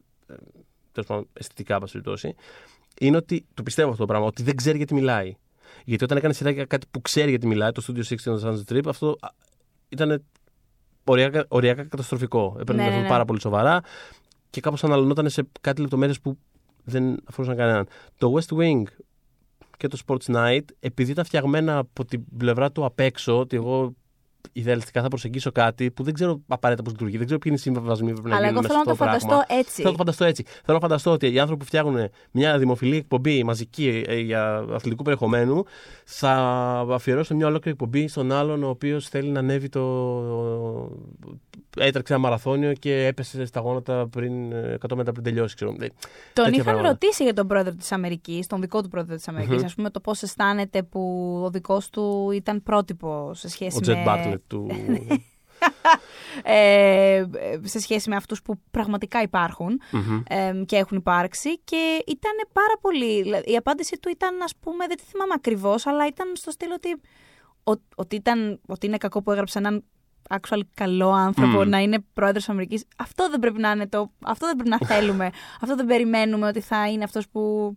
τέλος 0.91 1.09
πάντων 1.09 1.27
αισθητικά, 1.33 1.79
πα 1.79 1.85
περιπτώσει, 1.85 2.35
είναι 2.99 3.17
ότι 3.17 3.45
το 3.53 3.63
πιστεύω 3.63 3.89
αυτό 3.89 4.01
το 4.01 4.07
πράγμα, 4.07 4.27
ότι 4.27 4.43
δεν 4.43 4.55
ξέρει 4.55 4.77
γιατί 4.77 4.93
μιλάει. 4.93 5.35
Γιατί 5.85 6.03
όταν 6.03 6.17
έκανε 6.17 6.33
σειρά 6.33 6.49
για 6.49 6.65
κάτι 6.65 6.87
που 6.91 7.01
ξέρει 7.01 7.29
γιατί 7.29 7.47
μιλάει, 7.47 7.71
το 7.71 7.83
Studio 7.87 8.03
60 8.03 8.15
on 8.23 8.39
the 8.39 8.49
Sunset 8.49 8.73
Trip, 8.73 8.83
αυτό 8.87 9.17
α, 9.19 9.27
ήταν 9.89 10.23
οριακά, 11.03 11.45
οριακά 11.47 11.83
καταστροφικό. 11.83 12.57
Έπαιρνε 12.59 12.81
Ναι, 12.81 12.87
αυτό 12.87 12.97
ναι, 12.99 13.03
ναι. 13.03 13.09
πάρα 13.09 13.25
πολύ 13.25 13.41
σοβαρά 13.41 13.81
και 14.55 14.61
κάπως 14.61 14.83
αναλωνόταν 14.83 15.29
σε 15.29 15.47
κάτι 15.61 15.81
λεπτομέρειες 15.81 16.19
που 16.19 16.37
δεν 16.83 17.17
αφορούσαν 17.25 17.57
κανέναν. 17.57 17.87
Το 18.17 18.33
West 18.35 18.57
Wing 18.57 18.83
και 19.77 19.87
το 19.87 19.97
Sports 20.07 20.35
Night, 20.35 20.65
επειδή 20.79 21.11
ήταν 21.11 21.25
φτιαγμένα 21.25 21.77
από 21.77 22.05
την 22.05 22.23
πλευρά 22.37 22.71
του 22.71 22.85
απ' 22.85 22.99
έξω, 22.99 23.39
ότι 23.39 23.55
εγώ 23.55 23.93
ιδεαλιστικά 24.51 25.01
θα 25.01 25.07
προσεγγίσω 25.07 25.51
κάτι 25.51 25.91
που 25.91 26.03
δεν 26.03 26.13
ξέρω 26.13 26.41
απαραίτητα 26.47 26.83
πώς 26.83 26.93
λειτουργεί, 26.93 27.17
δεν 27.17 27.25
ξέρω 27.25 27.39
ποιοι 27.39 27.51
είναι 27.55 27.69
οι 27.69 27.73
συμβασμοί 27.73 28.13
που 28.13 28.21
πρέπει 28.21 28.29
να 28.29 28.35
Αλλά 28.35 28.47
γίνουν 28.47 28.65
εγώ 28.65 28.73
μέσα 28.73 28.83
θέλω 28.83 28.95
να 28.95 28.95
στο 28.95 29.19
το 29.19 29.19
πράγμα. 29.19 29.33
φανταστώ 29.35 29.55
έτσι. 29.59 29.81
Θέλω 29.81 29.85
να 29.85 29.91
το 29.91 29.97
φανταστώ 29.97 30.25
έτσι. 30.25 30.43
Θέλω 30.43 30.77
να 30.77 30.79
φανταστώ 30.79 31.11
ότι 31.11 31.33
οι 31.33 31.39
άνθρωποι 31.39 31.59
που 31.59 31.65
φτιάχνουν 31.65 32.09
μια 32.31 32.57
δημοφιλή 32.57 32.95
εκπομπή 32.95 33.43
μαζική 33.43 34.03
ε, 34.07 34.19
για 34.19 34.65
αθλητικού 34.71 35.03
περιεχομένου 35.03 35.63
θα 36.05 36.31
αφιερώσουν 36.89 37.35
μια 37.35 37.47
ολόκληρη 37.47 37.77
εκπομπή 37.79 38.07
στον 38.07 38.31
άλλον 38.31 38.63
ο 38.63 38.69
οποίος 38.69 39.07
θέλει 39.07 39.29
να 39.29 39.39
ανέβει 39.39 39.69
το. 39.69 39.81
Έτρεξε 41.77 42.13
ένα 42.13 42.21
μαραθώνιο 42.21 42.73
και 42.73 43.05
έπεσε 43.05 43.45
στα 43.45 43.59
γόνατα 43.59 44.07
πριν, 44.07 44.51
ε, 44.51 44.77
100 44.89 44.95
μέτρα 44.95 45.11
πριν 45.11 45.23
τελειώσει. 45.23 45.55
Ξέρω. 45.55 45.71
Ε, 45.71 45.75
Τον 45.75 45.87
τέτοια 46.33 46.49
είχαν 46.51 46.63
πράγματα. 46.63 46.87
ρωτήσει 46.89 47.23
για 47.23 47.33
τον 47.33 47.47
πρόεδρο 47.47 47.73
της 47.73 47.91
Αμερικής, 47.91 48.47
τον 48.47 48.61
δικό 48.61 48.81
του 48.81 48.89
πρόεδρο 48.89 49.15
της 49.15 49.27
αμερικη 49.27 49.53
Μμμ. 49.53 49.63
ας 49.65 49.75
πούμε, 49.75 49.89
το 49.89 49.99
πώς 49.99 50.21
αισθάνεται 50.21 50.83
που 50.83 50.99
ο 51.45 51.49
δικός 51.49 51.89
του 51.89 52.31
ήταν 52.31 52.63
πρότυπο 52.63 53.31
σε 53.33 53.49
σχέση 53.49 53.75
Ο 53.75 53.75
με. 53.75 53.81
Τζετ 53.81 54.03
Μπάρτλετ 54.03 54.41
του. 54.47 54.67
ε, 56.43 57.25
σε 57.63 57.79
σχέση 57.79 58.09
με 58.09 58.15
αυτούς 58.15 58.41
που 58.41 58.59
πραγματικά 58.71 59.21
υπάρχουν 59.21 59.81
Μμμ. 59.91 60.21
ε, 60.27 60.63
και 60.65 60.75
έχουν 60.75 60.97
υπάρξει 60.97 61.59
και 61.59 62.03
ήταν 62.07 62.31
πάρα 62.53 62.73
πολύ, 62.81 63.21
δηλαδή, 63.21 63.51
η 63.51 63.55
απάντηση 63.55 63.97
του 64.01 64.09
ήταν 64.09 64.41
ας 64.43 64.53
πούμε, 64.59 64.85
δεν 64.87 64.97
τη 64.97 65.03
θυμάμαι 65.03 65.33
ακριβώς, 65.35 65.85
αλλά 65.87 66.07
ήταν 66.07 66.31
στο 66.35 66.51
στυλ 66.51 66.71
ότι, 66.71 66.89
ο- 67.63 67.81
ότι, 67.95 68.15
ήταν, 68.15 68.59
ότι 68.67 68.85
είναι 68.87 68.97
κακό 68.97 69.21
που 69.21 69.31
έγραψε 69.31 69.57
έναν 69.57 69.83
actual 70.29 70.59
καλό 70.73 71.11
άνθρωπο 71.11 71.63
Μμ. 71.63 71.69
να 71.69 71.79
είναι 71.79 71.97
πρόεδρος 72.13 72.49
Αμερικής. 72.49 72.83
Αυτό 72.97 73.29
δεν 73.29 73.39
πρέπει 73.39 73.59
να 73.59 73.71
είναι 73.71 73.87
το, 73.87 74.11
αυτό 74.25 74.45
δεν 74.45 74.55
πρέπει 74.55 74.69
να 74.69 74.87
θέλουμε. 74.87 75.29
αυτό 75.61 75.75
δεν 75.75 75.85
περιμένουμε 75.85 76.47
ότι 76.47 76.61
θα 76.61 76.89
είναι 76.89 77.03
αυτός 77.03 77.29
που... 77.29 77.73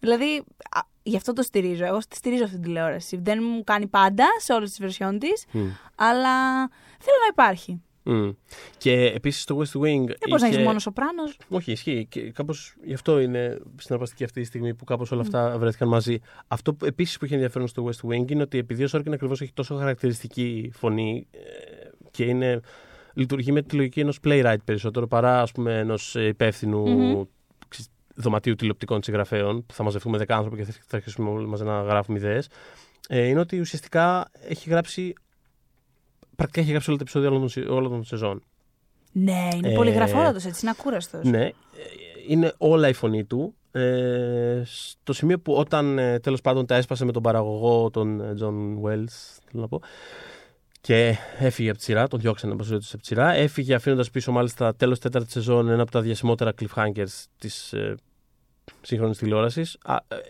Δηλαδή, 0.00 0.44
α, 0.70 0.80
γι' 1.02 1.16
αυτό 1.16 1.32
το 1.32 1.42
στηρίζω. 1.42 1.84
Εγώ 1.84 1.98
τη 1.98 2.16
στηρίζω 2.16 2.44
αυτή 2.44 2.54
την 2.54 2.64
τηλεόραση. 2.64 3.16
Δεν 3.16 3.38
μου 3.42 3.64
κάνει 3.64 3.86
πάντα 3.86 4.24
σε 4.38 4.52
όλες 4.52 4.68
τις 4.68 4.78
βερσιόν 4.78 5.18
της, 5.18 5.44
Μμ. 5.52 5.66
αλλά 5.94 6.58
θέλω 6.98 7.16
να 7.20 7.28
υπάρχει. 7.30 7.82
Μμ. 8.10 8.30
Και 8.78 8.92
επίσης 9.14 9.44
το 9.44 9.56
West 9.58 9.80
Wing. 9.80 10.04
Δεν 10.06 10.16
μπορείς 10.28 10.42
να 10.42 10.46
είχε- 10.46 10.56
έχει 10.56 10.66
μόνο 10.66 10.78
σοπράνος. 10.78 11.38
Όχι, 11.48 11.72
ισχύει. 11.72 12.06
Και 12.10 12.20
κάπως 12.32 12.74
γι' 12.84 12.94
αυτό 12.94 13.20
είναι 13.20 13.58
συναρπαστική 13.80 14.24
αυτή 14.24 14.40
τη 14.40 14.46
στιγμή 14.46 14.74
που 14.74 14.84
κάπως 14.84 15.10
όλα 15.12 15.20
αυτά 15.20 15.58
βρέθηκαν 15.58 15.88
μαζί. 15.88 16.18
Αυτό 16.48 16.74
που 16.74 16.84
επίσης 16.86 17.18
που 17.18 17.24
έχει 17.24 17.34
ενδιαφέρον 17.34 17.68
στο 17.68 17.88
West 17.90 18.08
Wing 18.08 18.30
είναι 18.30 18.42
ότι 18.42 18.58
επειδή 18.58 18.84
ο 18.84 18.88
Σόρκιν 18.88 19.12
ακριβώς 19.12 19.40
έχει 19.40 19.52
τόσο 19.52 19.76
χαρακτηριστική 19.76 20.70
φωνή 20.74 21.26
ε, 21.30 21.38
και 22.10 22.24
είναι, 22.24 22.60
λειτουργεί 23.14 23.52
με 23.52 23.62
τη 23.62 23.76
λογική 23.76 24.00
ενός 24.00 24.18
playwright 24.24 24.56
περισσότερο 24.64 25.06
παρά 25.06 25.40
ας 25.42 25.52
πούμε 25.52 25.78
ενός 25.78 26.14
υπεύθυνου 26.14 26.88
Μμμ. 26.88 27.22
ξε- 27.68 27.86
δωματίου 28.14 28.54
τηλεοπτικών 28.54 29.02
συγγραφέων 29.02 29.66
που 29.66 29.74
θα 29.74 29.82
μαζευτούμε 29.82 30.18
10 30.18 30.24
άνθρωποι 30.28 30.56
και 30.56 30.64
θα 30.64 30.72
θα 30.86 30.96
αρχίσουμε 30.96 31.30
όλοι 31.30 31.46
μαζί 31.46 31.64
να 31.64 31.82
γράφουμε 31.82 32.18
ιδέες. 32.18 32.48
Ε, 33.08 33.26
είναι 33.26 33.40
ότι 33.40 33.60
ουσιαστικά 33.60 34.30
έχει 34.48 34.70
γράψει. 34.70 35.12
Πρακτικά 36.38 36.60
έχει 36.60 36.70
γράψει 36.70 36.88
όλα 36.88 36.98
τα 36.98 37.02
επεισόδια 37.04 37.28
όλων 37.28 37.40
των, 37.40 37.48
σε- 37.48 37.60
όλων 37.60 37.90
των 37.90 38.04
σεζόν. 38.04 38.42
Ναι, 39.12 39.48
είναι 39.54 39.68
Ε, 39.70 39.74
πολύ 39.74 39.90
γραφόρατο 39.90 40.36
έτσι, 40.46 40.60
είναι 40.62 40.74
ακούραστος. 40.78 41.24
Ναι, 41.24 41.44
ε, 41.44 41.52
είναι 42.28 42.52
όλα 42.58 42.88
η 42.88 42.92
φωνή 42.92 43.24
του. 43.24 43.54
Ε, 43.72 44.62
στο 44.64 45.12
σημείο 45.12 45.40
που 45.40 45.52
όταν 45.52 45.98
ε, 45.98 46.18
τέλος 46.18 46.40
πάντων 46.40 46.66
τα 46.66 46.74
έσπασε 46.74 47.04
με 47.04 47.12
τον 47.12 47.22
παραγωγό, 47.22 47.90
τον 47.90 48.20
ε, 48.20 48.34
John 48.40 48.84
Wells, 48.84 49.38
θέλω 49.44 49.62
να 49.62 49.68
πω, 49.68 49.80
και 50.80 51.14
έφυγε 51.38 51.68
από 51.68 51.78
τη 51.78 51.84
σειρά, 51.84 52.08
τον 52.08 52.20
διώξανε 52.20 52.52
από 52.52 52.64
τη 52.78 52.98
σειρά. 53.00 53.32
Έφυγε 53.32 53.74
αφήνοντας 53.74 54.10
πίσω 54.10 54.32
μάλιστα 54.32 54.74
τέλος 54.74 54.98
τέταρτης 54.98 55.32
σεζόν 55.32 55.68
ένα 55.68 55.82
από 55.82 55.90
τα 55.90 56.00
διασημότερα 56.00 56.52
cliffhangers 56.60 57.24
της 57.38 57.72
ε, 57.72 57.94
σύγχρονης 58.80 59.18
τηλεόρασης. 59.18 59.78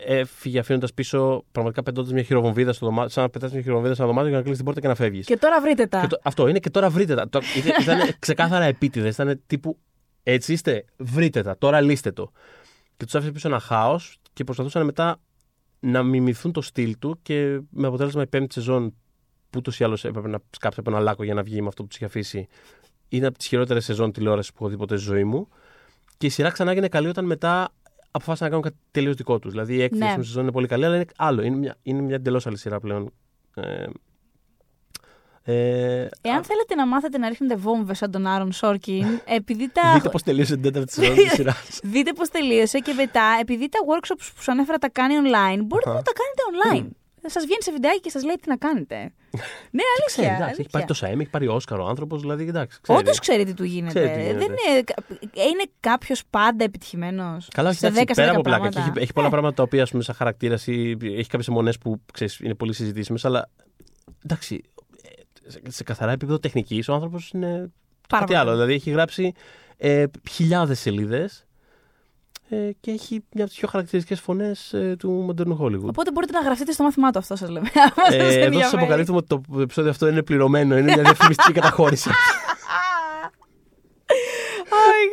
Έφυγε 0.05 0.59
αφήνοντας 0.59 0.93
πίσω 0.93 1.43
πραγματικά 1.51 1.83
πετώντας 1.83 2.11
μια 2.11 2.23
χειροβομβίδα 2.23 2.73
στο 2.73 2.85
δωμάτιο, 2.85 3.09
σαν 3.09 3.23
να 3.23 3.29
πετάς 3.29 3.51
μια 3.51 3.61
χειροβομβίδα 3.61 3.95
σε 3.95 4.01
ένα 4.01 4.09
δωμάτιο 4.09 4.29
για 4.29 4.37
να 4.39 4.43
κλείσει 4.43 4.57
την 4.57 4.65
πόρτα 4.65 4.81
και 4.81 4.87
να 4.87 4.95
φεύγεις. 4.95 5.25
Και 5.25 5.37
τώρα 5.37 5.61
βρείτε 5.61 5.85
τα. 5.87 6.01
Και 6.01 6.07
το- 6.07 6.19
αυτό 6.23 6.47
είναι 6.47 6.59
και 6.59 6.69
τώρα 6.69 6.89
βρείτε 6.89 7.15
τα. 7.15 7.29
Το- 7.29 7.39
ήταν- 7.57 7.81
Ήταν 7.81 7.99
ξεκάθαρα 8.19 8.63
επίτηδες. 8.65 9.13
Ήταν 9.13 9.41
τύπου 9.47 9.77
έτσι 10.23 10.53
είστε, 10.53 10.85
βρείτε 10.97 11.41
τα. 11.41 11.57
Τώρα 11.57 11.81
λύστε 11.81 12.11
το. 12.11 12.31
Και 12.97 13.05
τους 13.05 13.15
άφησε 13.15 13.31
πίσω 13.31 13.47
ένα 13.47 13.59
χάος 13.59 14.17
και 14.33 14.43
προσπαθούσαν 14.43 14.85
μετά 14.85 15.19
να 15.79 16.03
μιμηθούν 16.03 16.51
το 16.51 16.61
στυλ 16.61 16.95
του 16.99 17.19
και 17.21 17.59
με 17.69 17.87
αποτέλεσμα 17.87 18.21
η 18.21 18.27
πέμπτη 18.27 18.53
σεζόν 18.53 18.89
που 19.49 19.57
ούτως 19.57 19.79
ή 19.79 19.83
άλλως 19.83 20.05
έπρεπε 20.05 20.27
να 20.27 20.39
σκάψει 20.49 20.79
από 20.79 20.89
ένα 20.91 20.99
λάκκο 20.99 21.23
για 21.23 21.33
να 21.33 21.43
βγει 21.43 21.61
με 21.61 21.67
αυτό 21.67 21.81
που 21.81 21.87
τους 21.87 21.95
είχε 21.97 22.05
αφήσει. 22.05 22.47
Είναι 23.09 23.27
από 23.27 23.37
τις 23.37 23.47
χειρότερες 23.47 23.85
σεζόν 23.85 24.11
τηλεόρασης 24.11 24.51
που 24.51 24.57
έχω 24.59 24.69
δει 24.69 24.77
ποτέ 24.77 24.97
στη 24.97 25.05
ζωή 25.05 25.23
μου. 25.23 25.47
Και 26.17 26.25
η 26.25 26.29
σειρά 26.29 26.49
ξανά 26.49 26.71
έγινε 26.71 26.87
καλή 26.87 27.07
όταν 27.07 27.25
μετά 27.25 27.69
αποφάσισαν 28.11 28.47
να 28.49 28.55
κάνουν 28.55 28.61
κάτι 28.71 28.75
τελείως 28.91 29.15
δικό 29.15 29.39
τους. 29.39 29.51
Δηλαδή 29.51 29.75
η 29.75 29.81
έκτη 29.81 29.97
Ναι. 29.97 30.05
ας 30.05 30.11
πούμε, 30.11 30.23
σεζόν 30.23 30.43
είναι 30.43 30.51
πολύ 30.51 30.67
καλή, 30.67 30.85
αλλά 30.85 30.95
είναι 30.95 31.05
άλλο. 31.17 31.41
Είναι 31.41 31.55
μια, 31.55 31.75
είναι 31.83 32.01
μια 32.01 32.15
εντελώς 32.15 32.47
άλλη 32.47 32.57
σειρά 32.57 32.79
πλέον. 32.79 33.13
Ε, 33.55 33.85
ε, 35.43 36.07
Εάν 36.21 36.43
θέλετε 36.43 36.75
να 36.75 36.87
μάθετε 36.87 37.17
να 37.17 37.29
ρίχνετε 37.29 37.55
βόμβες 37.55 37.97
σαν 37.97 38.11
τον 38.11 38.27
Άρον 38.27 38.51
Σόρκιν, 38.51 39.05
επειδή 39.37 39.69
τα. 39.69 39.93
Δείτε 39.93 40.09
πώς 40.09 40.23
τελείωσε 40.23 40.53
την 40.53 40.61
τέταρτη 40.61 40.91
σεζόν 40.93 41.15
της 41.15 41.31
σειράς. 41.39 41.79
Δείτε 41.83 42.13
πώς 42.13 42.29
τελείωσε 42.29 42.79
και 42.79 42.93
μετά, 42.93 43.37
επειδή 43.41 43.69
τα 43.69 43.79
workshops 43.89 44.23
που 44.35 44.41
σου 44.41 44.51
ανέφερα 44.51 44.77
τα 44.77 44.89
κάνει 44.89 45.13
online, 45.23 45.59
μπορείτε 45.65 45.89
να 45.89 46.01
τα 46.01 46.11
κάνετε 46.19 46.41
online. 46.51 46.95
Σας 47.29 47.43
βγαίνει 47.45 47.63
σε 47.63 47.71
βιντεάκι 47.71 47.99
και 47.99 48.09
σας 48.09 48.23
λέει 48.23 48.35
τι 48.41 48.49
να 48.49 48.57
κάνετε. 48.57 49.13
ναι, 49.71 49.81
Ξέρει, 50.05 50.27
αλήθεια. 50.27 50.43
εντάξει, 50.45 50.61
έχει 50.61 50.69
πάρει 50.69 50.85
τόσα 50.85 51.07
Emmy, 51.07 51.19
έχει 51.19 51.29
πάρει 51.29 51.47
Όσκαρο 51.47 51.83
ο 51.83 51.87
άνθρωπος, 51.87 52.21
δηλαδή 52.21 52.47
εντάξει. 52.47 52.79
ξέρει. 52.81 52.99
Όντως 52.99 53.19
ξέρει 53.19 53.45
τι 53.45 53.53
του 53.53 53.63
γίνεται. 53.63 53.99
Ξέρει 53.99 54.13
τι 54.15 54.21
γίνεται. 54.21 54.37
Δεν 54.39 54.47
είναι 54.47 54.83
είναι 55.33 55.63
κάποιος 55.79 56.23
πάντα 56.29 56.63
επιτυχημένος. 56.63 57.47
Καλά, 57.53 57.69
όχι, 57.69 57.77
σε 57.77 57.87
10 57.87 57.89
εντάξει, 57.89 58.13
σε 58.13 58.21
πέρα 58.21 58.31
10 58.31 58.33
από 58.33 58.41
πλάκα. 58.41 58.63
Και 58.63 58.69
πράγματα. 58.69 58.91
έχει, 58.91 59.03
έχει 59.03 59.13
πολλά 59.13 59.29
πράγματα 59.29 59.55
τα 59.55 59.63
οποία, 59.63 59.83
ας 59.83 59.89
πούμε, 59.91 60.03
σαν 60.03 60.15
χαρακτήρας 60.15 60.67
ή 60.67 60.97
έχει 61.01 61.29
κάποιες 61.29 61.47
αιμονέ 61.47 61.71
που 61.79 62.01
ξέρεις, 62.13 62.39
είναι 62.39 62.55
πολύ 62.55 62.73
συζητήσιμες, 62.73 63.25
αλλά 63.25 63.49
εντάξει, 64.23 64.61
ε, 65.03 65.49
σε, 65.51 65.59
σε 65.67 65.83
καθαρά 65.83 66.11
επίπεδο 66.11 66.39
τεχνικής 66.39 66.87
ο 66.87 66.93
άνθρωπος 66.93 67.29
είναι 67.33 67.47
Πάρα 67.47 67.71
κάτι 68.09 68.25
πολύ. 68.25 68.37
άλλο. 68.37 68.51
Δηλαδή 68.51 68.73
έχει 68.73 68.89
γράψει 68.91 69.33
ε, 69.77 70.03
χιλιάδες 70.29 70.79
σελίδες 70.79 71.47
ε, 72.49 72.69
και 72.79 72.91
έχει 72.91 73.13
μια 73.13 73.43
από 73.43 73.51
τις 73.51 73.59
πιο 73.59 73.67
χαρακτηριστικές 73.67 74.19
φωνές 74.19 74.73
ε, 74.73 74.95
του 74.99 75.09
μοντέρνου 75.09 75.57
Hollywood. 75.61 75.87
Οπότε 75.87 76.11
μπορείτε 76.11 76.33
να 76.33 76.41
γραφτείτε 76.41 76.71
στο 76.71 76.83
μάθημά 76.83 77.11
του, 77.11 77.19
αυτό 77.19 77.35
σας 77.35 77.49
λέμε. 77.49 77.69
Ε, 78.11 78.39
εδώ 78.39 78.59
σας 78.59 78.73
αποκαλύπτουμε 78.73 79.17
ότι 79.17 79.27
το 79.27 79.61
επεισόδιο 79.61 79.91
αυτό 79.91 80.07
είναι 80.07 80.23
πληρωμένο, 80.23 80.77
είναι 80.77 80.93
μια 80.93 81.03
διαφημιστική 81.03 81.51
καταχώρηση. 81.51 82.09
Αϊ. 84.87 85.07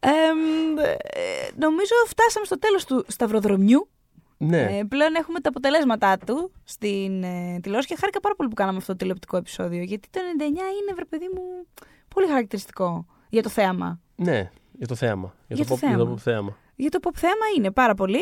Εμ, 0.00 0.38
ε, 0.78 1.50
νομίζω 1.56 1.94
φτάσαμε 2.06 2.46
στο 2.46 2.58
τέλος 2.58 2.84
του 2.84 3.04
σταυροδρομιού. 3.08 3.88
ναι. 4.36 4.78
Ε, 4.78 4.84
πλέον 4.88 5.14
έχουμε 5.14 5.40
τα 5.40 5.48
αποτελέσματά 5.48 6.18
του 6.18 6.52
στην 6.64 7.22
ε, 7.22 7.58
τηλεόραση 7.62 7.88
και 7.88 7.96
χάρηκα 7.98 8.20
πάρα 8.20 8.34
πολύ 8.34 8.48
που 8.48 8.54
κάναμε 8.54 8.78
αυτό 8.78 8.92
το 8.92 8.98
τηλεοπτικό 8.98 9.36
επεισόδιο. 9.36 9.82
Γιατί 9.82 10.08
το 10.10 10.20
99 10.38 10.42
είναι, 10.44 10.92
βρε 10.94 11.04
παιδί 11.04 11.28
μου, 11.34 11.66
πολύ 12.14 12.26
χαρακτηριστικό 12.26 13.06
για 13.28 13.42
το 13.42 13.48
θέαμα. 13.48 14.00
Ναι, 14.16 14.50
για 14.82 14.86
το 14.86 14.94
θέαμα. 14.94 15.34
Για, 15.46 15.56
Για 15.56 15.64
το, 15.64 15.74
το 15.74 15.80
pop, 15.82 15.88
για 15.88 15.96
το 15.96 16.04
θέαμα. 16.04 16.14
pop 16.14 16.18
θέαμα. 16.18 16.56
Για 16.76 16.90
το 16.90 16.98
pop 17.02 17.10
θέαμα 17.14 17.44
είναι 17.56 17.70
πάρα 17.70 17.94
πολύ. 17.94 18.20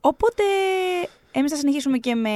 Οπότε 0.00 0.42
εμείς 1.32 1.50
θα 1.50 1.56
συνεχίσουμε 1.56 1.98
και 1.98 2.14
με 2.14 2.30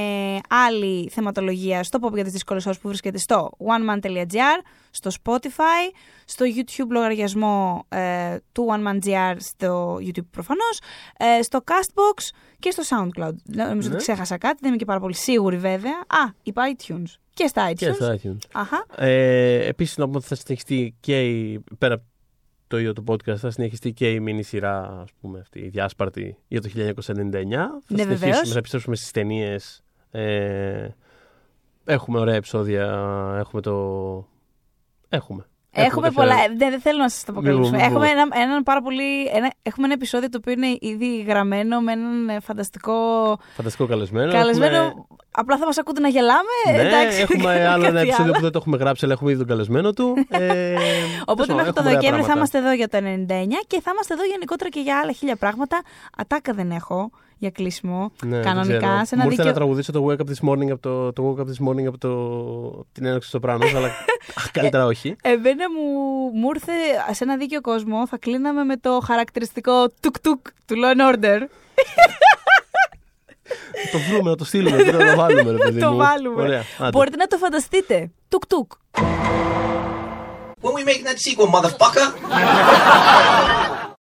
άλλη 0.47 1.09
θεματολογία 1.09 1.83
στο 1.83 1.99
Pop 2.01 2.13
για 2.13 2.23
τις 2.23 2.31
δύσκολες 2.31 2.65
ώρες 2.65 2.79
που 2.79 2.87
βρίσκεται 2.87 3.17
στο 3.17 3.51
oneman.gr, 3.57 4.61
στο 4.91 5.11
Spotify, 5.23 5.93
στο 6.25 6.45
YouTube 6.45 6.87
λογαριασμό 6.89 7.85
ε, 7.89 8.37
του 8.51 8.67
oneman.gr, 8.71 9.35
στο 9.37 9.95
YouTube 9.95 10.25
προφανώς, 10.31 10.79
ε, 11.17 11.41
στο 11.41 11.63
Castbox 11.67 12.29
και 12.59 12.71
στο 12.71 12.83
SoundCloud. 12.89 13.33
Νομίζω 13.43 13.89
Ναι. 13.89 13.95
ότι 13.95 13.95
ξέχασα 13.95 14.37
κάτι, 14.37 14.57
δεν 14.59 14.69
είμαι 14.69 14.77
και 14.77 14.85
πάρα 14.85 14.99
πολύ 14.99 15.15
σίγουρη 15.15 15.57
βέβαια. 15.57 15.93
Α, 16.07 16.33
είπα 16.43 16.63
iTunes. 16.77 17.13
Και 17.33 17.47
στα 17.47 17.69
iTunes. 17.69 17.75
Και 17.75 17.91
στα 17.91 18.17
iTunes. 18.23 18.37
Αχα. 18.53 18.85
Ε, 18.97 19.67
Επίσης, 19.67 19.97
να 19.97 20.05
πούμε 20.05 20.17
ότι 20.17 20.25
θα 20.27 20.35
συνεχιστεί 20.35 20.95
και 20.99 21.21
η, 21.29 21.63
πέρα 21.77 21.93
από 21.93 22.03
το 22.75 22.81
ίδιο 22.81 22.93
το 22.93 23.03
podcast, 23.07 23.35
θα 23.35 23.49
συνεχιστεί 23.49 23.93
και 23.93 24.11
η 24.11 24.19
μίνι 24.19 24.43
σειρά, 24.43 25.01
ας 25.01 25.09
πούμε, 25.21 25.39
αυτή, 25.39 25.59
η 25.59 25.67
διάσπαρτη 25.67 26.37
για 26.47 26.61
το 26.61 26.69
1999. 26.69 26.71
θα, 26.73 27.95
Ναι, 27.95 28.01
συνεχίσουμε, 28.01 28.15
βεβαίως. 28.15 28.49
θα 28.51 28.57
επιστρέψουμε 28.57 28.95
στις 28.95 29.11
ταινίες. 29.11 29.83
Ε, 30.11 30.89
έχουμε 31.85 32.19
ωραία 32.19 32.35
επεισόδια. 32.35 32.85
Έχουμε 33.39 33.61
το. 33.61 34.27
Έχουμε. 35.09 35.45
Έχουμε 35.83 36.07
κάποια- 36.07 36.21
πολλά. 36.23 36.35
Δεν, 36.57 36.69
δεν 36.69 36.79
θέλω 36.81 36.97
να 37.01 37.09
σας 37.09 37.23
το 37.23 37.31
αποκαλύψουμε. 37.31 37.77
Μην- 37.77 37.85
μην- 37.85 37.91
Έχουμε 37.95 38.07
ένα, 38.09 38.27
έναν 38.43 38.63
πάρα 38.63 38.81
πολύ. 38.81 39.25
Ένα, 39.33 39.51
έχουμε 39.63 39.85
ένα 39.85 39.93
επεισόδιο 39.93 40.29
το 40.29 40.37
οποίο 40.41 40.53
είναι 40.53 40.77
ήδη 40.79 41.21
γραμμένο 41.27 41.79
με 41.79 41.91
έναν 41.91 42.29
ε, 42.29 42.39
φανταστικό 42.39 42.93
Φανταστικό 43.55 43.85
καλεσμένο. 43.87 44.31
καλεσμένο. 44.31 44.75
Έχουμε- 44.75 45.05
Απλά 45.37 45.57
θα 45.57 45.65
μας 45.65 45.77
ακούτε 45.77 45.99
να 46.01 46.07
γελάμε. 46.07 46.55
Ναι, 46.71 46.81
εντάξει, 46.81 47.21
έχουμε 47.21 47.43
κάτι 47.53 47.59
άλλο 47.59 47.85
ένα 47.85 47.99
άλλο. 47.99 47.99
επεισόδιο 47.99 48.33
που 48.33 48.41
δεν 48.41 48.51
το 48.51 48.57
έχουμε 48.61 48.77
γράψει, 48.77 49.05
αλλά 49.05 49.13
έχουμε 49.13 49.29
ήδη 49.31 49.39
τον 49.39 49.47
καλεσμένο 49.47 49.93
του. 49.93 50.13
Ε, 50.29 50.75
Οπότε 51.25 51.45
τέλος 51.45 51.47
μέχρι 51.47 51.47
το 51.47 51.55
πάντων, 51.55 51.67
έχουμε 51.73 51.89
ωραία 51.89 51.93
Δεκέμβρη 51.99 52.21
θα 52.21 52.31
πράγματα. 52.31 52.33
είμαστε 52.33 52.57
εδώ 52.57 52.71
για 52.73 52.87
το 52.87 52.97
99 52.97 53.63
και 53.67 53.81
θα 53.81 53.91
είμαστε 53.93 54.13
εδώ 54.13 54.23
γενικότερα 54.25 54.69
και 54.69 54.79
για 54.79 54.99
άλλα 54.99 55.11
χίλια 55.11 55.35
πράγματα. 55.35 55.81
Ατάκα 56.17 56.53
δεν 56.53 56.71
έχω. 56.71 57.09
Για 57.37 57.49
κλείσιμο. 57.49 58.11
Ναι, 58.23 58.35
δεν 58.35 58.43
Κανονικά 58.45 58.77
ξέρω. 58.77 59.05
σε 59.05 59.15
ένα 59.15 59.23
Μου 59.23 59.29
ήρθε 59.29 59.29
δίκαιο. 59.29 59.45
να 59.45 59.53
τραγουδήσω 59.53 59.91
το 59.91 60.05
Wake 60.09 60.17
Up 60.17 60.29
This 60.29 60.49
Morning 60.49 60.69
από 60.71 60.81
το, 60.81 61.13
το, 61.13 61.35
Woke 61.37 61.41
Up 61.41 61.45
This 61.45 61.67
Morning 61.69 61.85
από 61.85 61.97
το, 61.97 62.85
την 62.91 63.05
έναρξη 63.05 63.29
στο 63.29 63.39
Πράνος, 63.39 63.73
αλλά 63.75 63.89
καλύτερα 64.51 64.85
όχι. 64.85 65.15
Εμένα 65.21 65.65
μου, 65.71 65.81
μου 66.33 66.49
ήρθε 66.53 66.71
σε 67.11 67.23
ένα 67.23 67.37
δίκαιο 67.37 67.61
κόσμο, 67.61 68.07
θα 68.07 68.17
κλείναμε 68.17 68.63
με 68.63 68.77
το 68.77 68.99
χαρακτηριστικό 69.05 69.89
τουκ-τουκ 69.99 70.45
του 70.65 70.75
Law 70.75 70.97
and 70.97 71.01
Order. 71.15 71.39
το 73.91 73.97
βρούμε, 74.09 74.29
να 74.29 74.35
το 74.35 74.45
στείλουμε, 74.45 74.77
να 74.83 74.91
το 75.11 75.15
βάλουμε, 75.15 75.51
ρε 75.51 75.57
παιδί 75.63 75.79
το 75.79 75.91
μου. 75.91 75.97
βάλουμε. 75.97 76.41
Ωραία, 76.41 76.63
άντε. 76.79 76.89
Μπορείτε 76.89 77.15
να 77.17 77.27
το 77.27 77.37
φανταστείτε. 77.37 78.11
Τουκ-τουκ. 78.29 78.71
When 80.61 80.73
we 80.73 80.83
making 80.83 81.05
that 81.09 81.19
sequel, 81.25 81.47
motherfucker? 81.55 82.07